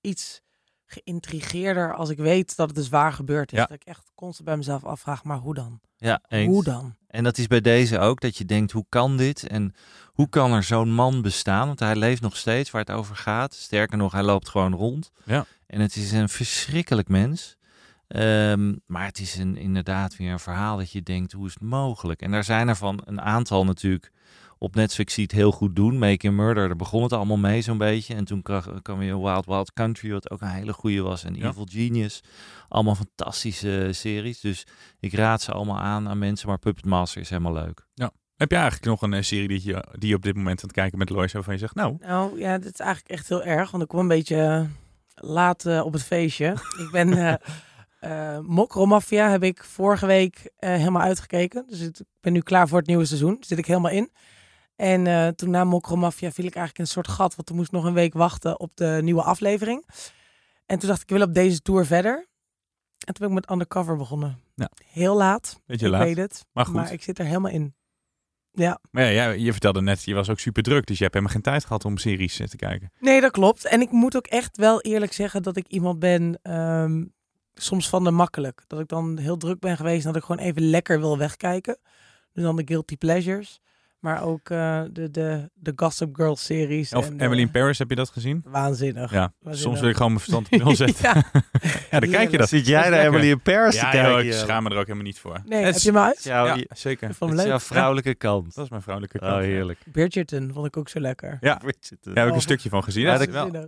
iets 0.00 0.42
geïntrigeerder 0.86 1.94
als 1.94 2.10
ik 2.10 2.18
weet 2.18 2.56
dat 2.56 2.66
het 2.66 2.76
dus 2.76 2.88
waar 2.88 3.12
gebeurd 3.12 3.52
is. 3.52 3.58
Ja. 3.58 3.64
Dat 3.66 3.76
ik 3.76 3.84
echt 3.84 4.10
constant 4.14 4.48
bij 4.48 4.56
mezelf 4.56 4.84
afvraag, 4.84 5.24
maar 5.24 5.38
hoe 5.38 5.54
dan? 5.54 5.80
ja, 5.96 6.20
eens. 6.28 6.48
Hoe 6.52 6.64
dan? 6.64 6.94
En 7.14 7.24
dat 7.24 7.38
is 7.38 7.46
bij 7.46 7.60
deze 7.60 7.98
ook, 7.98 8.20
dat 8.20 8.36
je 8.36 8.44
denkt, 8.44 8.72
hoe 8.72 8.86
kan 8.88 9.16
dit? 9.16 9.46
En 9.46 9.74
hoe 10.06 10.28
kan 10.28 10.52
er 10.52 10.62
zo'n 10.62 10.92
man 10.92 11.22
bestaan? 11.22 11.66
Want 11.66 11.80
hij 11.80 11.96
leeft 11.96 12.22
nog 12.22 12.36
steeds 12.36 12.70
waar 12.70 12.80
het 12.80 12.90
over 12.90 13.16
gaat. 13.16 13.54
Sterker 13.54 13.96
nog, 13.96 14.12
hij 14.12 14.22
loopt 14.22 14.48
gewoon 14.48 14.74
rond. 14.74 15.12
Ja. 15.24 15.46
En 15.66 15.80
het 15.80 15.96
is 15.96 16.12
een 16.12 16.28
verschrikkelijk 16.28 17.08
mens. 17.08 17.56
Ehm, 18.08 18.74
maar 18.86 19.04
het 19.04 19.18
is 19.18 19.36
een, 19.36 19.56
inderdaad 19.56 20.16
weer 20.16 20.32
een 20.32 20.38
verhaal 20.38 20.76
dat 20.76 20.90
je 20.90 21.02
denkt, 21.02 21.32
hoe 21.32 21.46
is 21.46 21.54
het 21.54 21.62
mogelijk? 21.62 22.22
En 22.22 22.30
daar 22.30 22.44
zijn 22.44 22.68
er 22.68 22.76
van 22.76 23.02
een 23.04 23.20
aantal 23.20 23.64
natuurlijk 23.64 24.12
op 24.64 24.74
Netflix 24.74 25.14
die 25.14 25.24
het 25.24 25.32
heel 25.32 25.52
goed 25.52 25.76
doen. 25.76 25.98
Make 25.98 26.28
a 26.28 26.30
Murder, 26.30 26.66
daar 26.66 26.76
begon 26.76 27.02
het 27.02 27.12
allemaal 27.12 27.36
mee 27.36 27.60
zo'n 27.60 27.78
beetje. 27.78 28.14
En 28.14 28.24
toen 28.24 28.42
kwam 28.82 28.98
weer 28.98 29.22
Wild 29.22 29.46
Wild 29.46 29.72
Country, 29.72 30.10
wat 30.12 30.30
ook 30.30 30.40
een 30.40 30.48
hele 30.48 30.72
goede 30.72 31.02
was. 31.02 31.24
En 31.24 31.34
Ja. 31.34 31.48
Evil 31.48 31.68
Genius. 31.70 32.20
Allemaal 32.68 32.94
fantastische 32.94 33.88
series. 33.92 34.40
Dus 34.40 34.66
ik 35.00 35.14
raad 35.14 35.42
ze 35.42 35.52
allemaal 35.52 35.80
aan 35.80 36.08
aan 36.08 36.18
mensen. 36.18 36.48
Maar 36.48 36.58
Puppet 36.58 36.84
Master 36.84 37.20
is 37.20 37.30
helemaal 37.30 37.52
leuk. 37.52 37.86
Heb 38.36 38.50
je 38.50 38.56
eigenlijk 38.56 38.86
nog 38.86 39.02
een 39.02 39.12
eh, 39.12 39.22
serie 39.22 39.48
die 39.48 39.60
je, 39.64 39.84
die 39.98 40.08
je 40.08 40.14
op 40.14 40.22
dit 40.22 40.36
moment 40.36 40.58
aan 40.58 40.66
het 40.66 40.76
kijken 40.76 40.98
met 40.98 41.10
Lois 41.10 41.32
waarvan 41.32 41.54
je 41.54 41.60
zegt, 41.60 41.74
nou, 41.74 41.96
Nou 42.00 42.38
ja, 42.38 42.58
dit 42.58 42.72
is 42.72 42.80
eigenlijk 42.80 43.14
echt 43.14 43.28
heel 43.28 43.42
erg, 43.42 43.70
want 43.70 43.82
ik 43.82 43.88
kom 43.88 43.98
een 43.98 44.08
beetje 44.08 44.36
eh, 44.36 44.64
laat 45.14 45.64
eh, 45.66 45.84
op 45.84 45.92
het 45.92 46.02
feestje. 46.02 46.46
ik 46.84 46.88
ben 46.92 47.12
eh 47.12 47.34
eh 48.00 48.38
Mokro 48.38 48.86
Mafia 48.86 49.30
heb 49.30 49.42
ik 49.42 49.64
vorige 49.64 50.06
week 50.06 50.50
helemaal 50.56 51.02
uitgekeken. 51.02 51.64
Dus 51.68 51.80
ik 51.80 52.00
ben 52.20 52.32
nu 52.32 52.40
klaar 52.40 52.68
voor 52.68 52.78
het 52.78 52.86
nieuwe 52.86 53.04
seizoen. 53.04 53.34
Daar 53.34 53.44
zit 53.44 53.58
ik 53.58 53.66
helemaal 53.66 53.90
in. 53.90 54.10
En 54.76 55.06
eh, 55.06 55.28
toen 55.28 55.50
na 55.50 55.64
Mokro 55.64 55.96
Mafia 55.96 56.32
viel 56.32 56.44
ik 56.44 56.54
eigenlijk 56.54 56.78
in 56.78 56.84
een 56.84 56.90
soort 56.90 57.08
gat, 57.16 57.34
want 57.34 57.46
toen 57.46 57.56
moest 57.56 57.68
ik 57.68 57.74
nog 57.74 57.84
een 57.84 57.94
week 57.94 58.14
wachten 58.14 58.60
op 58.60 58.70
de 58.74 58.98
nieuwe 59.02 59.22
aflevering. 59.22 59.86
En 60.66 60.78
toen 60.78 60.88
dacht 60.88 61.02
ik, 61.02 61.10
ik 61.10 61.16
wil 61.16 61.26
op 61.26 61.34
deze 61.34 61.60
tour 61.62 61.86
verder. 61.86 62.28
En 63.06 63.14
toen 63.14 63.26
ben 63.26 63.28
ik 63.28 63.34
met 63.34 63.50
Undercover 63.50 63.96
begonnen. 63.96 64.40
Ja. 64.54 64.70
Heel 64.84 65.16
laat, 65.16 65.60
beetje 65.66 65.86
ik 65.86 65.92
laat. 65.92 66.02
weet 66.02 66.16
het. 66.16 66.46
Maar 66.52 66.64
goed. 66.64 66.74
Maar 66.74 66.92
ik 66.92 67.02
zit 67.02 67.18
er 67.18 67.24
helemaal 67.24 67.50
in. 67.50 67.74
Ja. 68.52 68.80
Maar 68.90 69.12
ja, 69.12 69.28
je 69.28 69.52
vertelde 69.52 69.82
net, 69.82 70.02
je 70.02 70.14
was 70.14 70.30
ook 70.30 70.38
super 70.38 70.62
druk, 70.62 70.86
dus 70.86 70.96
je 70.96 71.02
hebt 71.02 71.14
helemaal 71.14 71.34
geen 71.34 71.44
tijd 71.44 71.64
gehad 71.64 71.84
om 71.84 71.96
series 71.98 72.40
eh, 72.40 72.46
te 72.46 72.56
kijken. 72.56 72.92
Nee, 72.98 73.20
dat 73.20 73.30
klopt. 73.30 73.64
En 73.64 73.80
ik 73.80 73.90
moet 73.90 74.16
ook 74.16 74.26
echt 74.26 74.56
wel 74.56 74.80
eerlijk 74.80 75.12
zeggen 75.12 75.42
dat 75.42 75.56
ik 75.56 75.66
iemand 75.68 75.98
ben, 75.98 76.38
ehm, 76.42 77.04
soms 77.54 77.88
van 77.88 78.04
de 78.04 78.10
makkelijk. 78.10 78.64
Dat 78.66 78.80
ik 78.80 78.88
dan 78.88 79.18
heel 79.18 79.36
druk 79.36 79.58
ben 79.58 79.76
geweest 79.76 80.06
en 80.06 80.12
dat 80.12 80.22
ik 80.22 80.26
gewoon 80.28 80.46
even 80.46 80.62
lekker 80.62 81.00
wil 81.00 81.18
wegkijken. 81.18 81.78
Dus 82.32 82.42
dan 82.44 82.56
de 82.56 82.62
Guilty 82.66 82.96
Pleasures. 82.96 83.60
Maar 84.04 84.22
ook 84.22 84.50
eh, 84.50 84.82
de, 84.92 85.10
de, 85.10 85.50
de 85.54 85.72
Gossip 85.76 86.14
Girl 86.16 86.36
series. 86.36 86.92
Of 86.92 87.06
en 87.08 87.20
Emily 87.20 87.40
in 87.40 87.50
Paris, 87.50 87.78
heb 87.78 87.88
je 87.88 87.94
dat 87.94 88.10
gezien? 88.10 88.44
Waanzinnig. 88.46 89.10
Ja, 89.10 89.18
Waanzinnig. 89.38 89.58
soms 89.60 89.80
wil 89.80 89.88
ik 89.88 89.96
gewoon 89.96 90.10
mijn 90.12 90.20
verstand 90.24 90.48
op 90.52 90.58
nul 90.64 90.76
zetten. 90.76 91.04
Ja. 91.04 91.24
ja, 91.90 92.00
dan 92.00 92.10
kijk 92.10 92.30
je 92.30 92.36
dat. 92.36 92.48
Zit 92.48 92.66
jij 92.66 92.88
naar. 92.88 93.00
Emily 93.00 93.30
in 93.30 93.40
Paris 93.40 93.74
te 93.74 93.84
Ja, 93.84 93.90
kijken? 93.90 94.10
joh, 94.10 94.20
ik 94.24 94.32
schaam 94.32 94.62
me 94.62 94.70
er 94.70 94.76
ook 94.76 94.82
helemaal 94.82 95.04
niet 95.06 95.18
voor. 95.18 95.40
Nee, 95.44 95.64
Het 95.64 95.74
heb 95.74 95.82
je 95.82 95.90
hem 95.90 95.98
uit? 95.98 96.22
Ja, 96.22 96.56
zeker. 96.68 97.08
Ik 97.10 97.14
vond 97.16 97.32
het 97.32 97.46
jouw 97.46 97.58
vrouwelijke 97.58 98.14
kant. 98.14 98.54
Dat 98.54 98.64
is 98.64 98.70
mijn 98.70 98.82
vrouwelijke 98.82 99.20
Oh, 99.20 99.28
kant. 99.28 99.42
ja. 99.42 99.48
heerlijk. 99.48 99.78
Bridgerton 99.92 100.50
vond 100.52 100.66
ik 100.66 100.76
ook 100.76 100.88
zo 100.88 101.00
lekker. 101.00 101.36
Ja, 101.40 101.54
Bridgerton. 101.56 102.14
daar 102.14 102.24
heb 102.24 102.24
ik 102.24 102.30
een 102.30 102.38
Oh. 102.38 102.44
stukje 102.46 102.68
van 102.68 102.84
gezien. 102.84 103.02
Ja. 103.04 103.18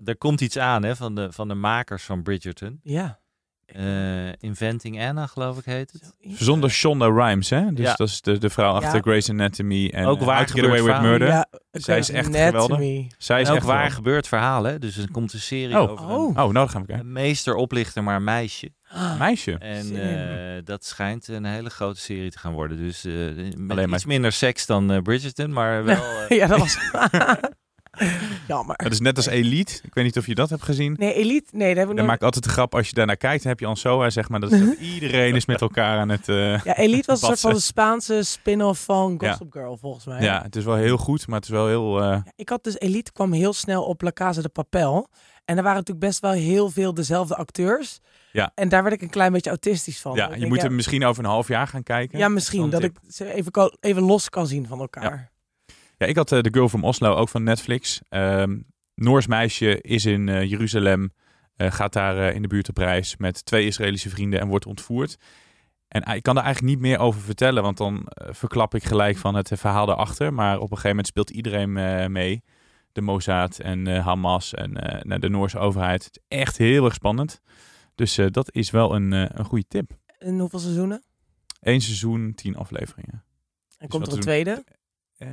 Er 0.04 0.16
komt 0.18 0.40
iets 0.40 0.58
aan 0.58 0.82
hè, 0.84 0.96
van, 0.96 1.14
de, 1.14 1.32
van 1.32 1.48
de 1.48 1.54
makers 1.54 2.02
van 2.04 2.22
Bridgerton. 2.22 2.80
Ja. 2.82 3.18
Eh, 3.66 4.32
Inventing 4.40 5.00
Anna, 5.02 5.26
geloof 5.26 5.58
ik, 5.58 5.64
heet 5.64 5.92
het. 5.92 6.12
Zonder 6.38 6.70
Shonda 6.70 7.06
Rhimes, 7.06 7.50
hè? 7.50 7.72
Dus 7.72 7.84
Ja. 7.86 7.94
dat 7.94 8.08
is 8.08 8.20
de, 8.20 8.38
de 8.38 8.50
vrouw 8.50 8.72
achter 8.72 8.94
Ja. 8.94 9.00
Grey's 9.00 9.30
Anatomy 9.30 9.88
en 9.88 10.06
Ook 10.06 10.20
eh, 10.20 10.26
waar 10.26 10.48
Get 10.48 10.64
Away 10.64 10.82
with 10.82 11.00
Murder. 11.00 11.28
Ja, 11.28 11.46
Zij 11.72 11.98
is 11.98 12.10
echt 12.10 12.26
Anatomy. 12.26 12.50
geweldig. 12.66 13.12
Zij 13.18 13.40
is 13.40 13.46
En 13.46 13.52
ook 13.52 13.58
echt 13.58 13.66
waar 13.66 13.80
waar. 13.80 13.90
gebeurd 13.90 14.28
verhaal, 14.28 14.64
hè? 14.64 14.78
Dus 14.78 14.96
er 14.96 15.10
komt 15.10 15.32
een 15.32 15.40
serie 15.40 15.76
Oh. 15.80 15.90
over 15.90 16.04
Oh. 16.04 16.10
een, 16.10 16.16
Oh, 16.28 16.34
nou 16.34 16.52
dan 16.52 16.68
gaan 16.70 16.80
we 16.80 16.86
kijken. 16.86 17.06
een 17.06 17.12
meester 17.12 17.54
oplichter, 17.54 18.02
maar 18.02 18.16
een 18.16 18.24
meisje. 18.24 18.70
Meisje. 19.18 19.52
En 19.58 19.96
eh, 20.56 20.62
dat 20.64 20.84
schijnt 20.84 21.28
een 21.28 21.44
hele 21.44 21.70
grote 21.70 22.00
serie 22.00 22.30
te 22.30 22.38
gaan 22.38 22.52
worden. 22.52 22.76
Dus 22.78 23.04
eh, 23.04 23.12
met 23.12 23.70
Alleen 23.70 23.88
maar- 23.88 23.98
iets 23.98 24.04
minder 24.06 24.32
seks 24.32 24.66
dan 24.66 25.02
Bridgerton, 25.02 25.52
maar 25.52 25.84
wel... 25.84 26.02
ja, 26.28 26.46
dat 26.46 26.58
was... 26.58 26.76
Jammer. 28.48 28.76
Dat 28.76 28.92
is 28.92 29.00
net 29.00 29.16
als 29.16 29.26
Elite. 29.26 29.80
Ik 29.82 29.94
weet 29.94 30.04
niet 30.04 30.16
of 30.16 30.26
je 30.26 30.34
dat 30.34 30.50
hebt 30.50 30.62
gezien. 30.62 30.94
Nee, 30.98 31.14
Elite, 31.14 31.56
nee, 31.56 31.68
dat 31.68 31.76
heb 31.76 31.82
ik 31.82 31.86
Dan 31.86 31.96
nog... 31.96 32.06
maak 32.06 32.16
ik 32.16 32.22
altijd 32.22 32.44
de 32.44 32.50
grap, 32.50 32.74
als 32.74 32.88
je 32.88 32.94
daarnaar 32.94 33.16
kijkt, 33.16 33.44
heb 33.44 33.60
je 33.60 33.66
Ansoa, 33.66 34.10
zeg 34.10 34.28
maar. 34.28 34.40
Dat, 34.40 34.52
is 34.52 34.60
dat 34.60 34.76
iedereen 34.94 35.34
is 35.34 35.46
met 35.46 35.60
elkaar 35.60 35.98
aan 35.98 36.08
het... 36.08 36.28
eh, 36.28 36.64
Ja, 36.64 36.76
Elite 36.76 37.06
was 37.06 37.20
een 37.20 37.26
soort 37.26 37.40
van 37.40 37.52
de 37.52 37.60
Spaanse 37.60 38.22
spin-off 38.22 38.84
van 38.84 39.16
Ja. 39.20 39.28
Gossip 39.28 39.52
Girl, 39.52 39.76
volgens 39.76 40.04
mij. 40.04 40.22
ja, 40.22 40.42
het 40.42 40.56
is 40.56 40.64
wel 40.64 40.74
heel 40.74 40.96
goed, 40.96 41.26
maar 41.26 41.36
het 41.36 41.44
is 41.44 41.50
wel 41.54 41.66
heel... 41.66 41.98
eh, 42.00 42.04
Ja, 42.08 42.24
Ik 42.36 42.48
had 42.48 42.64
dus 42.64 42.78
Elite 42.78 43.12
kwam 43.12 43.32
heel 43.32 43.52
snel 43.52 43.84
op 43.84 44.02
La 44.02 44.12
Casa 44.12 44.42
de 44.42 44.48
Papel. 44.48 45.08
En 45.44 45.56
er 45.56 45.62
waren 45.62 45.78
natuurlijk 45.78 46.06
best 46.06 46.20
wel 46.20 46.30
heel 46.32 46.70
veel 46.70 46.94
dezelfde 46.94 47.36
acteurs. 47.36 47.98
Ja. 48.32 48.50
En 48.54 48.68
daar 48.68 48.82
werd 48.82 48.94
ik 48.94 49.02
een 49.02 49.10
klein 49.10 49.32
beetje 49.32 49.50
autistisch 49.50 50.00
van. 50.00 50.14
ja, 50.14 50.24
je 50.28 50.36
denk, 50.38 50.46
moet 50.48 50.56
ja, 50.60 50.64
hem 50.64 50.74
misschien 50.74 51.04
over 51.04 51.24
een 51.24 51.30
half 51.30 51.48
jaar 51.48 51.66
gaan 51.68 51.82
kijken. 51.82 52.18
Ja, 52.18 52.28
misschien. 52.28 52.70
Dat 52.70 52.82
ik 52.82 52.96
ze 53.08 53.32
even, 53.34 53.76
even 53.80 54.02
los 54.02 54.28
kan 54.28 54.46
zien 54.46 54.66
van 54.66 54.80
elkaar. 54.80 55.30
Ja, 55.96 56.06
ik 56.06 56.16
had 56.16 56.32
eh, 56.32 56.38
The 56.38 56.52
Girl 56.52 56.68
from 56.68 56.84
Oslo, 56.84 57.14
ook 57.14 57.28
van 57.28 57.42
Netflix. 57.42 58.00
Ehm 58.08 58.58
Noors 58.94 59.26
meisje 59.26 59.80
is 59.80 60.04
in 60.04 60.28
eh, 60.28 60.50
Jeruzalem, 60.50 61.12
eh, 61.56 61.70
gaat 61.70 61.92
daar 61.92 62.32
in 62.34 62.42
de 62.42 62.48
buurt 62.48 62.68
op 62.68 62.76
reis 62.76 63.16
met 63.16 63.44
twee 63.44 63.66
Israëlische 63.66 64.10
vrienden 64.10 64.40
en 64.40 64.48
wordt 64.48 64.66
ontvoerd. 64.66 65.16
En 65.88 66.02
ik 66.14 66.22
kan 66.22 66.36
er 66.36 66.42
eigenlijk 66.42 66.74
niet 66.74 66.82
meer 66.82 66.98
over 66.98 67.20
vertellen, 67.20 67.62
want 67.62 67.76
dan 67.76 68.06
verklap 68.14 68.74
ik 68.74 68.84
gelijk 68.84 69.16
van 69.16 69.34
het 69.34 69.50
verhaal 69.54 69.86
daarachter. 69.86 70.34
Maar 70.34 70.54
op 70.56 70.62
een 70.62 70.68
gegeven 70.68 70.88
moment 70.88 71.06
speelt 71.06 71.30
iedereen 71.30 71.72
mee. 72.12 72.42
De 72.92 73.00
Mossad 73.00 73.58
en 73.58 73.86
Hamas 73.86 74.54
en 74.54 74.72
nou, 75.02 75.20
de 75.20 75.28
Noorse 75.28 75.58
overheid. 75.58 76.04
Het 76.04 76.20
is 76.22 76.38
echt 76.38 76.56
heel 76.56 76.84
erg 76.84 76.94
spannend. 76.94 77.40
Dus 77.94 78.18
dat 78.30 78.52
is 78.52 78.70
wel 78.70 78.94
een, 78.94 79.12
een 79.12 79.44
goede 79.44 79.66
tip. 79.68 79.90
En 80.18 80.38
hoeveel 80.38 80.58
seizoenen? 80.58 81.02
Eén 81.60 81.80
seizoen, 81.80 82.34
tien 82.34 82.56
afleveringen. 82.56 83.24
En 83.78 83.88
komt 83.88 84.02
wat 84.02 84.10
er 84.12 84.18
een 84.18 84.24
tweede? 84.24 84.64
Eh, 85.18 85.28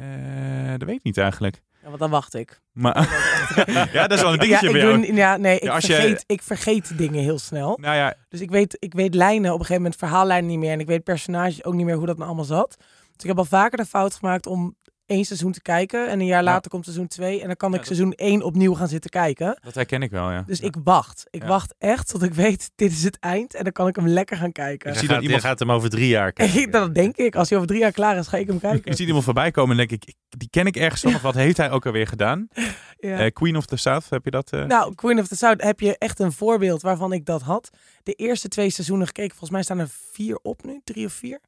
dat 0.77 0.83
weet 0.87 0.95
ik 0.97 1.03
niet 1.03 1.17
eigenlijk. 1.17 1.61
Ja, 1.81 1.87
want 1.87 1.99
dan 1.99 2.09
wacht 2.09 2.33
ik. 2.33 2.61
Maar 2.71 2.95
ja, 3.93 4.07
dat 4.07 4.11
is 4.17 4.21
wel 4.23 4.33
een 4.33 4.39
dingetje 4.39 4.69
ja, 4.69 4.73
ik 4.75 4.81
bij 4.81 4.89
jou. 4.91 5.05
doe, 5.05 5.15
ja, 5.15 5.37
nee, 5.37 5.55
ik, 5.55 5.63
Ja, 5.63 5.73
als 5.73 5.85
je- 5.85 5.93
vergeet, 5.93 6.23
ik 6.27 6.41
vergeet 6.41 6.97
dingen 6.97 7.23
heel 7.23 7.39
snel. 7.39 7.77
Nou 7.81 7.95
ja, 7.95 8.13
Dus 8.29 8.41
ik 8.41 8.49
weet, 8.51 8.75
ik 8.79 8.93
weet 8.93 9.15
lijnen, 9.15 9.45
op 9.53 9.59
een 9.59 9.65
gegeven 9.65 9.81
moment 9.81 9.95
verhaallijnen 9.99 10.49
niet 10.49 10.59
meer. 10.59 10.71
En 10.71 10.79
ik 10.79 10.87
weet 10.87 11.03
personages 11.03 11.63
ook 11.63 11.73
niet 11.73 11.85
meer 11.85 11.95
hoe 11.95 12.05
dat 12.05 12.15
nou 12.15 12.27
allemaal 12.27 12.45
zat. 12.45 12.75
Dus 12.77 13.21
ik 13.21 13.27
heb 13.27 13.37
al 13.37 13.45
vaker 13.45 13.77
de 13.77 13.85
fout 13.85 14.15
gemaakt 14.15 14.47
om 14.47 14.75
één 15.05 15.25
seizoen 15.25 15.51
te 15.51 15.61
kijken. 15.61 16.09
En 16.09 16.19
een 16.19 16.25
jaar 16.25 16.43
Ja. 16.43 16.49
later 16.51 16.69
komt 16.71 16.83
seizoen 16.83 17.07
2. 17.07 17.41
En 17.41 17.47
dan 17.47 17.55
kan 17.55 17.69
Ja, 17.71 17.77
ik 17.79 17.85
dat- 17.87 17.95
seizoen 17.95 18.13
1 18.15 18.41
opnieuw 18.41 18.73
gaan 18.73 18.87
zitten 18.87 19.09
kijken. 19.09 19.59
dat 19.63 19.73
herken 19.75 20.01
ik 20.01 20.11
wel, 20.11 20.31
ja. 20.31 20.43
Dus 20.47 20.59
Ja. 20.59 20.65
ik 20.65 20.75
wacht. 20.83 21.25
Ik 21.29 21.41
Ja. 21.41 21.47
wacht 21.47 21.75
echt 21.77 22.07
tot 22.09 22.23
ik 22.23 22.33
weet, 22.33 22.71
dit 22.75 22.91
is 22.91 23.03
het 23.03 23.17
eind. 23.19 23.55
En 23.55 23.63
dan 23.63 23.73
kan 23.73 23.87
ik 23.87 23.95
hem 23.95 24.07
lekker 24.07 24.37
gaan 24.37 24.51
kijken. 24.51 24.93
Je 24.93 24.99
zie 24.99 25.07
dat 25.07 25.21
iemand- 25.21 25.41
gaat 25.41 25.59
hem 25.59 25.71
over 25.71 25.89
drie 25.89 26.07
jaar 26.07 26.31
kijken. 26.43 26.71
dat 26.71 26.95
denk 26.95 27.15
ik. 27.17 27.35
Als 27.35 27.47
hij 27.49 27.57
over 27.57 27.69
drie 27.69 27.81
jaar 27.81 27.91
klaar 27.91 28.17
is, 28.17 28.27
ga 28.27 28.37
ik 28.37 28.45
hem 28.47 28.55
Ik 28.55 28.61
kijken. 28.61 28.95
zie 28.95 29.05
iemand 29.05 29.23
voorbij 29.25 29.51
komen 29.51 29.71
en 29.71 29.77
denk 29.87 29.91
ik, 29.91 30.05
ik- 30.09 30.15
die 30.39 30.49
ken 30.49 30.65
ik 30.65 30.75
ergens 30.75 31.01
van. 31.01 31.15
Of 31.15 31.21
wat 31.21 31.33
heeft 31.35 31.57
hij 31.57 31.71
ook 31.71 31.85
alweer 31.85 32.07
gedaan? 32.07 32.47
Ja. 32.97 33.17
Eh, 33.19 33.31
Queen 33.31 33.57
of 33.57 33.65
the 33.65 33.75
South, 33.77 34.09
heb 34.09 34.25
je 34.25 34.31
dat? 34.31 34.51
eh? 34.51 34.63
Nou, 34.65 34.95
Queen 34.95 35.19
of 35.19 35.27
the 35.27 35.35
South 35.35 35.61
heb 35.63 35.79
je 35.79 35.97
echt 35.97 36.19
een 36.19 36.31
voorbeeld 36.31 36.81
waarvan 36.81 37.13
ik 37.13 37.25
dat 37.25 37.41
had. 37.41 37.69
De 38.03 38.13
eerste 38.13 38.47
twee 38.47 38.69
seizoenen 38.69 39.05
gekeken. 39.07 39.29
Volgens 39.29 39.49
mij 39.49 39.63
staan 39.63 39.79
er 39.79 39.89
vier 40.11 40.39
op 40.41 40.63
nu, 40.63 40.81
drie 40.83 41.05
of 41.05 41.13
vier. 41.13 41.39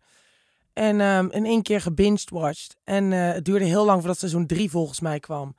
En 0.75 1.01
ehm, 1.01 1.27
in 1.31 1.45
één 1.45 1.61
keer 1.61 1.81
gebinged 1.81 2.29
watched. 2.29 2.75
En 2.83 3.13
eh, 3.13 3.33
het 3.33 3.45
duurde 3.45 3.65
heel 3.65 3.85
lang 3.85 3.99
voordat 3.99 4.19
seizoen 4.19 4.45
drie 4.47 4.69
volgens 4.69 4.99
mij 4.99 5.19
kwam. 5.19 5.55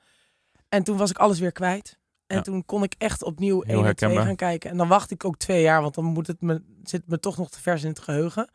En 0.68 0.83
toen 0.83 0.96
was 0.96 1.11
ik 1.11 1.18
alles 1.18 1.38
weer 1.38 1.52
kwijt. 1.52 1.98
En 2.26 2.37
Ja. 2.37 2.42
toen 2.42 2.64
kon 2.64 2.83
ik 2.83 2.94
echt 2.98 3.22
opnieuw 3.22 3.62
Heel 3.62 3.76
1 3.79 3.85
en 3.87 3.96
2 3.96 4.09
herkenbaar. 4.11 4.24
gaan 4.26 4.37
kijken. 4.37 4.70
En 4.70 4.76
dan 4.76 4.88
wacht 4.88 5.11
ik 5.11 5.24
ook 5.24 5.37
twee 5.37 5.62
jaar, 5.62 5.83
want 5.83 5.94
dan 5.94 6.05
moet 6.05 6.26
het 6.26 6.40
me, 6.40 6.62
zit 6.83 7.00
het 7.00 7.11
me 7.11 7.18
toch 7.20 7.37
nog 7.37 7.50
te 7.50 7.61
vers 7.61 7.83
in 7.83 7.88
het 7.88 7.98
geheugen. 7.98 8.50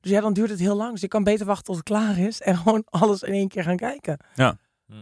Dus 0.00 0.10
ja, 0.12 0.20
dan 0.20 0.32
duurt 0.32 0.50
het 0.50 0.58
heel 0.58 0.76
lang. 0.76 0.92
Dus 0.92 1.02
ik 1.02 1.08
kan 1.08 1.24
beter 1.24 1.46
wachten 1.46 1.64
tot 1.64 1.74
het 1.76 1.84
klaar 1.84 2.18
is. 2.18 2.40
En 2.40 2.56
gewoon 2.62 2.82
alles 2.90 3.22
in 3.22 3.32
één 3.32 3.48
keer 3.48 3.62
gaan 3.62 3.76
kijken. 3.76 4.18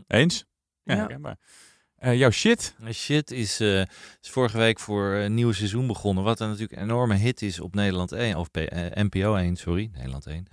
Eens? 0.07 0.45
Ja, 0.83 0.95
Ja. 0.95 0.99
herkenbaar. 0.99 1.37
Eh, 1.97 2.19
jouw 2.19 2.31
shit. 2.31 2.75
Eh, 2.85 2.93
Shit 2.93 3.31
is, 3.31 3.61
eh, 3.61 3.81
is 4.21 4.31
vorige 4.31 4.59
week 4.59 4.79
voor 4.81 5.13
een 5.13 5.35
nieuw 5.35 5.53
seizoen 5.53 5.87
begonnen. 5.87 6.25
Wat 6.25 6.39
dan 6.39 6.49
natuurlijk 6.49 6.77
een 6.79 6.83
enorme 6.89 7.15
hit 7.15 7.43
is 7.43 7.61
op 7.61 7.75
Nederland 7.75 8.13
1. 8.13 8.37
Of 8.37 8.51
P- 8.51 8.71
NPO 8.95 9.35
1, 9.35 9.57
sorry. 9.57 9.91
Nederland 9.93 10.27
1. 10.27 10.47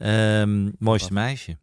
Ehm, 0.00 0.70
mooiste 0.78 1.12
meisje. 1.12 1.58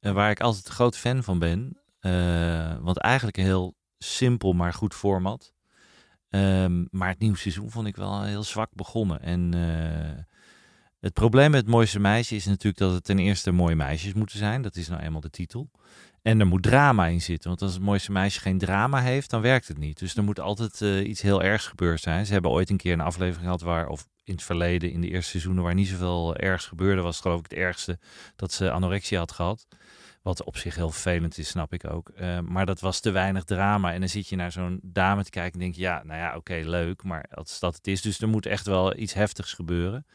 Eh, 0.00 0.12
waar 0.12 0.30
ik 0.30 0.40
altijd 0.40 0.66
een 0.66 0.72
groot 0.72 0.96
fan 0.96 1.22
van 1.22 1.38
ben. 1.38 1.78
Eh, 2.00 2.76
want 2.80 2.98
eigenlijk 2.98 3.36
een 3.36 3.44
heel 3.44 3.74
simpel, 3.98 4.52
maar 4.52 4.72
goed 4.72 4.94
format. 4.94 5.54
Ehm, 6.28 6.84
maar 6.90 7.08
het 7.08 7.18
nieuwe 7.18 7.36
seizoen 7.36 7.70
vond 7.70 7.86
ik 7.86 7.96
wel 7.96 8.22
heel 8.22 8.42
zwak 8.42 8.70
begonnen. 8.74 9.20
En 9.20 9.54
eh, 9.54 10.24
het 11.02 11.12
probleem 11.12 11.50
met 11.50 11.60
het 11.60 11.70
mooiste 11.70 12.00
meisje 12.00 12.34
is 12.34 12.44
natuurlijk 12.44 12.78
dat 12.78 12.92
het 12.92 13.04
ten 13.04 13.18
eerste 13.18 13.52
mooie 13.52 13.74
meisjes 13.74 14.12
moeten 14.12 14.38
zijn. 14.38 14.62
Dat 14.62 14.76
is 14.76 14.88
nou 14.88 15.02
eenmaal 15.02 15.20
de 15.20 15.30
titel. 15.30 15.70
En 16.22 16.40
er 16.40 16.46
moet 16.46 16.62
drama 16.62 17.06
in 17.06 17.20
zitten. 17.20 17.48
Want 17.48 17.62
als 17.62 17.72
het 17.72 17.82
mooiste 17.82 18.12
meisje 18.12 18.40
geen 18.40 18.58
drama 18.58 19.00
heeft, 19.00 19.30
dan 19.30 19.40
werkt 19.40 19.68
het 19.68 19.78
niet. 19.78 19.98
Dus 19.98 20.16
er 20.16 20.22
moet 20.22 20.40
altijd 20.40 20.82
eh, 20.82 21.08
iets 21.08 21.22
heel 21.22 21.42
ergs 21.42 21.66
gebeurd 21.66 22.00
zijn. 22.00 22.26
Ze 22.26 22.32
hebben 22.32 22.50
ooit 22.50 22.70
een 22.70 22.76
keer 22.76 22.92
een 22.92 23.00
aflevering 23.00 23.44
gehad 23.44 23.60
waar, 23.60 23.88
of 23.88 24.08
in 24.24 24.34
het 24.34 24.42
verleden, 24.42 24.90
in 24.92 25.00
de 25.00 25.08
eerste 25.08 25.30
seizoenen, 25.30 25.62
waar 25.62 25.74
niet 25.74 25.88
zoveel 25.88 26.36
ergs 26.36 26.66
gebeurde, 26.66 27.00
was 27.00 27.20
geloof 27.20 27.38
ik 27.38 27.50
het 27.50 27.58
ergste 27.58 27.98
dat 28.36 28.52
ze 28.52 28.70
anorexia 28.70 29.18
had 29.18 29.32
gehad. 29.32 29.66
Wat 30.22 30.44
op 30.44 30.56
zich 30.56 30.74
heel 30.74 30.90
vervelend 30.90 31.38
is, 31.38 31.48
snap 31.48 31.72
ik 31.72 31.90
ook. 31.90 32.08
Eh, 32.08 32.38
maar 32.40 32.66
dat 32.66 32.80
was 32.80 33.00
te 33.00 33.10
weinig 33.10 33.44
drama. 33.44 33.92
En 33.92 34.00
dan 34.00 34.08
zit 34.08 34.28
je 34.28 34.36
naar 34.36 34.52
zo'n 34.52 34.80
dame 34.82 35.24
te 35.24 35.30
kijken 35.30 35.52
en 35.52 35.58
denk 35.58 35.74
je, 35.74 35.80
ja, 35.80 36.02
nou 36.04 36.18
ja, 36.18 36.36
oké, 36.36 36.60
leuk. 36.64 37.02
Maar 37.02 37.24
als 37.30 37.58
dat 37.58 37.74
het 37.74 37.86
is, 37.86 38.02
dus 38.02 38.20
er 38.20 38.28
moet 38.28 38.46
echt 38.46 38.66
wel 38.66 38.96
iets 38.96 39.12
heftigs 39.12 39.52
gebeuren. 39.52 40.06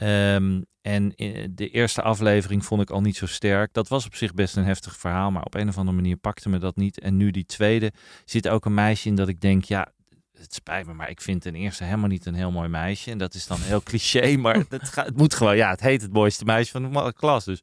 Ehm, 0.00 0.60
en 0.80 1.14
in 1.14 1.52
de 1.54 1.70
eerste 1.70 2.02
aflevering 2.02 2.64
vond 2.64 2.82
ik 2.82 2.90
al 2.90 3.00
niet 3.00 3.16
zo 3.16 3.26
sterk. 3.26 3.72
Dat 3.72 3.88
was 3.88 4.06
op 4.06 4.14
zich 4.14 4.34
best 4.34 4.56
een 4.56 4.64
heftig 4.64 4.96
verhaal, 4.96 5.30
maar 5.30 5.42
op 5.42 5.54
een 5.54 5.68
of 5.68 5.78
andere 5.78 5.96
manier 5.96 6.16
pakte 6.16 6.48
me 6.48 6.58
dat 6.58 6.76
niet. 6.76 7.00
En 7.00 7.16
nu 7.16 7.30
die 7.30 7.44
tweede 7.44 7.92
zit 8.24 8.48
ook 8.48 8.64
een 8.64 8.74
meisje 8.74 9.08
in 9.08 9.14
dat 9.14 9.28
ik 9.28 9.40
denk, 9.40 9.64
ja, 9.64 9.92
het 10.32 10.54
spijt 10.54 10.86
me, 10.86 10.94
maar 10.94 11.10
ik 11.10 11.20
vind 11.20 11.42
ten 11.42 11.54
eerste 11.54 11.84
helemaal 11.84 12.08
niet 12.08 12.26
een 12.26 12.34
heel 12.34 12.50
mooi 12.50 12.68
meisje. 12.68 13.10
En 13.10 13.18
dat 13.18 13.34
is 13.34 13.46
dan 13.46 13.60
heel 13.60 13.82
cliché, 13.82 14.36
maar 14.36 14.64
het, 14.68 14.94
het 14.94 15.16
moet 15.16 15.34
gewoon, 15.34 15.56
ja, 15.56 15.70
het 15.70 15.80
heet 15.80 16.02
het 16.02 16.12
mooiste 16.12 16.44
meisje 16.44 16.70
van 16.70 16.92
de 16.92 17.12
klas. 17.12 17.44
Dus 17.44 17.62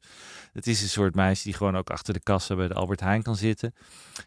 het 0.52 0.66
is 0.66 0.82
een 0.82 0.88
soort 0.88 1.14
meisje 1.14 1.44
die 1.44 1.54
gewoon 1.54 1.76
ook 1.76 1.90
achter 1.90 2.14
de 2.14 2.22
kassa 2.22 2.54
bij 2.54 2.68
de 2.68 2.74
Albert 2.74 3.00
Heijn 3.00 3.22
kan 3.22 3.36
zitten. 3.36 3.74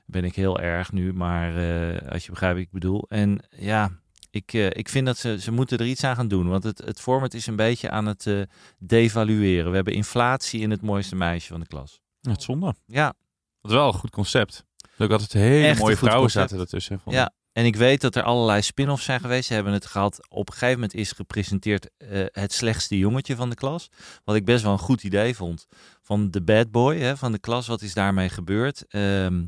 Ben 0.05 0.23
ik 0.23 0.35
heel 0.35 0.59
erg 0.59 0.91
nu, 0.91 1.13
maar 1.13 1.57
eh, 1.57 2.11
als 2.11 2.25
je 2.25 2.31
begrijpt 2.31 2.59
ik 2.59 2.71
bedoel. 2.71 3.05
En 3.09 3.43
ja, 3.49 3.91
ik, 4.31 4.53
eh, 4.53 4.65
ik 4.69 4.89
vind 4.89 5.05
dat 5.05 5.17
ze, 5.17 5.39
ze 5.39 5.51
moeten 5.51 5.77
er 5.77 5.85
iets 5.85 6.03
aan 6.03 6.15
gaan 6.15 6.27
doen. 6.27 6.47
Want 6.47 6.63
het, 6.63 6.77
het 6.85 6.99
format 6.99 7.33
is 7.33 7.47
een 7.47 7.55
beetje 7.55 7.89
aan 7.89 8.05
het 8.05 8.27
eh, 8.27 8.41
devalueren. 8.79 9.69
We 9.69 9.75
hebben 9.75 9.93
inflatie 9.93 10.61
in 10.61 10.71
het 10.71 10.81
mooiste 10.81 11.15
meisje 11.15 11.47
van 11.47 11.59
de 11.59 11.67
klas. 11.67 12.01
Het 12.21 12.43
zonde. 12.43 12.73
Ja, 12.85 13.13
Dat 13.61 13.71
is 13.71 13.77
wel 13.77 13.87
een 13.87 13.93
goed 13.93 14.09
concept. 14.09 14.65
Ook 14.97 15.11
altijd 15.11 15.33
hele 15.33 15.65
Echt 15.65 15.75
een 15.77 15.83
mooie 15.83 15.97
vrouwen 15.97 16.21
concept. 16.21 16.49
zaten 16.49 16.65
ertussen. 16.65 16.99
vond 16.99 17.15
ja. 17.15 17.31
En 17.51 17.65
ik 17.65 17.75
weet 17.75 18.01
dat 18.01 18.15
er 18.15 18.23
allerlei 18.23 18.61
spin-offs 18.61 19.05
zijn 19.05 19.19
geweest. 19.19 19.47
Ze 19.47 19.53
hebben 19.53 19.73
het 19.73 19.85
gehad. 19.85 20.27
Op 20.29 20.47
een 20.47 20.53
gegeven 20.53 20.73
moment 20.73 20.93
is 20.93 21.11
gepresenteerd 21.11 21.89
eh, 21.97 22.23
het 22.31 22.53
slechtste 22.53 22.97
jongetje 22.97 23.35
van 23.35 23.49
de 23.49 23.55
klas. 23.55 23.89
Wat 24.23 24.35
ik 24.35 24.45
best 24.45 24.63
wel 24.63 24.71
een 24.71 24.79
goed 24.79 25.03
idee 25.03 25.35
vond. 25.35 25.65
Van 26.01 26.31
de 26.31 26.41
bad 26.41 26.71
boy 26.71 26.97
hè, 26.97 27.17
van 27.17 27.31
de 27.31 27.39
klas. 27.39 27.67
Wat 27.67 27.81
is 27.81 27.93
daarmee 27.93 28.29
gebeurd? 28.29 28.85
Ehm, 28.87 29.43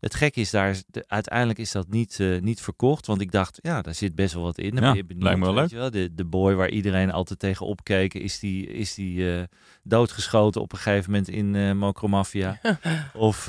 het 0.00 0.14
gekke 0.14 0.40
is 0.40 0.50
daar, 0.50 0.70
is- 0.70 0.84
de- 0.86 1.04
uiteindelijk 1.08 1.58
is 1.58 1.72
dat 1.72 1.88
niet, 1.88 2.20
eh, 2.20 2.40
niet 2.40 2.60
verkocht. 2.60 3.06
Want 3.06 3.20
ik 3.20 3.30
dacht, 3.32 3.58
ja, 3.62 3.82
daar 3.82 3.94
zit 3.94 4.14
best 4.14 4.34
wel 4.34 4.42
wat 4.42 4.58
in. 4.58 4.70
Dan 4.74 4.82
Ja, 4.84 4.88
ben 4.88 4.96
je 4.96 5.04
benieuwd, 5.04 5.22
lijkt 5.24 5.38
me 5.38 5.44
wel 5.44 5.54
leuk. 5.54 5.70
wel. 5.70 5.90
De, 5.90 6.14
de 6.14 6.24
boy 6.24 6.54
waar 6.54 6.68
iedereen 6.70 7.12
altijd 7.12 7.38
tegen 7.38 7.66
opkeek. 7.66 8.14
Is 8.14 8.38
die, 8.38 8.66
is 8.66 8.94
die 8.94 9.32
eh, 9.36 9.42
doodgeschoten 9.82 10.60
op 10.60 10.72
een 10.72 10.78
gegeven 10.78 11.10
moment 11.10 11.28
in 11.28 11.54
eh 11.54 11.72
Mokromafia. 11.72 12.60
Of, 13.14 13.44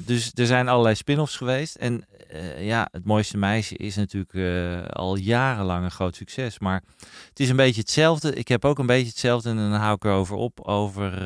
dus 0.00 0.30
er 0.34 0.46
zijn 0.46 0.68
allerlei 0.68 0.94
spin-offs 0.94 1.36
geweest. 1.36 1.74
En 1.74 2.04
ja, 2.58 2.88
het 2.92 3.04
mooiste 3.04 3.36
meisje 3.36 3.76
is 3.76 3.96
natuurlijk 3.96 4.88
al 4.92 5.16
jarenlang 5.16 5.84
een 5.84 5.90
groot 5.90 6.16
succes. 6.16 6.58
Maar 6.58 6.82
het 7.28 7.40
is 7.40 7.48
een 7.48 7.56
beetje 7.56 7.80
hetzelfde. 7.80 8.34
Ik 8.34 8.48
heb 8.48 8.64
ook 8.64 8.78
een 8.78 8.86
beetje 8.86 9.08
hetzelfde 9.08 9.48
en 9.50 9.56
dan 9.56 9.72
hou 9.72 9.94
ik 9.94 10.04
erover 10.04 10.36
op. 10.36 10.60
Over 10.60 11.22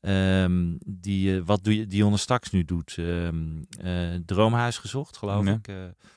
eh, 0.00 0.42
ehm, 0.44 0.76
die, 0.86 1.36
eh, 1.36 1.42
wat 1.44 1.64
doe 1.64 1.76
je, 1.76 1.86
Dionne 1.86 2.16
straks 2.16 2.50
nu 2.50 2.64
doet. 2.64 2.94
Ehm, 2.98 3.62
eh, 3.80 4.14
Droomhuis 4.26 4.78
gezocht, 4.78 5.16
geloof 5.16 5.46
Ja. 5.46 5.52
ik, 5.52 5.68
eh, 5.68 5.74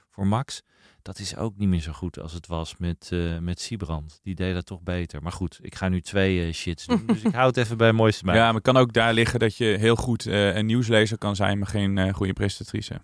voor 0.10 0.28
Max. 0.28 0.62
Dat 1.02 1.20
is 1.20 1.36
ook 1.36 1.58
niet 1.58 1.68
meer 1.70 1.82
zo 1.82 1.92
goed 1.92 2.20
als 2.20 2.34
het 2.34 2.48
was 2.48 2.78
met, 2.78 3.10
eh 3.14 3.38
met 3.38 3.60
Siebrand. 3.60 4.20
Die 4.24 4.36
deed 4.36 4.54
dat 4.54 4.66
toch 4.66 4.82
beter. 4.82 5.22
Maar 5.22 5.32
goed, 5.32 5.60
ik 5.62 5.76
ga 5.76 5.90
nu 5.90 6.02
twee 6.02 6.52
shits 6.54 6.86
doen. 6.86 7.04
dus 7.06 7.22
ik 7.24 7.34
hou 7.36 7.48
het 7.48 7.58
even 7.58 7.78
bij 7.78 7.92
mooiste 7.92 8.26
meisje. 8.26 8.40
Ja, 8.40 8.46
maar 8.46 8.56
het 8.56 8.64
kan 8.64 8.78
ook 8.78 8.94
daar 8.94 9.14
liggen 9.14 9.40
dat 9.40 9.56
je 9.58 9.66
heel 9.66 9.96
goed 9.96 10.26
een 10.26 10.66
nieuwslezer 10.66 11.18
kan 11.18 11.36
zijn, 11.36 11.58
maar 11.60 11.68
geen 11.68 12.14
goede 12.14 12.34
presentatrice. 12.34 13.02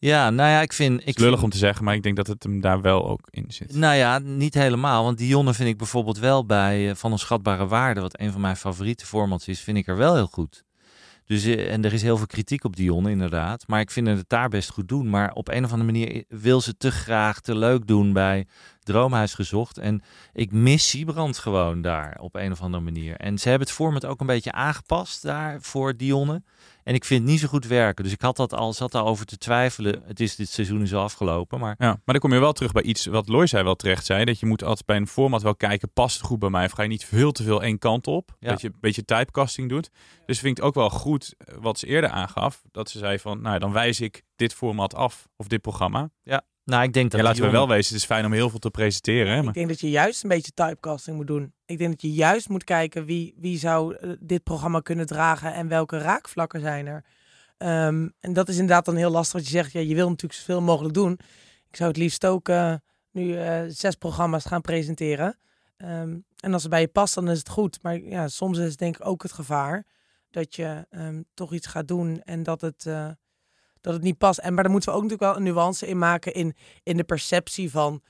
Ja, 0.00 0.30
nou 0.30 0.50
ja, 0.50 0.60
ik 0.60 0.72
vind... 0.72 1.06
Ik 1.06 1.18
lullig 1.18 1.32
vind- 1.32 1.42
om 1.42 1.50
te 1.50 1.58
zeggen, 1.58 1.84
maar 1.84 1.94
ik 1.94 2.02
denk 2.02 2.16
dat 2.16 2.26
het 2.26 2.42
hem 2.42 2.60
daar 2.60 2.80
wel 2.80 3.08
ook 3.08 3.28
in 3.30 3.44
zit. 3.48 3.74
Nou 3.74 3.94
ja, 3.94 4.18
niet 4.18 4.54
helemaal. 4.54 5.04
Want 5.04 5.18
Dionne 5.18 5.54
vind 5.54 5.68
ik 5.68 5.76
bijvoorbeeld 5.78 6.18
wel 6.18 6.46
bij 6.46 6.88
eh, 6.90 6.94
Van 6.96 7.10
Onschatbare 7.10 7.66
Waarde, 7.66 8.00
wat 8.00 8.20
een 8.20 8.32
van 8.32 8.40
mijn 8.40 8.56
favoriete 8.56 9.06
formats 9.06 9.48
is, 9.48 9.60
vind 9.60 9.76
ik 9.76 9.86
er 9.86 9.96
wel 9.96 10.14
heel 10.14 10.26
goed. 10.26 10.64
Dus, 11.24 11.44
eh, 11.44 11.72
en 11.72 11.84
er 11.84 11.92
is 11.92 12.02
heel 12.02 12.16
veel 12.16 12.26
kritiek 12.26 12.64
op 12.64 12.76
Dionne, 12.76 13.10
inderdaad. 13.10 13.66
Maar 13.66 13.80
ik 13.80 13.90
vind 13.90 14.06
het 14.06 14.28
daar 14.28 14.48
best 14.48 14.70
goed 14.70 14.88
doen. 14.88 15.10
Maar 15.10 15.32
op 15.32 15.48
een 15.48 15.64
of 15.64 15.72
andere 15.72 15.92
manier 15.92 16.24
wil 16.28 16.60
ze 16.60 16.76
te 16.76 16.90
graag, 16.90 17.40
te 17.40 17.54
leuk 17.56 17.86
doen 17.86 18.12
bij 18.12 18.46
Droomhuis 18.82 19.34
gezocht. 19.34 19.78
En 19.78 20.02
ik 20.32 20.52
mis 20.52 20.88
Siebrand 20.88 21.38
gewoon 21.38 21.82
daar 21.82 22.16
op 22.20 22.34
een 22.34 22.52
of 22.52 22.60
andere 22.60 22.82
manier. 22.82 23.16
En 23.16 23.38
ze 23.38 23.48
hebben 23.48 23.66
het 23.66 23.76
format 23.76 24.06
ook 24.06 24.20
een 24.20 24.26
beetje 24.26 24.52
aangepast 24.52 25.22
daar 25.22 25.60
voor 25.60 25.96
Dionne. 25.96 26.42
En 26.90 26.96
ik 26.96 27.04
vind 27.04 27.20
het 27.20 27.30
niet 27.30 27.40
zo 27.40 27.48
goed 27.48 27.66
werken. 27.66 28.04
Dus 28.04 28.12
ik 28.12 28.20
had 28.20 28.36
dat 28.36 28.54
al, 28.54 28.72
zat 28.72 28.92
daarover 28.92 29.26
te 29.26 29.38
twijfelen. 29.38 30.02
Het 30.06 30.20
is 30.20 30.36
dit 30.36 30.48
seizoen 30.48 30.82
is 30.82 30.94
al 30.94 31.02
afgelopen. 31.02 31.58
Maar 31.60 31.74
Ja, 31.78 31.86
maar 31.86 32.00
dan 32.04 32.18
kom 32.18 32.32
je 32.32 32.38
wel 32.38 32.52
terug 32.52 32.72
bij 32.72 32.82
iets 32.82 33.06
wat 33.06 33.28
Lois 33.28 33.50
zei 33.50 33.64
wel 33.64 33.74
terecht 33.74 34.04
zei. 34.04 34.24
Dat 34.24 34.40
je 34.40 34.46
moet 34.46 34.64
altijd 34.64 34.86
bij 34.86 34.96
een 34.96 35.06
format 35.06 35.42
wel 35.42 35.54
kijken, 35.54 35.92
past 35.92 36.16
het 36.16 36.26
goed 36.26 36.38
bij 36.38 36.50
mij? 36.50 36.64
Of 36.64 36.70
ga 36.72 36.82
je 36.82 36.88
niet 36.88 37.04
veel 37.04 37.32
te 37.32 37.42
veel 37.42 37.62
één 37.62 37.78
kant 37.78 38.06
op? 38.06 38.36
Ja. 38.38 38.50
Dat 38.50 38.60
je 38.60 38.66
een 38.68 38.76
beetje 38.80 39.04
typecasting 39.04 39.68
doet. 39.68 39.90
Dus 40.26 40.38
vind 40.38 40.58
ik 40.58 40.64
ook 40.64 40.74
wel 40.74 40.90
goed 40.90 41.34
eh, 41.38 41.54
wat 41.60 41.78
ze 41.78 41.86
eerder 41.86 42.10
aangaf. 42.10 42.62
Dat 42.70 42.90
ze 42.90 42.98
zei 42.98 43.18
van, 43.18 43.40
nou 43.40 43.58
dan 43.58 43.72
wijs 43.72 44.00
ik 44.00 44.22
dit 44.36 44.54
format 44.54 44.94
af. 44.94 45.28
Of 45.36 45.46
dit 45.46 45.60
programma. 45.60 46.10
Nou 46.22 46.40
Nou, 46.70 46.82
ik 46.82 46.92
denk 46.92 47.10
dat 47.10 47.20
Ja, 47.20 47.26
laten 47.26 47.42
we 47.42 47.50
wel 47.50 47.68
wezen, 47.68 47.92
het 47.92 48.02
is 48.02 48.08
fijn 48.08 48.24
om 48.24 48.32
heel 48.32 48.50
veel 48.50 48.58
te 48.58 48.70
presenteren. 48.70 49.32
Hè? 49.32 49.38
Ik 49.38 49.44
Maar, 49.44 49.52
denk 49.52 49.68
dat 49.68 49.80
je 49.80 49.90
juist 49.90 50.22
een 50.22 50.28
beetje 50.28 50.52
typecasting 50.54 51.16
moet 51.16 51.26
doen. 51.26 51.52
Ik 51.66 51.78
denk 51.78 51.90
dat 51.90 52.00
je 52.00 52.12
juist 52.12 52.48
moet 52.48 52.64
kijken 52.64 53.04
wie, 53.04 53.34
wie 53.36 53.58
zou 53.58 53.94
eh, 53.94 54.10
dit 54.20 54.42
programma 54.42 54.80
kunnen 54.80 55.06
dragen 55.06 55.54
en 55.54 55.68
welke 55.68 55.98
raakvlakken 55.98 56.60
zijn 56.60 56.86
er. 56.86 57.04
Ehm, 57.58 58.08
en 58.20 58.32
dat 58.32 58.48
is 58.48 58.54
inderdaad 58.54 58.84
dan 58.84 58.96
heel 58.96 59.10
lastig. 59.10 59.38
Dat 59.38 59.48
je 59.48 59.56
zegt, 59.56 59.72
ja, 59.72 59.80
je 59.80 59.94
wil 59.94 60.08
natuurlijk 60.08 60.40
zoveel 60.40 60.60
mogelijk 60.60 60.94
doen. 60.94 61.12
Ik 61.68 61.76
zou 61.76 61.88
het 61.88 61.98
liefst 61.98 62.26
ook 62.26 62.48
eh, 62.48 62.74
nu 63.10 63.36
eh, 63.36 63.60
zes 63.68 63.94
programma's 63.94 64.44
gaan 64.44 64.60
presenteren. 64.60 65.38
Ehm, 65.76 66.16
en 66.40 66.52
als 66.52 66.62
het 66.62 66.70
bij 66.70 66.80
je 66.80 66.88
past, 66.88 67.14
dan 67.14 67.30
is 67.30 67.38
het 67.38 67.48
goed. 67.48 67.78
Maar 67.82 68.00
ja, 68.00 68.28
soms 68.28 68.58
is 68.58 68.68
het 68.68 68.78
denk 68.78 68.96
ik 68.98 69.06
ook 69.06 69.22
het 69.22 69.32
gevaar 69.32 69.84
dat 70.30 70.56
je 70.56 70.86
ehm, 70.90 71.22
toch 71.34 71.52
iets 71.52 71.66
gaat 71.66 71.88
doen 71.88 72.20
en 72.24 72.42
dat 72.42 72.60
het, 72.60 72.86
eh, 72.86 73.08
dat 73.80 73.92
het 73.94 74.02
niet 74.02 74.18
past. 74.18 74.38
En, 74.38 74.54
maar 74.54 74.62
daar 74.62 74.72
moeten 74.72 74.90
we 74.90 74.96
ook 74.96 75.02
natuurlijk 75.02 75.30
wel 75.32 75.40
een 75.40 75.52
nuance 75.54 75.86
in 75.86 75.98
maken 75.98 76.34
in, 76.34 76.54
in 76.82 76.96
de 76.96 77.04
perceptie 77.04 77.70
van 77.70 78.02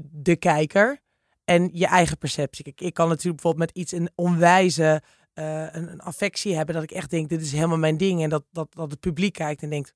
de- 0.00 0.36
kijker 0.36 1.00
en 1.44 1.70
je 1.72 1.86
eigen 1.86 2.18
perceptie. 2.18 2.64
Kijk, 2.64 2.80
ik 2.80 2.94
kan 2.94 3.08
natuurlijk 3.08 3.42
bijvoorbeeld 3.42 3.74
met 3.74 3.82
iets 3.82 3.92
een 3.92 4.10
onwijze 4.14 5.02
eh, 5.32 5.62
een, 5.74 5.92
een 5.92 6.00
affectie 6.00 6.56
hebben 6.56 6.74
dat 6.74 6.84
ik 6.84 6.90
echt 6.90 7.10
denk, 7.10 7.28
dit 7.28 7.40
is 7.40 7.52
helemaal 7.52 7.78
mijn 7.78 7.96
ding. 7.96 8.22
En 8.22 8.28
dat, 8.30 8.44
dat, 8.50 8.74
dat 8.74 8.90
het 8.90 9.00
publiek 9.00 9.32
kijkt 9.32 9.62
en 9.62 9.70
denkt, 9.70 9.94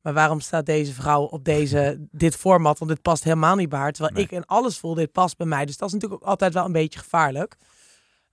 maar 0.00 0.12
waarom 0.12 0.40
staat 0.40 0.66
deze 0.66 0.92
vrouw 0.92 1.22
op 1.22 1.44
deze, 1.44 1.98
dit 2.10 2.36
format? 2.36 2.78
Want 2.78 2.90
dit 2.90 3.02
past 3.02 3.24
helemaal 3.24 3.56
niet 3.56 3.68
bij 3.68 3.78
haar. 3.78 3.92
Terwijl 3.92 4.14
Nee. 4.14 4.24
ik 4.24 4.32
en 4.32 4.46
alles 4.46 4.78
voel, 4.78 4.94
dit 4.94 5.12
past 5.12 5.36
bij 5.36 5.46
mij. 5.46 5.64
Dus 5.66 5.76
dat 5.76 5.88
is 5.88 5.94
natuurlijk 5.94 6.22
ook 6.22 6.28
altijd 6.28 6.54
wel 6.54 6.64
een 6.64 6.72
beetje 6.72 6.98
gevaarlijk. 6.98 7.56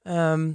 Ehm, 0.02 0.52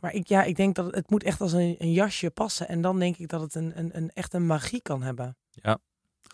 maar 0.00 0.14
ik, 0.14 0.26
ja, 0.26 0.42
ik 0.42 0.56
denk 0.56 0.74
dat 0.74 0.94
het, 0.94 1.10
moet 1.10 1.22
echt 1.22 1.40
als 1.40 1.52
een, 1.52 1.74
een 1.78 1.92
jasje 1.92 2.30
passen. 2.30 2.68
En 2.68 2.80
dan 2.80 2.98
denk 2.98 3.16
ik 3.16 3.28
dat 3.28 3.40
het 3.40 3.54
een, 3.54 3.78
een, 3.78 3.96
een 3.96 4.10
echt 4.14 4.34
een 4.34 4.46
magie 4.46 4.82
kan 4.82 5.02
hebben. 5.02 5.36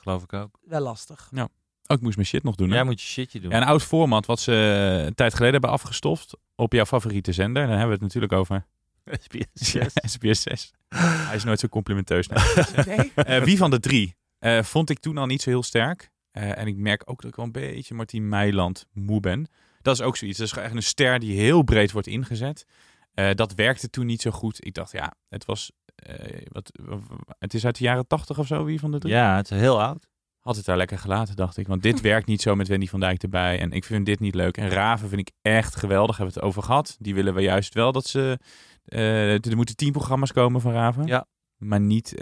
Geloof 0.00 0.22
ik 0.22 0.32
ook. 0.32 0.58
Wel 0.62 0.80
lastig. 0.80 1.28
oh, 1.32 1.44
ik 1.86 2.00
moest 2.00 2.16
mijn 2.16 2.28
shit 2.28 2.42
nog 2.42 2.54
doen. 2.54 2.68
hè? 2.68 2.74
Jij 2.74 2.84
moet 2.84 3.00
je 3.00 3.06
shitje 3.06 3.40
doen. 3.40 3.50
Ja, 3.50 3.56
een 3.56 3.66
oud 3.66 3.82
format 3.82 4.26
wat 4.26 4.40
ze 4.40 4.52
eh, 4.52 5.04
een 5.04 5.14
tijd 5.14 5.32
geleden 5.32 5.52
hebben 5.52 5.70
afgestoft 5.70 6.36
op 6.54 6.72
jouw 6.72 6.84
favoriete 6.84 7.32
zender. 7.32 7.62
Dan 7.62 7.70
hebben 7.78 7.98
we 7.98 8.04
het 8.04 8.14
natuurlijk 8.14 8.32
over 8.32 8.66
SBS 9.24 9.72
Ja, 9.72 9.88
6. 9.88 10.12
SBS 10.12 10.42
6. 10.42 10.72
Hij 10.88 11.36
is 11.36 11.44
nooit 11.44 11.60
zo 11.60 11.68
complimenteus. 11.68 12.28
Nee. 12.28 12.38
Nee? 12.96 13.12
Eh, 13.24 13.42
wie 13.42 13.56
van 13.56 13.70
de 13.70 13.80
drie 13.80 14.16
eh, 14.38 14.62
vond 14.62 14.90
ik 14.90 14.98
toen 14.98 15.18
al 15.18 15.26
niet 15.26 15.42
zo 15.42 15.50
heel 15.50 15.62
sterk. 15.62 16.10
Eh, 16.30 16.58
en 16.58 16.66
ik 16.66 16.76
merk 16.76 17.02
ook 17.04 17.20
dat 17.20 17.30
ik 17.30 17.36
wel 17.36 17.44
een 17.44 17.52
beetje 17.52 17.94
Martien 17.94 18.28
Meiland 18.28 18.86
moe 18.92 19.20
ben. 19.20 19.46
Dat 19.82 19.94
is 19.94 20.02
ook 20.02 20.16
zoiets. 20.16 20.38
Dat 20.38 20.46
is 20.46 20.52
echt 20.52 20.74
een 20.74 20.82
ster 20.82 21.18
die 21.18 21.40
heel 21.40 21.62
breed 21.62 21.92
wordt 21.92 22.06
ingezet. 22.06 22.66
Eh, 23.14 23.30
dat 23.34 23.54
werkte 23.54 23.90
toen 23.90 24.06
niet 24.06 24.20
zo 24.22 24.30
goed. 24.30 24.66
Ik 24.66 24.74
dacht, 24.74 24.92
ja, 24.92 25.14
het 25.28 25.44
was... 25.44 25.72
eh, 25.94 26.42
wat, 26.48 26.72
het 27.38 27.54
is 27.54 27.64
uit 27.64 27.78
de 27.78 27.84
jaren 27.84 28.06
tachtig 28.06 28.38
of 28.38 28.46
zo, 28.46 28.64
wie 28.64 28.78
van 28.80 28.90
de 28.90 28.98
drie? 28.98 29.12
Ja, 29.14 29.36
het 29.36 29.50
is 29.50 29.58
heel 29.58 29.82
oud. 29.82 30.06
Had 30.40 30.56
het 30.56 30.64
daar 30.64 30.76
lekker 30.76 30.98
gelaten, 30.98 31.36
dacht 31.36 31.56
ik. 31.56 31.66
Want 31.66 31.82
dit 31.82 32.00
werkt 32.10 32.26
niet 32.26 32.42
zo 32.42 32.54
met 32.54 32.68
Wendy 32.68 32.86
van 32.86 33.00
Dijk 33.00 33.22
erbij. 33.22 33.60
En 33.60 33.72
ik 33.72 33.84
vind 33.84 34.06
dit 34.06 34.20
niet 34.20 34.34
leuk. 34.34 34.56
En 34.56 34.68
Raven 34.68 35.08
vind 35.08 35.20
ik 35.20 35.30
echt 35.42 35.76
geweldig. 35.76 36.16
Hebben 36.16 36.34
we 36.34 36.40
het 36.40 36.48
over 36.48 36.62
gehad. 36.62 36.96
Die 36.98 37.14
willen 37.14 37.34
we 37.34 37.40
juist 37.40 37.74
wel 37.74 37.92
dat 37.92 38.06
ze... 38.06 38.38
eh, 38.84 39.46
er 39.46 39.56
moeten 39.56 39.76
tien 39.76 39.92
programma's 39.92 40.32
komen 40.32 40.60
van 40.60 40.72
Raven. 40.72 41.06
Ja. 41.06 41.26
Maar 41.56 41.80
niet, 41.80 42.12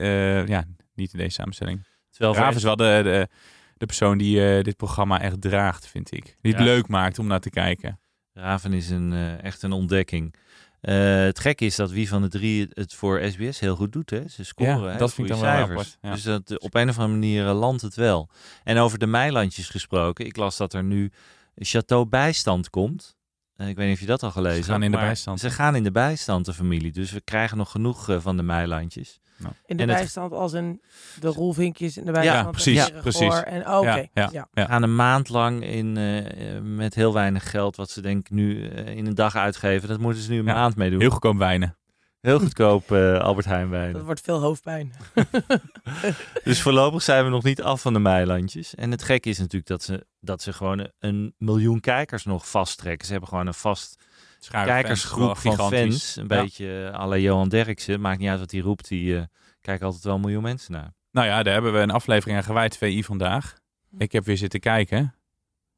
ja, 0.47 0.64
niet 0.95 1.12
in 1.12 1.18
deze 1.18 1.30
samenstelling. 1.30 1.84
Terwijl 2.11 2.34
Raven 2.34 2.57
is 2.57 2.62
wel 2.62 2.76
de, 2.76 3.01
de, 3.03 3.28
de 3.76 3.86
persoon 3.86 4.18
die 4.18 4.62
dit 4.62 4.76
programma 4.76 5.20
echt 5.20 5.40
draagt, 5.40 5.86
vind 5.86 6.12
ik. 6.12 6.36
Die 6.40 6.53
het 6.53 6.61
Ja. 6.61 6.66
leuk 6.66 6.88
maakt 6.88 7.18
om 7.18 7.26
naar 7.26 7.40
te 7.40 7.51
kijken. 7.51 8.01
Raven 8.32 8.72
is 8.72 8.90
een, 8.90 9.12
echt 9.40 9.62
een 9.62 9.72
ontdekking. 9.72 10.34
Eh, 10.83 11.22
het 11.24 11.39
gekke 11.39 11.64
is 11.64 11.76
dat 11.76 11.91
wie 11.91 12.09
van 12.09 12.22
de 12.22 12.28
drie 12.28 12.68
het 12.70 12.95
voor 12.95 13.20
SBS 13.30 13.61
heel 13.61 13.76
goed 13.76 13.93
doet. 13.93 14.11
Hè? 14.11 14.28
Ze 14.28 14.45
scoren 14.45 14.80
Ja, 14.80 14.91
hè, 14.91 14.99
dat 14.99 15.14
vind 15.14 15.28
ik 15.28 15.33
dan 15.33 15.43
wel 15.43 15.55
cijfers. 15.55 15.70
apart, 15.70 15.99
ja. 16.01 16.12
Dus 16.12 16.22
dat, 16.22 16.61
op 16.61 16.74
een 16.74 16.89
of 16.89 16.99
andere 16.99 17.18
manier 17.18 17.47
eh, 17.47 17.59
landt 17.59 17.83
het 17.83 17.95
wel. 17.95 18.28
En 18.64 18.78
over 18.78 18.99
de 18.99 19.07
Meilandjes 19.07 19.68
gesproken. 19.68 20.26
Ik 20.26 20.37
las 20.37 20.57
dat 20.57 20.72
er 20.74 20.85
nu 20.85 21.12
Chateau 21.55 22.07
Bijstand 22.07 22.70
komt. 22.70 23.16
Eh, 23.57 23.69
ik 23.69 23.77
weet 23.77 23.87
niet 23.87 23.95
of 23.95 24.01
je 24.01 24.07
dat 24.07 24.23
al 24.23 24.31
gelezen 24.31 24.65
Ze 24.65 24.71
gaan 24.71 24.81
hebt, 24.81 24.85
in 24.95 24.99
de 25.01 25.07
bijstand. 25.07 25.41
Ze 25.41 25.51
gaan 25.51 25.75
in 25.77 25.83
de 25.83 25.91
bijstand, 25.91 26.45
de 26.47 26.55
familie. 26.55 26.93
Dus 26.93 27.11
we 27.13 27.21
krijgen 27.21 27.57
nog 27.57 27.71
genoeg 27.71 28.09
eh, 28.09 28.17
van 28.21 28.37
de 28.37 28.43
Meilandjes. 28.43 29.21
In 29.67 29.77
de 29.77 29.83
En 29.83 29.89
het- 29.89 29.99
bijstand 29.99 30.33
als 30.33 30.53
in 30.53 30.83
de 31.21 31.29
rolvinkjes 31.29 31.97
in 31.97 32.05
de 32.05 32.13
bijstand. 32.13 32.47
en 32.47 32.51
precies, 32.53 32.91
precies. 33.01 33.43
En, 33.43 33.69
oh, 33.69 33.79
Oké, 33.79 33.89
Ja, 33.89 34.09
ja. 34.15 34.29
ja. 34.33 34.49
We 34.53 34.65
gaan 34.65 34.83
een 34.83 34.95
maand 34.97 35.29
lang 35.29 35.65
in, 35.65 35.97
eh, 35.97 36.61
met 36.63 36.95
heel 36.95 37.13
weinig 37.13 37.51
geld, 37.51 37.77
wat 37.77 37.91
ze 37.91 38.01
denk 38.01 38.19
ik 38.19 38.31
nu 38.31 38.65
in 38.69 39.07
een 39.07 39.15
dag 39.15 39.37
uitgeven. 39.37 39.89
Dat 39.89 39.99
moeten 39.99 40.23
ze 40.23 40.31
nu 40.31 40.39
een 40.39 40.45
Ja, 40.45 40.55
maand 40.55 40.77
mee 40.77 40.91
doen. 40.91 41.01
Heel 41.01 41.11
goedkoop 41.11 41.37
wijnen. 41.39 41.77
Heel 42.23 42.39
goedkoop 42.39 42.93
eh, 42.93 43.18
Albert 43.18 43.47
Heijn 43.47 43.70
wijn. 43.70 43.93
Dat 43.93 44.03
wordt 44.03 44.20
veel 44.20 44.41
hoofdpijn. 44.41 44.93
Dus 46.45 46.62
voorlopig 46.62 47.03
zijn 47.03 47.25
we 47.25 47.31
nog 47.31 47.43
niet 47.43 47.62
af 47.62 47.81
van 47.81 47.93
de 47.93 47.99
Meilandjes. 47.99 48.75
En 48.75 48.91
het 48.91 49.03
gekke 49.03 49.29
is 49.29 49.39
natuurlijk 49.39 49.66
dat 49.66 49.83
ze, 49.83 50.07
dat 50.20 50.43
ze 50.43 50.53
gewoon 50.53 50.89
een 50.99 51.35
miljoen 51.39 51.81
kijkers 51.81 52.25
nog 52.25 52.49
vasttrekken. 52.51 53.07
Ze 53.07 53.12
hebben 53.12 53.31
gewoon 53.31 53.47
een 53.47 53.55
vast 53.55 54.03
kijkersgroep 54.51 55.37
fans, 55.37 55.41
van 55.41 55.51
gigantisch. 55.53 56.12
fans. 56.14 56.16
Een 56.16 56.37
Ja. 56.37 56.43
beetje 56.43 56.93
la 57.07 57.16
Johan 57.16 57.49
Derksen. 57.49 58.01
Maakt 58.01 58.18
niet 58.18 58.29
uit 58.29 58.39
wat 58.39 58.51
hij 58.51 58.61
roept. 58.61 58.89
Die 58.89 59.16
eh, 59.16 59.23
kijken 59.61 59.87
altijd 59.87 60.05
wel 60.05 60.14
een 60.14 60.20
miljoen 60.20 60.43
mensen 60.43 60.73
naar. 60.73 60.93
Nou 61.11 61.27
ja, 61.27 61.43
daar 61.43 61.53
hebben 61.53 61.73
we 61.73 61.79
een 61.79 61.91
aflevering 61.91 62.37
aan 62.39 62.45
gewijd, 62.45 62.77
VI 62.77 63.05
vandaag. 63.05 63.55
Ik 63.99 64.12
heb 64.12 64.25
weer 64.25 64.37
zitten 64.37 64.61
kijken. 64.61 65.14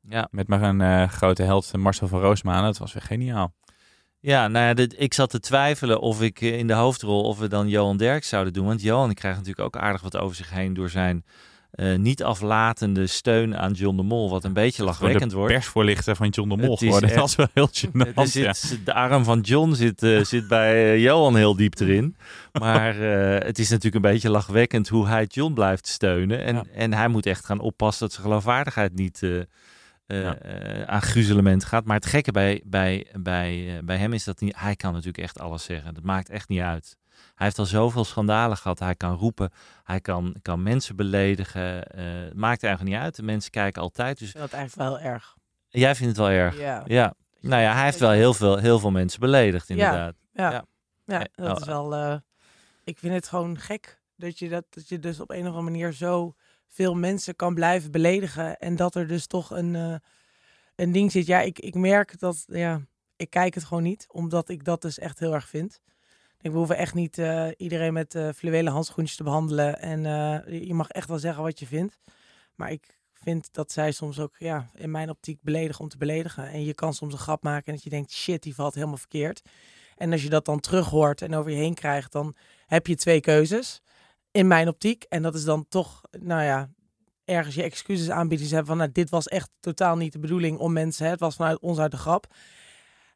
Ja. 0.00 0.28
Met 0.30 0.48
mijn 0.48 0.80
eh, 0.80 1.08
grote 1.08 1.42
held 1.42 1.76
Marcel 1.76 2.08
van 2.08 2.20
Roosmalen. 2.20 2.64
Dat 2.64 2.78
was 2.78 2.92
weer 2.92 3.02
geniaal. 3.02 3.54
Ja, 4.26 4.48
nou 4.48 4.66
ja, 4.66 4.74
dit, 4.74 4.94
ik 4.98 5.14
zat 5.14 5.30
te 5.30 5.40
twijfelen 5.40 6.00
of 6.00 6.22
ik 6.22 6.40
eh, 6.40 6.58
in 6.58 6.66
de 6.66 6.72
hoofdrol 6.72 7.22
of 7.22 7.38
we 7.38 7.48
dan 7.48 7.68
Johan 7.68 7.96
Derks 7.96 8.28
zouden 8.28 8.52
doen. 8.52 8.66
Want 8.66 8.82
Johan 8.82 9.14
krijgt 9.14 9.38
natuurlijk 9.38 9.66
ook 9.66 9.82
aardig 9.82 10.02
wat 10.02 10.16
over 10.16 10.36
zich 10.36 10.50
heen 10.50 10.74
door 10.74 10.90
zijn 10.90 11.24
eh, 11.70 11.94
niet 11.96 12.22
aflatende 12.22 13.06
steun 13.06 13.56
aan 13.56 13.72
John 13.72 13.96
de 13.96 14.02
Mol. 14.02 14.30
Wat 14.30 14.44
een 14.44 14.52
beetje 14.52 14.84
lachwekkend 14.84 15.30
de 15.30 15.36
wordt. 15.36 15.52
persvoorlichter 15.52 16.16
van 16.16 16.28
John 16.28 16.48
de 16.48 16.56
Mol 16.56 16.70
Het 16.70 16.82
is 16.82 16.86
geworden. 16.86 17.08
echt- 17.10 17.18
Dat 17.18 17.34
was 17.36 17.36
wel 17.36 17.48
heel 17.54 17.68
gênant. 18.12 18.14
Is- 18.22 18.32
ja. 18.32 18.46
het- 18.48 18.78
de 18.84 18.94
arm 18.94 19.24
van 19.24 19.40
John 19.40 19.72
zit, 19.72 20.02
eh, 20.02 20.20
zit 20.24 20.48
bij 20.48 21.00
Johan 21.00 21.36
heel 21.36 21.56
diep 21.56 21.80
erin. 21.80 22.16
Maar 22.60 22.94
het 23.44 23.58
is 23.58 23.68
natuurlijk 23.68 24.04
een 24.04 24.10
beetje 24.12 24.30
lachwekkend 24.30 24.88
hoe 24.88 25.06
hij 25.08 25.24
John 25.24 25.52
blijft 25.52 25.86
steunen. 25.86 26.44
En, 26.44 26.54
Ja. 26.54 26.64
en 26.74 26.92
hij 26.92 27.08
moet 27.08 27.26
echt 27.26 27.44
gaan 27.44 27.60
oppassen 27.60 28.06
dat 28.06 28.12
zijn 28.14 28.26
geloofwaardigheid 28.26 28.94
niet 28.94 29.22
eh, 30.06 30.30
eh, 30.30 30.78
Ja. 30.78 30.86
aan 30.86 31.02
gruzelement 31.02 31.64
gaat. 31.64 31.84
Maar 31.84 31.96
het 31.96 32.06
gekke 32.06 32.32
bij, 32.32 32.62
bij, 32.64 33.06
bij, 33.18 33.76
eh, 33.76 33.82
bij 33.84 33.96
hem 33.96 34.12
is 34.12 34.24
dat 34.24 34.40
niet, 34.40 34.56
hij 34.58 34.76
kan 34.76 34.90
natuurlijk 34.92 35.18
echt 35.24 35.40
alles 35.40 35.64
zeggen. 35.64 35.94
Dat 35.94 36.04
maakt 36.04 36.28
echt 36.30 36.48
niet 36.48 36.60
uit. 36.60 36.96
Hij 37.34 37.46
heeft 37.46 37.58
al 37.58 37.66
zoveel 37.66 38.04
schandalen 38.04 38.56
gehad. 38.56 38.78
Hij 38.78 38.94
kan 38.94 39.14
roepen, 39.16 39.50
hij 39.84 40.00
kan, 40.00 40.36
kan 40.42 40.62
mensen 40.62 40.96
beledigen. 40.96 41.86
eh, 41.88 42.04
het 42.24 42.34
maakt 42.34 42.62
eigenlijk 42.62 42.94
niet 42.94 43.04
uit. 43.04 43.16
De 43.16 43.22
mensen 43.22 43.50
kijken 43.50 43.82
altijd. 43.82 44.18
Dus 44.18 44.28
Ik 44.28 44.36
vind 44.36 44.50
dat 44.50 44.58
eigenlijk 44.60 44.90
wel 44.90 45.00
erg. 45.12 45.36
jij 45.68 45.94
vindt 45.94 46.16
het 46.16 46.26
wel 46.26 46.36
erg. 46.36 46.58
Ja. 46.58 46.82
Ja. 46.86 47.14
Nou 47.40 47.62
ja, 47.62 47.74
hij 47.74 47.84
heeft 47.84 47.98
wel 47.98 48.10
heel 48.10 48.34
veel, 48.34 48.56
heel 48.56 48.78
veel 48.78 48.90
mensen 48.90 49.20
beledigd, 49.20 49.70
inderdaad. 49.70 50.14
Ja, 50.32 50.50
Ja. 50.50 50.64
ja. 51.04 51.26
Dat 51.34 51.50
oh, 51.54 51.60
is 51.60 51.66
wel. 51.66 51.94
eh, 51.94 52.16
ik 52.84 52.98
vind 52.98 53.14
het 53.14 53.28
gewoon 53.28 53.58
gek 53.58 54.00
dat 54.16 54.38
je, 54.38 54.48
dat, 54.48 54.64
dat 54.70 54.88
je 54.88 54.98
dus 54.98 55.20
op 55.20 55.30
een 55.30 55.40
of 55.40 55.44
andere 55.46 55.62
manier 55.62 55.92
zo 55.92 56.34
veel 56.74 56.94
mensen 56.94 57.36
kan 57.36 57.54
blijven 57.54 57.90
beledigen. 57.90 58.58
En 58.58 58.76
dat 58.76 58.94
er 58.94 59.06
dus 59.06 59.26
toch 59.26 59.50
een, 59.50 59.74
eh, 59.74 59.94
een 60.76 60.92
ding 60.92 61.12
zit. 61.12 61.26
Ja, 61.26 61.40
ik, 61.40 61.58
ik 61.58 61.74
merk 61.74 62.18
dat. 62.18 62.44
Ja, 62.46 62.80
ik 63.16 63.30
kijk 63.30 63.54
het 63.54 63.64
gewoon 63.64 63.82
niet, 63.82 64.06
omdat 64.10 64.48
ik 64.48 64.64
dat 64.64 64.82
dus 64.82 64.98
echt 64.98 65.18
heel 65.18 65.34
erg 65.34 65.48
vind. 65.48 65.80
Ik 66.40 66.50
we 66.50 66.56
hoeven 66.56 66.76
echt 66.76 66.94
niet 66.94 67.18
eh, 67.18 67.48
iedereen 67.56 67.92
met 67.92 68.14
eh 68.14 68.28
fluwelen 68.36 68.72
handschoentjes 68.72 69.16
te 69.16 69.22
behandelen. 69.22 69.80
En 69.80 70.00
je 70.66 70.74
mag 70.74 70.88
echt 70.88 71.08
wel 71.08 71.18
zeggen 71.18 71.42
wat 71.42 71.58
je 71.58 71.66
vindt. 71.66 71.98
Maar 72.54 72.70
ik 72.70 72.98
vind 73.12 73.48
dat 73.52 73.72
zij 73.72 73.92
soms 73.92 74.18
ook, 74.18 74.34
ja, 74.38 74.70
in 74.74 74.90
mijn 74.90 75.10
optiek 75.10 75.42
beledigen 75.42 75.80
om 75.80 75.88
te 75.88 75.96
beledigen. 75.96 76.48
En 76.48 76.64
je 76.64 76.74
kan 76.74 76.94
soms 76.94 77.12
een 77.12 77.18
grap 77.18 77.42
maken 77.42 77.66
en 77.66 77.72
dat 77.72 77.82
je 77.82 77.90
denkt, 77.90 78.12
shit, 78.12 78.42
die 78.42 78.54
valt 78.54 78.74
helemaal 78.74 78.96
verkeerd. 78.96 79.42
En 79.96 80.12
als 80.12 80.22
je 80.22 80.28
dat 80.28 80.44
dan 80.44 80.60
terug 80.60 80.88
hoort 80.88 81.22
en 81.22 81.34
over 81.34 81.50
je 81.50 81.56
heen 81.56 81.74
krijgt, 81.74 82.12
dan 82.12 82.36
heb 82.66 82.86
je 82.86 82.96
twee 82.96 83.20
keuzes. 83.20 83.82
In 84.34 84.46
mijn 84.46 84.68
optiek. 84.68 85.04
En 85.08 85.22
dat 85.22 85.34
is 85.34 85.44
dan 85.44 85.68
toch, 85.68 86.00
nou 86.20 86.42
ja, 86.42 86.70
ergens 87.24 87.54
je 87.54 87.62
excuses 87.62 88.10
aanbieden. 88.10 88.46
Ze 88.46 88.54
hebben 88.54 88.72
van, 88.72 88.82
nou, 88.82 88.92
dit 88.92 89.10
was 89.10 89.28
echt 89.28 89.50
totaal 89.60 89.96
niet 89.96 90.12
de 90.12 90.18
bedoeling 90.18 90.58
om 90.58 90.72
mensen. 90.72 91.04
Hè, 91.04 91.10
het 91.10 91.20
was 91.20 91.36
vanuit 91.36 91.58
ons 91.58 91.78
uit 91.78 91.90
de 91.90 91.96
grap. 91.96 92.26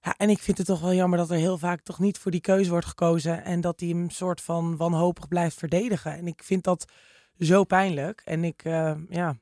Ja, 0.03 0.15
en 0.17 0.31
ik 0.31 0.39
vind 0.39 0.59
het 0.59 0.67
toch 0.67 0.81
wel 0.81 0.95
jammer 0.95 1.19
dat 1.19 1.31
er 1.31 1.37
heel 1.37 1.59
vaak 1.59 1.81
toch 1.81 1.99
niet 1.99 2.19
voor 2.19 2.31
die 2.31 2.41
keuze 2.41 2.71
wordt 2.71 2.87
gekozen. 2.87 3.45
En 3.45 3.61
dat 3.61 3.79
die 3.79 3.95
hem 3.95 4.11
soort 4.11 4.41
van 4.41 4.77
wanhopig 4.77 5.29
blijft 5.29 5.57
verdedigen. 5.57 6.13
En 6.13 6.27
ik 6.27 6.43
vind 6.43 6.65
dat 6.65 6.93
zo 7.39 7.65
pijnlijk. 7.65 8.23
En 8.25 8.45
ik, 8.45 8.65
eh, 8.65 8.95
ja, 9.09 9.37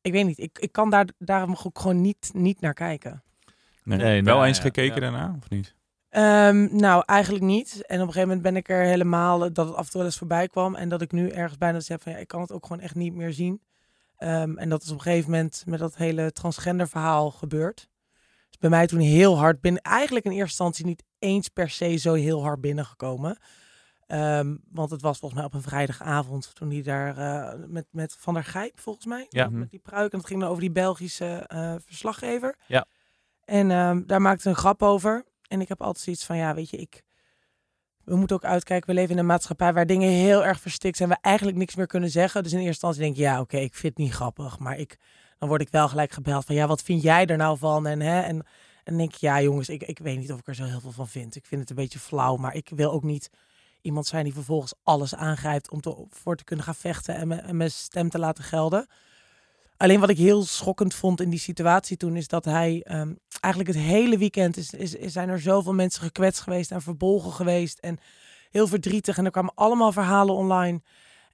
ik 0.00 0.12
weet 0.12 0.26
niet. 0.26 0.38
Ik, 0.38 0.58
ik 0.58 0.72
kan 0.72 0.90
daar 0.90 1.08
daarom 1.18 1.56
ook 1.64 1.78
gewoon 1.78 2.00
niet, 2.00 2.30
niet 2.32 2.60
naar 2.60 2.74
kijken. 2.74 3.22
Nee. 3.82 3.98
Nee, 3.98 4.22
wel 4.22 4.34
nou, 4.34 4.46
eens 4.46 4.56
ja, 4.56 4.62
gekeken 4.62 4.94
ja. 4.94 5.00
daarna, 5.00 5.36
of 5.38 5.50
niet? 5.50 5.74
Ehm, 6.14 6.76
nou, 6.76 7.02
eigenlijk 7.06 7.44
niet. 7.44 7.86
En 7.86 8.00
op 8.00 8.06
een 8.06 8.12
gegeven 8.12 8.28
moment 8.28 8.42
ben 8.42 8.56
ik 8.56 8.68
er 8.68 8.84
helemaal 8.84 9.38
dat 9.38 9.66
het 9.66 9.74
af 9.74 9.84
en 9.84 9.90
toe 9.90 10.00
wel 10.00 10.04
eens 10.04 10.18
voorbij 10.18 10.48
kwam. 10.48 10.74
En 10.74 10.88
dat 10.88 11.02
ik 11.02 11.12
nu 11.12 11.28
ergens 11.28 11.58
bijna 11.58 11.80
zeg 11.80 12.00
van 12.00 12.12
ja, 12.12 12.18
ik 12.18 12.28
kan 12.28 12.40
het 12.40 12.52
ook 12.52 12.66
gewoon 12.66 12.82
echt 12.82 12.94
niet 12.94 13.14
meer 13.14 13.32
zien. 13.32 13.62
Ehm, 14.16 14.56
en 14.56 14.68
dat 14.68 14.82
is 14.82 14.90
op 14.90 14.96
een 14.96 15.02
gegeven 15.02 15.30
moment 15.30 15.62
met 15.66 15.78
dat 15.78 15.96
hele 15.96 16.32
transgender 16.32 16.88
verhaal 16.88 17.30
gebeurd. 17.30 17.88
Dus 18.48 18.58
bij 18.58 18.70
mij 18.70 18.86
toen 18.86 19.00
heel 19.00 19.38
hard 19.38 19.60
binnen, 19.60 19.82
eigenlijk 19.82 20.24
in 20.24 20.30
eerste 20.30 20.46
instantie 20.46 20.86
niet 20.86 21.04
eens 21.18 21.48
per 21.48 21.70
se 21.70 21.96
zo 21.96 22.12
heel 22.12 22.42
hard 22.42 22.60
binnengekomen. 22.60 23.38
Ehm, 24.06 24.56
want 24.70 24.90
het 24.90 25.02
was 25.02 25.18
volgens 25.18 25.40
mij 25.40 25.48
op 25.48 25.54
een 25.54 25.68
vrijdagavond 25.68 26.54
toen 26.54 26.70
hij 26.70 26.82
daar 26.82 27.18
eh, 27.18 27.60
met, 27.66 27.86
met 27.90 28.16
Van 28.18 28.34
der 28.34 28.44
Gijp, 28.44 28.80
volgens 28.80 29.06
mij. 29.06 29.26
Ja. 29.28 29.48
Met 29.48 29.70
die 29.70 29.80
pruik. 29.80 30.12
En 30.12 30.18
het 30.18 30.26
ging 30.26 30.40
dan 30.40 30.48
over 30.48 30.62
die 30.62 30.72
Belgische 30.72 31.44
eh, 31.46 31.74
verslaggever. 31.84 32.56
Ja. 32.66 32.86
En 33.44 33.68
daar 34.06 34.20
maakte 34.20 34.48
een 34.48 34.56
grap 34.56 34.82
over. 34.82 35.24
En 35.48 35.60
ik 35.60 35.68
heb 35.68 35.82
altijd 35.82 36.04
zoiets 36.04 36.24
van, 36.24 36.36
ja, 36.36 36.54
weet 36.54 36.70
je, 36.70 36.76
ik... 36.76 37.02
We 38.04 38.16
moeten 38.16 38.36
ook 38.36 38.44
uitkijken, 38.44 38.88
we 38.88 38.94
leven 38.94 39.12
in 39.12 39.18
een 39.18 39.26
maatschappij 39.26 39.72
waar 39.72 39.86
dingen 39.86 40.10
heel 40.10 40.44
erg 40.44 40.60
verstikt 40.60 40.96
zijn. 40.96 41.08
We 41.08 41.16
eigenlijk 41.20 41.56
niks 41.56 41.74
meer 41.74 41.86
kunnen 41.86 42.10
zeggen. 42.10 42.42
Dus 42.42 42.52
in 42.52 42.58
eerste 42.58 42.72
instantie 42.72 43.00
denk 43.00 43.14
ik, 43.14 43.20
ja, 43.20 43.40
oké, 43.40 43.56
ik 43.56 43.74
vind 43.74 43.96
het 43.96 44.04
niet 44.04 44.12
grappig. 44.12 44.58
Maar 44.58 44.78
ik, 44.78 44.98
dan 45.38 45.48
word 45.48 45.60
ik 45.60 45.68
wel 45.68 45.88
gelijk 45.88 46.12
gebeld 46.12 46.44
van, 46.44 46.54
ja, 46.54 46.66
wat 46.66 46.82
vind 46.82 47.02
jij 47.02 47.26
er 47.26 47.36
nou 47.36 47.58
van? 47.58 47.86
En, 47.86 48.00
hè, 48.00 48.20
en, 48.20 48.46
en 48.84 48.96
denk 48.96 49.14
ik, 49.14 49.20
ja, 49.20 49.42
jongens, 49.42 49.68
ik, 49.68 49.82
ik 49.82 49.98
weet 49.98 50.18
niet 50.18 50.32
of 50.32 50.38
ik 50.38 50.46
er 50.46 50.54
zo 50.54 50.64
heel 50.64 50.80
veel 50.80 50.92
van 50.92 51.08
vind. 51.08 51.36
Ik 51.36 51.46
vind 51.46 51.60
het 51.60 51.70
een 51.70 51.76
beetje 51.76 51.98
flauw, 51.98 52.36
maar 52.36 52.54
ik 52.54 52.70
wil 52.74 52.92
ook 52.92 53.02
niet 53.02 53.30
iemand 53.80 54.06
zijn 54.06 54.24
die 54.24 54.32
vervolgens 54.32 54.74
alles 54.82 55.14
aangrijpt 55.14 55.70
om 55.70 55.80
te, 55.80 56.06
voor 56.08 56.36
te 56.36 56.44
kunnen 56.44 56.64
gaan 56.64 56.74
vechten 56.74 57.14
en, 57.14 57.44
en 57.44 57.56
mijn 57.56 57.70
stem 57.70 58.08
te 58.08 58.18
laten 58.18 58.44
gelden. 58.44 58.86
Alleen 59.76 60.00
wat 60.00 60.08
ik 60.08 60.16
heel 60.16 60.44
schokkend 60.44 60.94
vond 60.94 61.20
in 61.20 61.30
die 61.30 61.38
situatie 61.38 61.96
toen 61.96 62.16
is 62.16 62.28
dat 62.28 62.44
hij 62.44 62.82
ehm, 62.82 63.14
eigenlijk 63.40 63.74
het 63.74 63.84
hele 63.84 64.18
weekend 64.18 64.56
is, 64.56 64.72
is, 64.72 65.12
zijn 65.12 65.28
er 65.28 65.40
zoveel 65.40 65.74
mensen 65.74 66.02
gekwetst 66.02 66.40
geweest 66.40 66.70
en 66.70 66.82
verbolgen 66.82 67.32
geweest 67.32 67.78
en 67.78 67.98
heel 68.50 68.66
verdrietig 68.66 69.18
en 69.18 69.24
er 69.24 69.30
kwamen 69.30 69.54
allemaal 69.54 69.92
verhalen 69.92 70.34
online. 70.34 70.82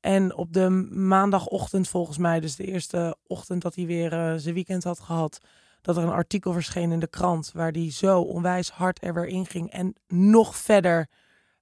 En 0.00 0.34
op 0.34 0.52
de 0.52 0.68
maandagochtend 0.90 1.88
volgens 1.88 2.18
mij, 2.18 2.40
dus 2.40 2.56
de 2.56 2.64
eerste 2.64 3.16
ochtend 3.26 3.62
dat 3.62 3.74
hij 3.74 3.86
weer 3.86 4.12
eh, 4.12 4.34
zijn 4.36 4.54
weekend 4.54 4.84
had 4.84 5.00
gehad, 5.00 5.40
dat 5.82 5.96
er 5.96 6.02
een 6.02 6.08
artikel 6.08 6.52
verscheen 6.52 6.92
in 6.92 7.00
de 7.00 7.08
krant 7.08 7.52
waar 7.52 7.70
hij 7.70 7.90
zo 7.90 8.20
onwijs 8.20 8.70
hard 8.70 9.04
er 9.04 9.14
weer 9.14 9.26
in 9.26 9.46
ging 9.46 9.70
en 9.70 9.94
nog 10.08 10.56
verder 10.56 11.08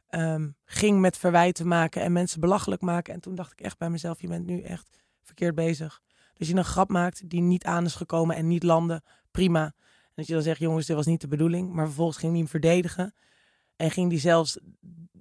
ehm, 0.09 0.49
ging 0.65 1.01
met 1.01 1.17
verwijten 1.17 1.69
maken 1.69 2.03
en 2.03 2.13
mensen 2.13 2.41
belachelijk 2.41 2.81
maken. 2.81 3.15
En 3.15 3.21
toen 3.21 3.35
dacht 3.35 3.53
ik 3.53 3.61
echt 3.61 3.79
bij 3.79 3.91
mezelf, 3.91 4.21
je 4.21 4.29
bent 4.29 4.47
nu 4.47 4.61
echt 4.61 4.89
verkeerd 5.23 5.55
bezig. 5.55 6.01
Dus 6.39 6.49
je 6.49 6.57
een 6.57 6.65
grap 6.65 6.89
maakt 6.89 7.31
die 7.31 7.41
niet 7.41 7.65
aan 7.65 7.85
is 7.85 7.95
gekomen 7.95 8.37
en 8.37 8.47
niet 8.47 8.63
landde, 8.63 9.03
prima. 9.31 9.65
En 9.65 10.15
dat 10.15 10.27
je 10.27 10.33
dan 10.33 10.43
zegt, 10.43 10.61
jongens, 10.61 10.87
dit 10.87 10.97
was 10.97 11.07
niet 11.07 11.21
de 11.21 11.29
bedoeling. 11.29 11.73
Maar 11.73 11.87
vervolgens 11.87 12.19
ging 12.19 12.31
hij 12.31 12.41
hem 12.41 12.51
verdedigen. 12.51 13.15
En 13.77 13.91
ging 13.91 14.11
hij 14.11 14.21
zelfs 14.21 14.59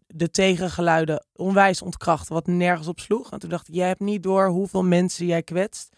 de 0.08 0.30
tegengeluiden 0.32 1.26
onwijs 1.36 1.82
ontkrachten, 1.82 2.34
wat 2.34 2.48
nergens 2.48 2.88
op 2.88 3.00
sloeg. 3.00 3.32
En 3.32 3.40
toen 3.40 3.50
dacht 3.50 3.68
ik, 3.68 3.74
jij 3.74 3.88
hebt 3.88 4.00
niet 4.00 4.24
door 4.24 4.48
hoeveel 4.48 4.84
mensen 4.84 5.26
jij 5.26 5.44
kwetst. 5.44 5.96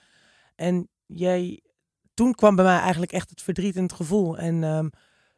En 0.55 0.87
jij, 1.05 1.61
toen 2.13 2.33
kwam 2.33 2.55
bij 2.55 2.65
mij 2.65 2.79
eigenlijk 2.79 3.11
echt 3.11 3.29
het 3.29 3.41
verdriet 3.41 3.75
en 3.75 3.83
het 3.83 3.93
gevoel. 3.93 4.37
En 4.37 4.63
ehm, 4.63 4.89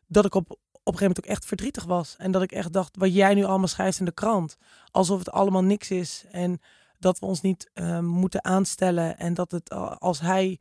dat 0.08 0.26
ik 0.26 0.36
op, 0.36 0.50
op 0.50 0.58
een 0.58 0.60
gegeven 0.84 1.00
moment 1.00 1.18
ook 1.18 1.32
echt 1.32 1.46
verdrietig 1.46 1.84
was. 1.84 2.16
En 2.18 2.32
dat 2.32 2.42
ik 2.42 2.52
echt 2.52 2.74
dacht, 2.74 2.98
wat 2.98 3.14
jij 3.14 3.34
nu 3.34 3.44
allemaal 3.44 3.68
schrijft 3.68 4.00
in 4.00 4.06
de 4.06 4.12
krant. 4.12 4.58
Alsof 4.92 5.20
het 5.20 5.32
allemaal 5.32 5.64
niks 5.64 5.92
is. 5.92 6.26
En 6.32 6.60
dat 7.02 7.20
we 7.20 7.26
ons 7.26 7.42
niet 7.42 7.70
ehm, 7.74 8.06
moeten 8.06 8.44
aanstellen. 8.44 9.18
En 9.18 9.34
dat 9.34 9.52
het 9.52 9.70
al- 9.70 9.98
als 9.98 10.20
hij, 10.20 10.60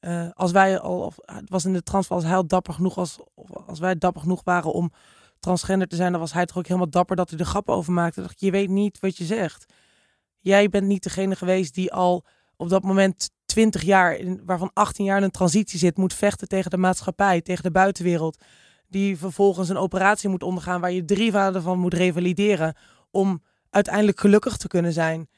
eh, 0.00 0.28
als 0.32 0.52
wij 0.52 0.78
al, 0.78 1.00
of, 1.00 1.16
het 1.24 1.50
was 1.50 1.64
in 1.64 1.72
de 1.72 1.82
transfer, 1.82 2.14
als 2.14 2.24
hij 2.24 2.36
al 2.36 2.46
dapper 2.46 2.74
genoeg 2.74 2.94
was, 2.94 3.18
of 3.34 3.50
als 3.66 3.78
wij 3.78 3.98
dapper 3.98 4.22
genoeg 4.22 4.40
waren 4.44 4.72
om 4.72 4.92
transgender 5.40 5.88
te 5.88 5.96
zijn, 5.96 6.12
dan 6.12 6.20
was 6.20 6.32
hij 6.32 6.46
toch 6.46 6.56
ook 6.56 6.66
helemaal 6.66 6.90
dapper 6.90 7.16
dat 7.16 7.30
hij 7.30 7.38
er 7.38 7.44
grappen 7.44 7.74
over 7.74 7.92
maakte. 7.92 8.28
Je 8.36 8.50
weet 8.50 8.68
niet 8.68 9.00
wat 9.00 9.16
je 9.16 9.24
zegt. 9.24 9.72
Jij 10.38 10.68
bent 10.68 10.86
niet 10.86 11.02
degene 11.02 11.36
geweest 11.36 11.74
die 11.74 11.92
al 11.92 12.24
op 12.56 12.68
dat 12.68 12.82
moment 12.82 13.30
20 13.44 13.82
jaar, 13.82 14.18
waarvan 14.44 14.70
18 14.72 15.04
jaar 15.04 15.16
in 15.16 15.22
een 15.22 15.30
transitie 15.30 15.78
zit, 15.78 15.96
moet 15.96 16.14
vechten 16.14 16.48
tegen 16.48 16.70
de 16.70 16.76
maatschappij, 16.76 17.40
tegen 17.40 17.62
de 17.62 17.70
buitenwereld. 17.70 18.44
Die 18.88 19.18
vervolgens 19.18 19.68
een 19.68 19.76
operatie 19.76 20.28
moet 20.28 20.42
ondergaan 20.42 20.80
waar 20.80 20.92
je 20.92 21.04
drie 21.04 21.32
vader 21.32 21.62
van 21.62 21.78
moet 21.78 21.94
revalideren 21.94 22.76
om 23.10 23.42
uiteindelijk 23.70 24.20
gelukkig 24.20 24.56
te 24.56 24.68
kunnen 24.68 24.92
zijn. 24.92 25.28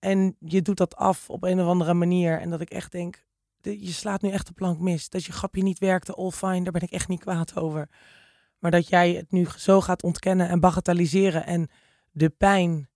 En 0.00 0.36
je 0.38 0.62
doet 0.62 0.76
dat 0.76 0.96
af 0.96 1.30
op 1.30 1.42
een 1.44 1.60
of 1.60 1.66
andere 1.66 1.94
manier. 1.94 2.40
En 2.40 2.50
dat 2.50 2.60
ik 2.60 2.70
echt 2.70 2.92
denk, 2.92 3.24
de- 3.60 3.80
je 3.84 3.92
slaat 3.92 4.22
nu 4.22 4.30
echt 4.30 4.46
de 4.46 4.52
plank 4.52 4.78
mis. 4.78 5.08
Dat 5.08 5.24
je 5.24 5.32
grapje 5.32 5.62
niet 5.62 5.78
werkte, 5.78 6.14
all 6.14 6.30
fine, 6.30 6.62
daar 6.62 6.72
ben 6.72 6.82
ik 6.82 6.90
echt 6.90 7.08
niet 7.08 7.20
kwaad 7.20 7.56
over. 7.56 7.88
Maar 8.58 8.70
dat 8.70 8.88
jij 8.88 9.12
het 9.12 9.30
nu 9.30 9.46
zo 9.56 9.80
gaat 9.80 10.02
ontkennen 10.02 10.48
en 10.48 10.60
bagatelliseren 10.60 11.46
en 11.46 11.68
de 12.10 12.30
pijn 12.30 12.88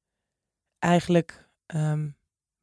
eigenlijk 0.79 1.49
ehm, 1.67 2.11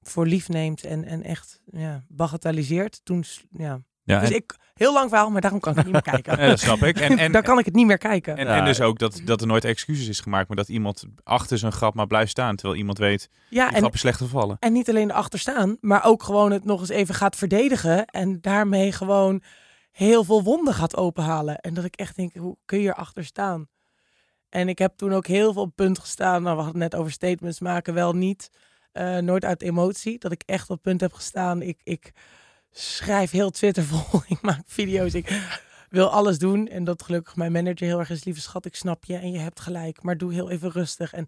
voor 0.02 0.26
lief 0.28 0.50
neemt 0.50 0.84
en, 0.84 1.04
en 1.04 1.24
echt 1.24 1.62
ja, 1.66 2.06
bagatelliseert. 2.08 3.06
Toen, 3.06 3.24
ja. 3.52 3.82
Ja, 4.12 4.20
dus 4.20 4.30
en- 4.30 4.36
ik, 4.36 4.56
heel 4.74 4.94
lang 4.94 5.10
verhaal, 5.10 5.30
maar 5.30 5.42
daarom 5.42 5.60
kan 5.60 5.72
ik 5.72 5.78
het 5.78 5.86
niet 5.86 5.94
meer 5.94 6.14
kijken. 6.14 6.38
Ja, 6.42 6.48
dat 6.48 6.60
snap 6.60 6.82
ik. 6.84 7.00
En, 7.00 7.18
en, 7.18 7.32
Daar 7.32 7.44
kan 7.44 7.60
ik 7.60 7.66
het 7.66 7.74
niet 7.74 7.86
meer 7.86 7.98
kijken. 7.98 8.38
en, 8.38 8.46
Ja. 8.48 8.58
en 8.58 8.66
dus 8.66 8.82
ook 8.82 9.00
dat, 9.00 9.22
dat 9.26 9.42
er 9.42 9.48
nooit 9.48 9.66
excuses 9.66 10.08
is 10.08 10.20
gemaakt, 10.20 10.48
maar 10.48 10.58
dat 10.58 10.70
iemand 10.70 11.04
achter 11.24 11.58
zijn 11.58 11.72
grap 11.72 11.94
maar 11.94 12.08
blijft 12.08 12.32
staan, 12.32 12.56
terwijl 12.56 12.80
iemand 12.80 12.98
weet, 12.98 13.30
ja, 13.50 13.66
die 13.66 13.74
en, 13.76 13.80
grap 13.82 13.94
is 13.94 14.00
slecht 14.00 14.18
gevallen. 14.18 14.58
En 14.60 14.74
niet 14.74 14.90
alleen 14.90 15.10
erachter 15.10 15.40
staan, 15.40 15.78
maar 15.82 16.06
ook 16.06 16.24
gewoon 16.24 16.52
het 16.52 16.66
nog 16.66 16.80
eens 16.80 16.90
even 16.90 17.16
gaat 17.16 17.36
verdedigen. 17.36 18.06
En 18.06 18.42
daarmee 18.42 18.92
gewoon 18.92 19.42
heel 19.92 20.24
veel 20.24 20.44
wonden 20.44 20.74
gaat 20.74 20.98
openhalen. 20.98 21.56
En 21.58 21.74
dat 21.74 21.84
ik 21.84 21.96
echt 21.96 22.16
denk, 22.16 22.36
hoe 22.36 22.58
kun 22.66 22.80
je 22.80 22.88
erachter 22.90 23.26
staan? 23.26 23.68
En 24.50 24.70
ik 24.70 24.78
heb 24.80 24.94
toen 24.98 25.14
ook 25.14 25.28
heel 25.28 25.54
veel 25.54 25.62
op 25.62 25.76
punt 25.76 26.00
gestaan. 26.00 26.42
Nou, 26.44 26.56
we 26.58 26.64
hadden 26.64 26.82
het 26.82 26.92
net 26.92 27.00
over 27.00 27.12
statements 27.12 27.60
maken, 27.60 27.94
wel 27.94 28.14
niet. 28.14 28.50
eh, 28.92 29.18
nooit 29.18 29.46
uit 29.46 29.62
emotie. 29.62 30.20
Dat 30.20 30.32
ik 30.32 30.44
echt 30.46 30.70
op 30.70 30.82
punt 30.82 31.02
heb 31.02 31.14
gestaan. 31.14 31.62
Ik, 31.62 31.80
ik 31.84 32.12
schrijf 32.72 33.32
heel 33.32 33.50
Twitter 33.50 33.84
vol. 33.84 34.22
ik 34.36 34.42
maak 34.42 34.62
video's. 34.66 35.14
Ik 35.14 35.52
wil 35.90 36.10
alles 36.10 36.40
doen. 36.40 36.68
En 36.68 36.84
dat 36.84 37.04
gelukkig 37.04 37.36
mijn 37.36 37.52
manager 37.52 37.88
heel 37.88 38.00
erg 38.00 38.10
is. 38.10 38.24
Lieve 38.24 38.42
schat, 38.42 38.66
ik 38.66 38.76
snap 38.76 39.06
je. 39.06 39.16
En 39.16 39.32
je 39.32 39.40
hebt 39.40 39.60
gelijk. 39.60 40.04
Maar 40.04 40.18
doe 40.18 40.34
heel 40.34 40.50
even 40.50 40.72
rustig. 40.72 41.14
En 41.14 41.28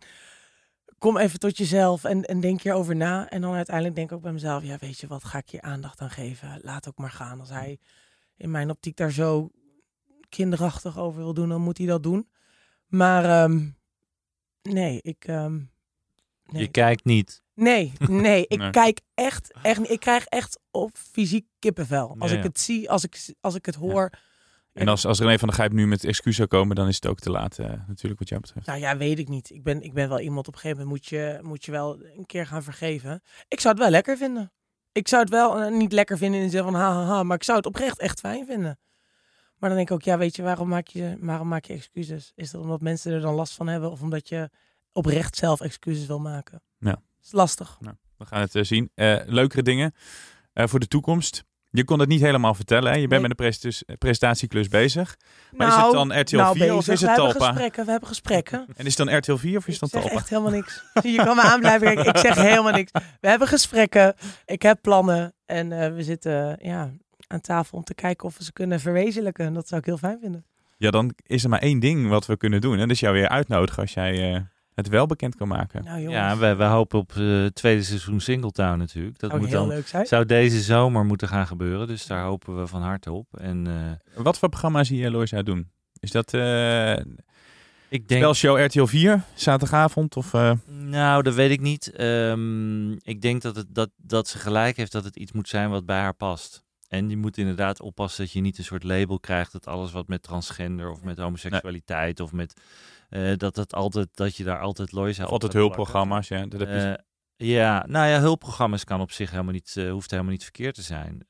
kom 0.97 1.17
even 1.17 1.39
tot 1.39 1.57
jezelf 1.57 2.03
en, 2.03 2.23
en 2.23 2.39
denk 2.39 2.61
hierover 2.61 2.95
na. 2.95 3.29
En 3.29 3.41
dan 3.41 3.53
uiteindelijk 3.53 3.95
denk 3.95 4.09
ik 4.09 4.15
ook 4.15 4.21
bij 4.21 4.31
mezelf, 4.31 4.63
ja, 4.63 4.77
weet 4.79 4.99
je 4.99 5.07
wat, 5.07 5.23
ga 5.23 5.37
ik 5.37 5.49
hier 5.49 5.61
aandacht 5.61 6.01
aan 6.01 6.09
geven? 6.09 6.59
Laat 6.61 6.87
ook 6.87 6.97
maar 6.97 7.11
gaan. 7.11 7.39
Als 7.39 7.49
hij 7.49 7.79
in 8.37 8.51
mijn 8.51 8.69
optiek 8.69 8.97
daar 8.97 9.11
zo 9.11 9.51
kinderachtig 10.29 10.97
over 10.97 11.21
wil 11.21 11.33
doen, 11.33 11.49
dan 11.49 11.61
moet 11.61 11.77
hij 11.77 11.87
dat 11.87 12.03
doen. 12.03 12.29
Maar 12.87 13.25
ehm, 13.25 13.69
nee, 14.61 15.01
ik... 15.01 15.25
ehm, 15.25 15.59
nee. 16.53 16.61
Je 16.61 16.67
kijkt 16.67 17.05
niet. 17.05 17.41
Nee, 17.55 17.93
nee, 17.99 18.45
ik 18.47 18.57
Nee. 18.59 18.69
kijk 18.69 19.01
echt, 19.13 19.53
echt, 19.61 19.89
ik 19.91 19.99
krijg 19.99 20.25
echt 20.25 20.59
op 20.71 20.91
fysiek 21.11 21.45
kippenvel. 21.59 22.15
Als 22.19 22.31
Ja, 22.31 22.37
ik 22.37 22.43
ja. 22.43 22.49
het 22.49 22.59
zie, 22.59 22.89
als 22.89 23.03
ik, 23.03 23.33
als 23.41 23.55
ik 23.55 23.65
het 23.65 23.75
hoor. 23.75 24.09
En 24.73 24.87
als, 24.87 25.05
als 25.05 25.19
René 25.19 25.39
van 25.39 25.47
der 25.47 25.57
Gijp 25.57 25.71
nu 25.71 25.87
met 25.87 26.03
excuus 26.03 26.35
zou 26.35 26.47
komen, 26.47 26.75
dan 26.75 26.87
is 26.87 26.95
het 26.95 27.07
ook 27.07 27.19
te 27.19 27.29
laat, 27.29 27.59
eh, 27.59 27.65
natuurlijk, 27.87 28.19
wat 28.19 28.29
jou 28.29 28.41
betreft. 28.41 28.65
Nou 28.67 28.79
ja, 28.79 28.97
weet 28.97 29.19
ik 29.19 29.27
niet. 29.27 29.49
Ik 29.49 29.63
ben, 29.63 29.81
ik 29.81 29.93
ben 29.93 30.09
wel 30.09 30.19
iemand, 30.19 30.47
op 30.47 30.53
een 30.53 30.59
gegeven 30.59 30.83
moment 30.83 31.01
moet 31.01 31.09
je, 31.09 31.39
moet 31.41 31.65
je 31.65 31.71
wel 31.71 32.03
een 32.17 32.25
keer 32.25 32.47
gaan 32.47 32.63
vergeven. 32.63 33.21
Ik 33.47 33.59
zou 33.59 33.73
het 33.73 33.83
wel 33.83 33.91
lekker 33.91 34.17
vinden. 34.17 34.51
Ik 34.91 35.07
zou 35.07 35.21
het 35.21 35.31
wel 35.31 35.61
eh, 35.61 35.71
niet 35.71 35.91
lekker 35.91 36.17
vinden 36.17 36.39
in 36.39 36.45
de 36.45 36.51
zin 36.51 36.63
van 36.63 36.73
ha, 36.73 36.93
ha, 36.93 37.05
ha, 37.05 37.23
maar 37.23 37.35
ik 37.37 37.43
zou 37.43 37.57
het 37.57 37.67
oprecht 37.67 37.99
echt 37.99 38.19
fijn 38.19 38.45
vinden. 38.45 38.79
Maar 39.57 39.69
dan 39.69 39.77
denk 39.77 39.89
ik 39.89 39.95
ook, 39.95 40.03
ja, 40.03 40.17
weet 40.17 40.35
je, 40.35 40.41
waarom 40.41 40.67
maak 40.67 40.87
je, 40.87 41.17
waarom 41.19 41.47
maak 41.47 41.65
je 41.65 41.73
excuses? 41.73 42.31
Is 42.35 42.51
dat 42.51 42.61
omdat 42.61 42.81
mensen 42.81 43.11
er 43.13 43.21
dan 43.21 43.33
last 43.33 43.53
van 43.53 43.67
hebben 43.67 43.91
of 43.91 44.01
omdat 44.01 44.29
je 44.29 44.49
oprecht 44.93 45.35
zelf 45.35 45.61
excuses 45.61 46.05
wil 46.05 46.19
maken? 46.19 46.61
Ja. 46.79 47.01
is 47.23 47.31
lastig. 47.31 47.77
Nou, 47.79 47.95
we 48.17 48.25
gaan 48.25 48.41
het 48.41 48.55
eh, 48.55 48.63
zien. 48.63 48.91
Eh, 48.95 49.15
leukere 49.25 49.61
dingen 49.61 49.93
eh, 50.53 50.67
voor 50.67 50.79
de 50.79 50.87
toekomst. 50.87 51.43
Je 51.69 51.83
kon 51.83 51.99
het 51.99 52.09
niet 52.09 52.21
helemaal 52.21 52.53
vertellen. 52.53 52.91
Hè? 52.91 52.97
Je 52.97 53.07
bent 53.07 53.11
Nee. 53.11 53.19
met 53.21 53.29
een 53.29 53.35
presentus- 53.35 53.83
presentatieclus 53.97 54.67
bezig. 54.67 55.17
Maar 55.51 55.67
nou, 55.67 55.79
is 55.79 55.85
het 55.85 55.93
dan 56.09 56.19
RTL 56.19 56.35
nou 56.35 56.57
4 56.57 56.71
of 56.75 56.77
bezig. 56.77 56.93
is 56.93 56.99
we 57.01 57.07
het 57.07 57.15
hebben 57.15 57.31
Talpa? 57.33 57.47
gesprekken, 57.47 57.85
we 57.85 57.91
hebben 57.91 58.09
gesprekken. 58.09 58.65
En 58.77 58.85
is 58.85 58.97
het 58.97 59.07
dan 59.07 59.17
RTL 59.17 59.35
4 59.35 59.57
of 59.57 59.67
is 59.67 59.79
het 59.79 59.79
dan 59.79 59.89
ik 59.89 59.95
zeg 59.95 60.01
Talpa? 60.03 60.17
echt 60.19 60.29
helemaal 60.29 60.51
niks. 60.51 60.83
Je 61.15 61.15
kan 61.15 61.35
me 61.35 61.41
aan 61.41 61.59
blijven 61.59 61.93
kijken. 61.93 62.13
Ik 62.13 62.17
zeg 62.17 62.35
helemaal 62.35 62.71
niks. 62.73 62.91
We 63.21 63.27
hebben 63.27 63.47
gesprekken. 63.47 64.15
Ik 64.45 64.61
heb 64.61 64.81
plannen. 64.81 65.33
En 65.45 65.95
we 65.95 66.03
zitten 66.03 66.57
ja, 66.61 66.91
aan 67.27 67.41
tafel 67.41 67.77
om 67.77 67.83
te 67.83 67.93
kijken 67.93 68.25
of 68.27 68.37
we 68.37 68.43
ze 68.43 68.53
kunnen 68.53 68.79
verwezenlijken. 68.79 69.45
En 69.45 69.53
dat 69.53 69.67
zou 69.67 69.79
ik 69.81 69.85
heel 69.87 69.97
fijn 69.97 70.19
vinden. 70.21 70.45
Ja, 70.77 70.91
dan 70.91 71.13
is 71.25 71.43
er 71.43 71.49
maar 71.49 71.59
één 71.61 71.79
ding 71.79 72.07
wat 72.09 72.25
we 72.25 72.37
kunnen 72.37 72.61
doen. 72.61 72.73
En 72.73 72.79
dat 72.79 72.89
is 72.89 72.99
jou 72.99 73.13
weer 73.13 73.29
uitnodigen 73.29 73.81
als 73.81 73.93
jij 73.93 74.45
het 74.75 74.87
wel 74.87 75.05
bekend 75.05 75.35
kan 75.35 75.47
maken. 75.47 75.83
Nou 75.83 76.09
Ja, 76.09 76.37
we, 76.37 76.55
we 76.55 76.63
hopen 76.63 76.99
op 76.99 77.11
eh, 77.15 77.41
het 77.41 77.55
tweede 77.55 77.83
seizoen 77.83 78.19
Singletown 78.19 78.77
natuurlijk. 78.77 79.19
Dat 79.19 79.29
zou 79.29 79.41
moet 79.41 79.51
heel 79.51 79.59
dan, 79.59 79.67
leuk 79.67 79.87
zijn. 79.87 80.05
zou 80.05 80.25
deze 80.25 80.61
zomer 80.61 81.05
moeten 81.05 81.27
gaan 81.27 81.47
gebeuren. 81.47 81.87
Dus 81.87 82.05
daar 82.05 82.23
hopen 82.23 82.59
we 82.59 82.67
van 82.67 82.81
harte 82.81 83.11
op. 83.11 83.27
En 83.39 83.67
eh, 83.67 84.23
Wat 84.23 84.39
voor 84.39 84.49
programma 84.49 84.83
zie 84.83 84.97
je 84.99 85.11
Lois 85.11 85.33
uit 85.33 85.45
doen? 85.45 85.69
Is 85.99 86.11
dat 86.11 86.33
eh 86.33 86.95
ik 87.93 88.07
denk... 88.07 88.21
spelshow 88.21 88.65
RTL 88.65 88.85
4, 88.85 89.23
zaterdagavond? 89.35 90.17
Of, 90.17 90.33
eh, 90.33 90.51
Nou, 90.67 91.23
dat 91.23 91.33
weet 91.33 91.51
ik 91.51 91.61
niet. 91.61 91.91
Ehm, 91.91 92.91
ik 92.91 93.21
denk 93.21 93.41
dat, 93.41 93.55
het, 93.55 93.65
dat, 93.69 93.89
dat 93.97 94.27
ze 94.27 94.37
gelijk 94.37 94.77
heeft 94.77 94.91
dat 94.91 95.03
het 95.03 95.15
iets 95.15 95.31
moet 95.31 95.47
zijn 95.47 95.69
wat 95.69 95.85
bij 95.85 95.99
haar 95.99 96.13
past. 96.13 96.62
En 96.93 97.09
je 97.09 97.17
moet 97.17 97.37
inderdaad 97.37 97.81
oppassen 97.81 98.23
dat 98.23 98.33
je 98.33 98.41
niet 98.41 98.57
een 98.57 98.63
soort 98.63 98.83
label 98.83 99.19
krijgt 99.19 99.51
dat 99.51 99.67
alles 99.67 99.91
wat 99.91 100.07
met 100.07 100.21
transgender 100.23 100.89
of 100.89 101.03
met 101.03 101.17
homoseksualiteit 101.17 102.19
of 102.19 102.31
met 102.31 102.61
eh, 103.09 103.31
dat, 103.37 103.55
dat, 103.55 103.73
altijd, 103.73 104.07
dat 104.13 104.35
je 104.35 104.43
daar 104.43 104.59
altijd 104.59 104.93
op 104.93 105.19
of 105.19 105.31
altijd 105.31 105.53
hulpprogramma's? 105.53 106.27
Ja, 106.27 106.45
dat 106.45 106.59
heb 106.59 106.69
je 106.69 106.75
Eh, 106.75 107.47
Ja, 107.47 107.85
nou 107.87 108.07
ja, 108.07 108.19
hulpprogramma's 108.19 108.83
kan 108.83 109.01
op 109.01 109.11
zich 109.11 109.31
helemaal 109.31 109.53
niet, 109.53 109.77
eh, 109.77 109.91
hoeft 109.91 110.11
helemaal 110.11 110.31
niet 110.31 110.43
verkeerd 110.43 110.75
te 110.75 110.81
zijn. 110.81 111.25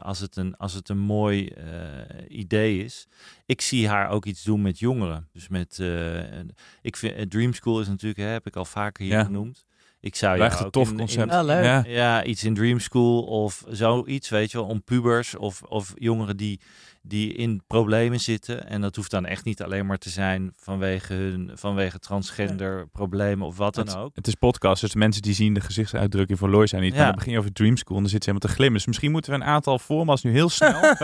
Als, 0.00 0.18
het 0.18 0.36
een, 0.36 0.56
als 0.56 0.72
het 0.72 0.88
een 0.88 0.98
mooi 0.98 1.52
idee 2.28 2.84
is. 2.84 3.06
Ik 3.46 3.60
zie 3.60 3.88
haar 3.88 4.08
ook 4.08 4.24
iets 4.24 4.42
doen 4.42 4.62
met 4.62 4.78
jongeren. 4.78 5.28
Dus 5.32 5.48
met, 5.48 5.82
ik 6.82 6.96
vind, 6.96 7.30
Dream 7.30 7.52
School 7.52 7.80
is 7.80 7.88
natuurlijk, 7.88 8.20
hè, 8.20 8.26
heb 8.26 8.46
ik 8.46 8.56
al 8.56 8.64
vaker 8.64 9.04
hier 9.04 9.12
Ja. 9.14 9.24
genoemd. 9.24 9.66
Ik 10.06 10.14
zou 10.14 10.40
Echt 10.40 10.60
een 10.60 10.70
tof 10.70 10.90
in- 10.90 10.96
concept. 10.96 11.32
in-. 11.32 11.46
Ja. 11.46 11.84
ja, 11.86 12.24
iets 12.24 12.44
in 12.44 12.54
Dream 12.54 12.80
School 12.80 13.22
of 13.22 13.64
zoiets, 13.68 14.28
weet 14.28 14.50
je 14.50 14.58
wel, 14.58 14.66
om 14.66 14.82
pubers 14.82 15.36
of, 15.36 15.62
of 15.62 15.92
jongeren 15.94 16.36
die, 16.36 16.60
die 17.08 17.32
in 17.32 17.62
problemen 17.66 18.20
zitten. 18.20 18.66
En 18.68 18.80
dat 18.80 18.96
hoeft 18.96 19.10
dan 19.10 19.26
echt 19.26 19.44
niet 19.44 19.62
alleen 19.62 19.86
maar 19.86 19.98
te 19.98 20.10
zijn 20.10 20.52
vanwege 20.56 21.14
hun, 21.14 21.50
vanwege 21.54 21.98
transgender 21.98 22.86
problemen 22.92 23.46
of 23.46 23.56
wat 23.56 23.74
dan 23.74 23.86
Het, 23.86 23.96
ook. 23.96 24.10
het 24.14 24.26
is 24.26 24.34
podcast, 24.34 24.80
dus 24.80 24.90
de 24.92 24.98
mensen 24.98 25.22
die 25.22 25.34
zien 25.34 25.54
de 25.54 25.60
gezichtsuitdrukking 25.60 26.38
van 26.38 26.50
Lois 26.50 26.70
zijn 26.70 26.82
niet. 26.82 26.92
Ja. 26.92 26.96
Maar 26.98 27.06
dan 27.06 27.16
begin 27.16 27.32
je 27.32 27.38
over 27.38 27.52
Dream 27.52 27.76
School 27.76 27.96
en 27.96 28.02
dan 28.02 28.10
zit 28.10 28.24
ze 28.24 28.30
helemaal 28.30 28.48
te 28.50 28.54
glimmen. 28.56 28.76
Dus 28.78 28.86
misschien 28.86 29.10
moeten 29.10 29.30
we 29.32 29.36
een 29.38 29.44
aantal 29.44 29.78
formats 29.78 30.22
nu 30.22 30.30
heel 30.32 30.48
snel. 30.48 30.80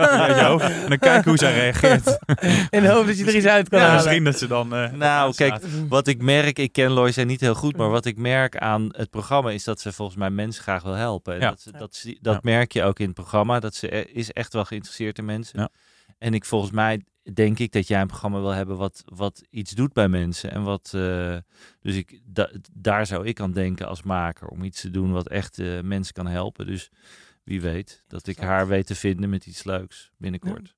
En 0.73 0.89
dan 0.89 0.97
kijken 0.97 1.23
hoe 1.29 1.37
zij 1.37 1.53
reageert. 1.53 2.07
In 2.69 2.81
de 2.81 2.89
hoop 2.89 3.05
dat 3.05 3.17
je 3.17 3.25
er 3.25 3.35
iets 3.35 3.45
uit 3.45 3.69
kan 3.69 3.79
Ja, 3.79 3.85
halen. 3.85 4.03
misschien 4.03 4.23
dat 4.23 4.37
ze 4.37 4.47
dan... 4.47 4.75
eh, 4.75 4.91
Nou, 4.91 5.33
kijk, 5.35 5.63
wat 5.89 6.07
ik 6.07 6.21
merk, 6.21 6.59
ik 6.59 6.71
ken 6.71 6.91
Loisa 6.91 7.23
niet 7.23 7.39
heel 7.41 7.55
goed, 7.55 7.77
maar 7.77 7.89
wat 7.89 8.05
ik 8.05 8.17
merk 8.17 8.57
aan 8.57 8.87
het 8.97 9.09
programma 9.09 9.51
is 9.51 9.63
dat 9.63 9.79
ze 9.81 9.91
volgens 9.91 10.17
mij 10.17 10.29
mensen 10.29 10.63
graag 10.63 10.83
wil 10.83 10.93
helpen. 10.93 11.33
En 11.33 11.39
Ja. 11.39 11.49
dat, 11.49 11.61
ze- 11.61 11.71
dat, 11.71 12.07
dat 12.21 12.43
merk 12.43 12.71
je 12.73 12.83
ook 12.83 12.99
in 12.99 13.05
het 13.05 13.13
programma, 13.15 13.59
dat 13.59 13.75
ze 13.75 13.95
e- 13.95 14.05
is 14.13 14.31
echt 14.31 14.53
wel 14.53 14.65
geïnteresseerd 14.65 15.17
in 15.17 15.25
mensen. 15.25 15.59
Ja. 15.59 15.69
En 16.17 16.33
ik 16.33 16.45
volgens 16.45 16.71
mij 16.71 17.01
denk 17.33 17.59
ik 17.59 17.71
dat 17.71 17.87
jij 17.87 18.01
een 18.01 18.07
programma 18.07 18.39
wil 18.39 18.49
hebben 18.49 18.77
wat, 18.77 19.03
wat 19.05 19.41
iets 19.49 19.71
doet 19.71 19.93
bij 19.93 20.07
mensen. 20.07 20.51
En 20.51 20.63
wat, 20.63 20.91
eh, 20.95 21.37
dus 21.81 21.95
ik, 21.95 22.21
da- 22.25 22.51
daar 22.73 23.05
zou 23.05 23.25
ik 23.27 23.39
aan 23.39 23.51
denken 23.51 23.87
als 23.87 24.03
maker, 24.03 24.47
om 24.47 24.63
iets 24.63 24.81
te 24.81 24.89
doen 24.89 25.11
wat 25.11 25.27
echt 25.29 25.59
eh, 25.59 25.79
mensen 25.81 26.13
kan 26.13 26.27
helpen. 26.27 26.65
Dus 26.67 26.89
wie 27.43 27.61
weet 27.61 28.03
dat 28.07 28.27
ik 28.27 28.37
haar 28.37 28.67
weet 28.67 28.87
te 28.87 28.95
vinden 28.95 29.29
met 29.29 29.45
iets 29.45 29.63
leuks 29.63 30.11
binnenkort. 30.17 30.75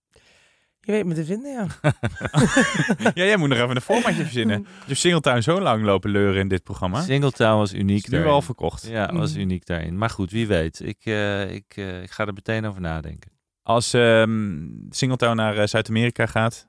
Je 0.80 0.92
weet 0.92 1.06
me 1.06 1.14
te 1.14 1.26
vinden, 1.26 1.52
ja. 1.52 1.68
ja, 3.14 3.26
jij 3.26 3.38
moet 3.38 3.50
nog 3.50 3.58
even 3.58 3.76
een 3.76 3.82
formatje 3.82 4.22
verzinnen. 4.24 4.60
Je 4.60 4.68
hebt 4.88 5.00
Singletown 5.00 5.40
zo 5.42 5.62
lang 5.62 5.84
lopen 5.84 6.10
leuren 6.10 6.42
in 6.42 6.48
dit 6.48 6.64
programma. 6.64 7.02
Singletown 7.02 7.58
was 7.58 7.74
uniek. 7.74 8.04
Is 8.04 8.10
nu 8.10 8.18
daarin. 8.18 8.34
al 8.34 8.42
verkocht. 8.42 8.88
Ja, 8.88 9.14
was 9.14 9.34
Mm. 9.34 9.40
uniek 9.40 9.66
daarin. 9.66 9.98
Maar 9.98 10.10
goed, 10.10 10.32
wie 10.32 10.48
weet. 10.48 10.80
Ik, 10.80 10.98
eh, 11.06 11.52
ik, 11.54 11.74
eh, 11.76 12.02
ik 12.02 12.12
ga 12.12 12.26
er 12.26 12.34
meteen 12.34 12.66
over 12.66 12.82
nadenken. 12.82 13.32
Als 13.66 13.94
ehm 13.94 14.68
Singletown 14.90 15.36
naar 15.36 15.58
eh, 15.58 15.68
Zuid-Amerika 15.68 16.26
gaat 16.26 16.68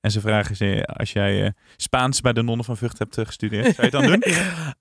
en 0.00 0.10
ze 0.10 0.20
vragen 0.20 0.56
ze 0.56 0.84
als 0.86 1.12
jij 1.12 1.44
eh, 1.44 1.50
Spaans 1.76 2.20
bij 2.20 2.32
de 2.32 2.42
nonnen 2.42 2.64
van 2.64 2.76
Vught 2.76 2.98
hebt 2.98 3.18
eh, 3.18 3.26
gestudeerd, 3.26 3.74
zou 3.74 3.76
je 3.76 3.82
het 3.82 3.92
dan 3.92 4.06
doen? 4.06 4.22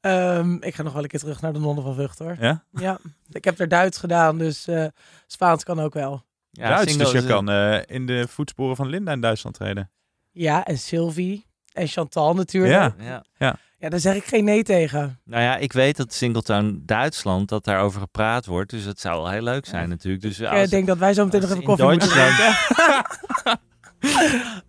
Ehm, 0.02 0.56
ik 0.60 0.76
ga 0.76 0.84
nog 0.84 0.94
wel 0.94 1.04
een 1.04 1.10
keer 1.10 1.20
terug 1.20 1.42
naar 1.42 1.54
de 1.54 1.60
nonnen 1.60 1.84
van 1.84 1.96
Vught, 1.96 2.20
hoor. 2.20 2.36
Ja? 2.40 2.64
Ja, 2.72 3.00
ik 3.30 3.44
heb 3.44 3.60
er 3.60 3.68
Duits 3.68 3.98
gedaan, 3.98 4.38
dus 4.38 4.68
eh, 4.68 4.86
Spaans 5.28 5.64
kan 5.64 5.80
ook 5.80 5.94
wel. 5.94 6.24
Ja, 6.50 6.70
Duits, 6.70 6.98
dus 6.98 7.12
je 7.12 7.26
kan 7.26 7.50
eh, 7.50 7.82
in 7.86 8.06
de 8.06 8.28
voetsporen 8.28 8.76
van 8.76 8.88
Linda 8.88 9.12
in 9.12 9.22
Duitsland 9.22 9.56
treden. 9.56 9.92
Ja, 10.32 10.66
en 10.66 10.78
Sylvie 10.78 11.46
en 11.74 11.88
Chantal 11.88 12.34
natuurlijk. 12.34 12.74
Ja. 12.74 12.96
Ja. 13.00 13.24
Ja, 13.38 13.56
daar 13.90 14.00
zeg 14.00 14.16
ik 14.16 14.24
geen 14.24 14.44
nee 14.44 14.64
tegen. 14.64 15.20
Nou 15.26 15.44
ja, 15.44 15.58
ik 15.58 15.74
weet 15.74 15.98
dat 15.98 16.14
Singletown 16.14 16.82
Duitsland, 16.86 17.50
dat 17.50 17.64
daarover 17.66 18.02
gepraat 18.02 18.46
wordt. 18.46 18.70
Dus 18.72 18.86
dat 18.86 19.00
zou 19.00 19.22
wel 19.22 19.30
heel 19.32 19.42
leuk 19.42 19.66
zijn 19.66 19.90
natuurlijk. 19.90 20.24
Dus 20.24 20.40
Ik 20.40 20.48
als- 20.48 20.60
eh, 20.60 20.70
denk 20.70 20.88
dat 20.88 20.98
wij 20.98 21.14
zo 21.14 21.24
meteen 21.26 21.42
nog 21.42 21.50
even 21.50 21.64
koffie 21.64 21.86
moeten 21.88 22.10
drinken. 22.10 22.56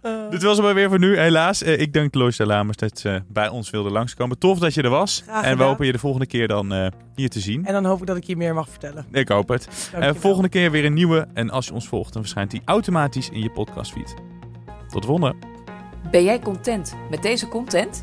Eh, 0.01 0.31
Dit 0.31 0.43
was 0.43 0.57
het 0.57 0.65
maar 0.65 0.75
weer 0.75 0.89
voor 0.89 0.99
nu, 0.99 1.19
helaas. 1.19 1.63
Eh, 1.63 1.81
ik 1.81 1.93
dank 1.93 2.15
Lois 2.15 2.37
de 2.37 2.47
Lamers 2.47 2.77
dat 2.77 2.99
ze 2.99 3.23
bij 3.29 3.49
ons 3.49 3.71
wilde 3.71 3.91
langskomen. 3.91 4.39
Tof 4.39 4.59
dat 4.59 4.75
je 4.75 4.83
er 4.83 4.89
was. 4.91 5.25
En 5.43 5.57
we 5.57 5.63
hopen 5.63 5.87
je 5.87 5.93
de 5.93 5.99
volgende 5.99 6.27
keer 6.27 6.49
dan 6.49 6.73
eh, 6.73 6.87
hier 7.15 7.29
te 7.31 7.41
zien. 7.41 7.67
en 7.67 7.73
dan 7.73 7.85
hoop 7.85 8.01
ik 8.01 8.07
dat 8.07 8.17
ik 8.17 8.25
je 8.25 8.37
meer 8.37 8.55
mag 8.55 8.69
vertellen. 8.69 9.07
Ik 9.13 9.29
hoop 9.29 9.49
het. 9.49 9.91
Eh, 9.93 10.11
volgende 10.15 10.49
keer 10.49 10.71
weer 10.71 10.85
een 10.85 10.93
nieuwe. 10.93 11.27
En 11.35 11.51
als 11.51 11.67
je 11.67 11.73
ons 11.73 11.89
volgt, 11.89 12.13
dan 12.13 12.23
verschijnt 12.23 12.51
die 12.51 12.63
automatisch 12.65 13.29
in 13.31 13.41
je 13.43 13.51
podcastfeed. 13.51 14.15
Tot 14.89 15.01
de 15.03 15.07
volgende. 15.09 15.35
Ben 16.11 16.25
jij 16.25 16.39
content 16.39 16.95
met 17.11 17.23
deze 17.23 17.49
content? 17.49 18.03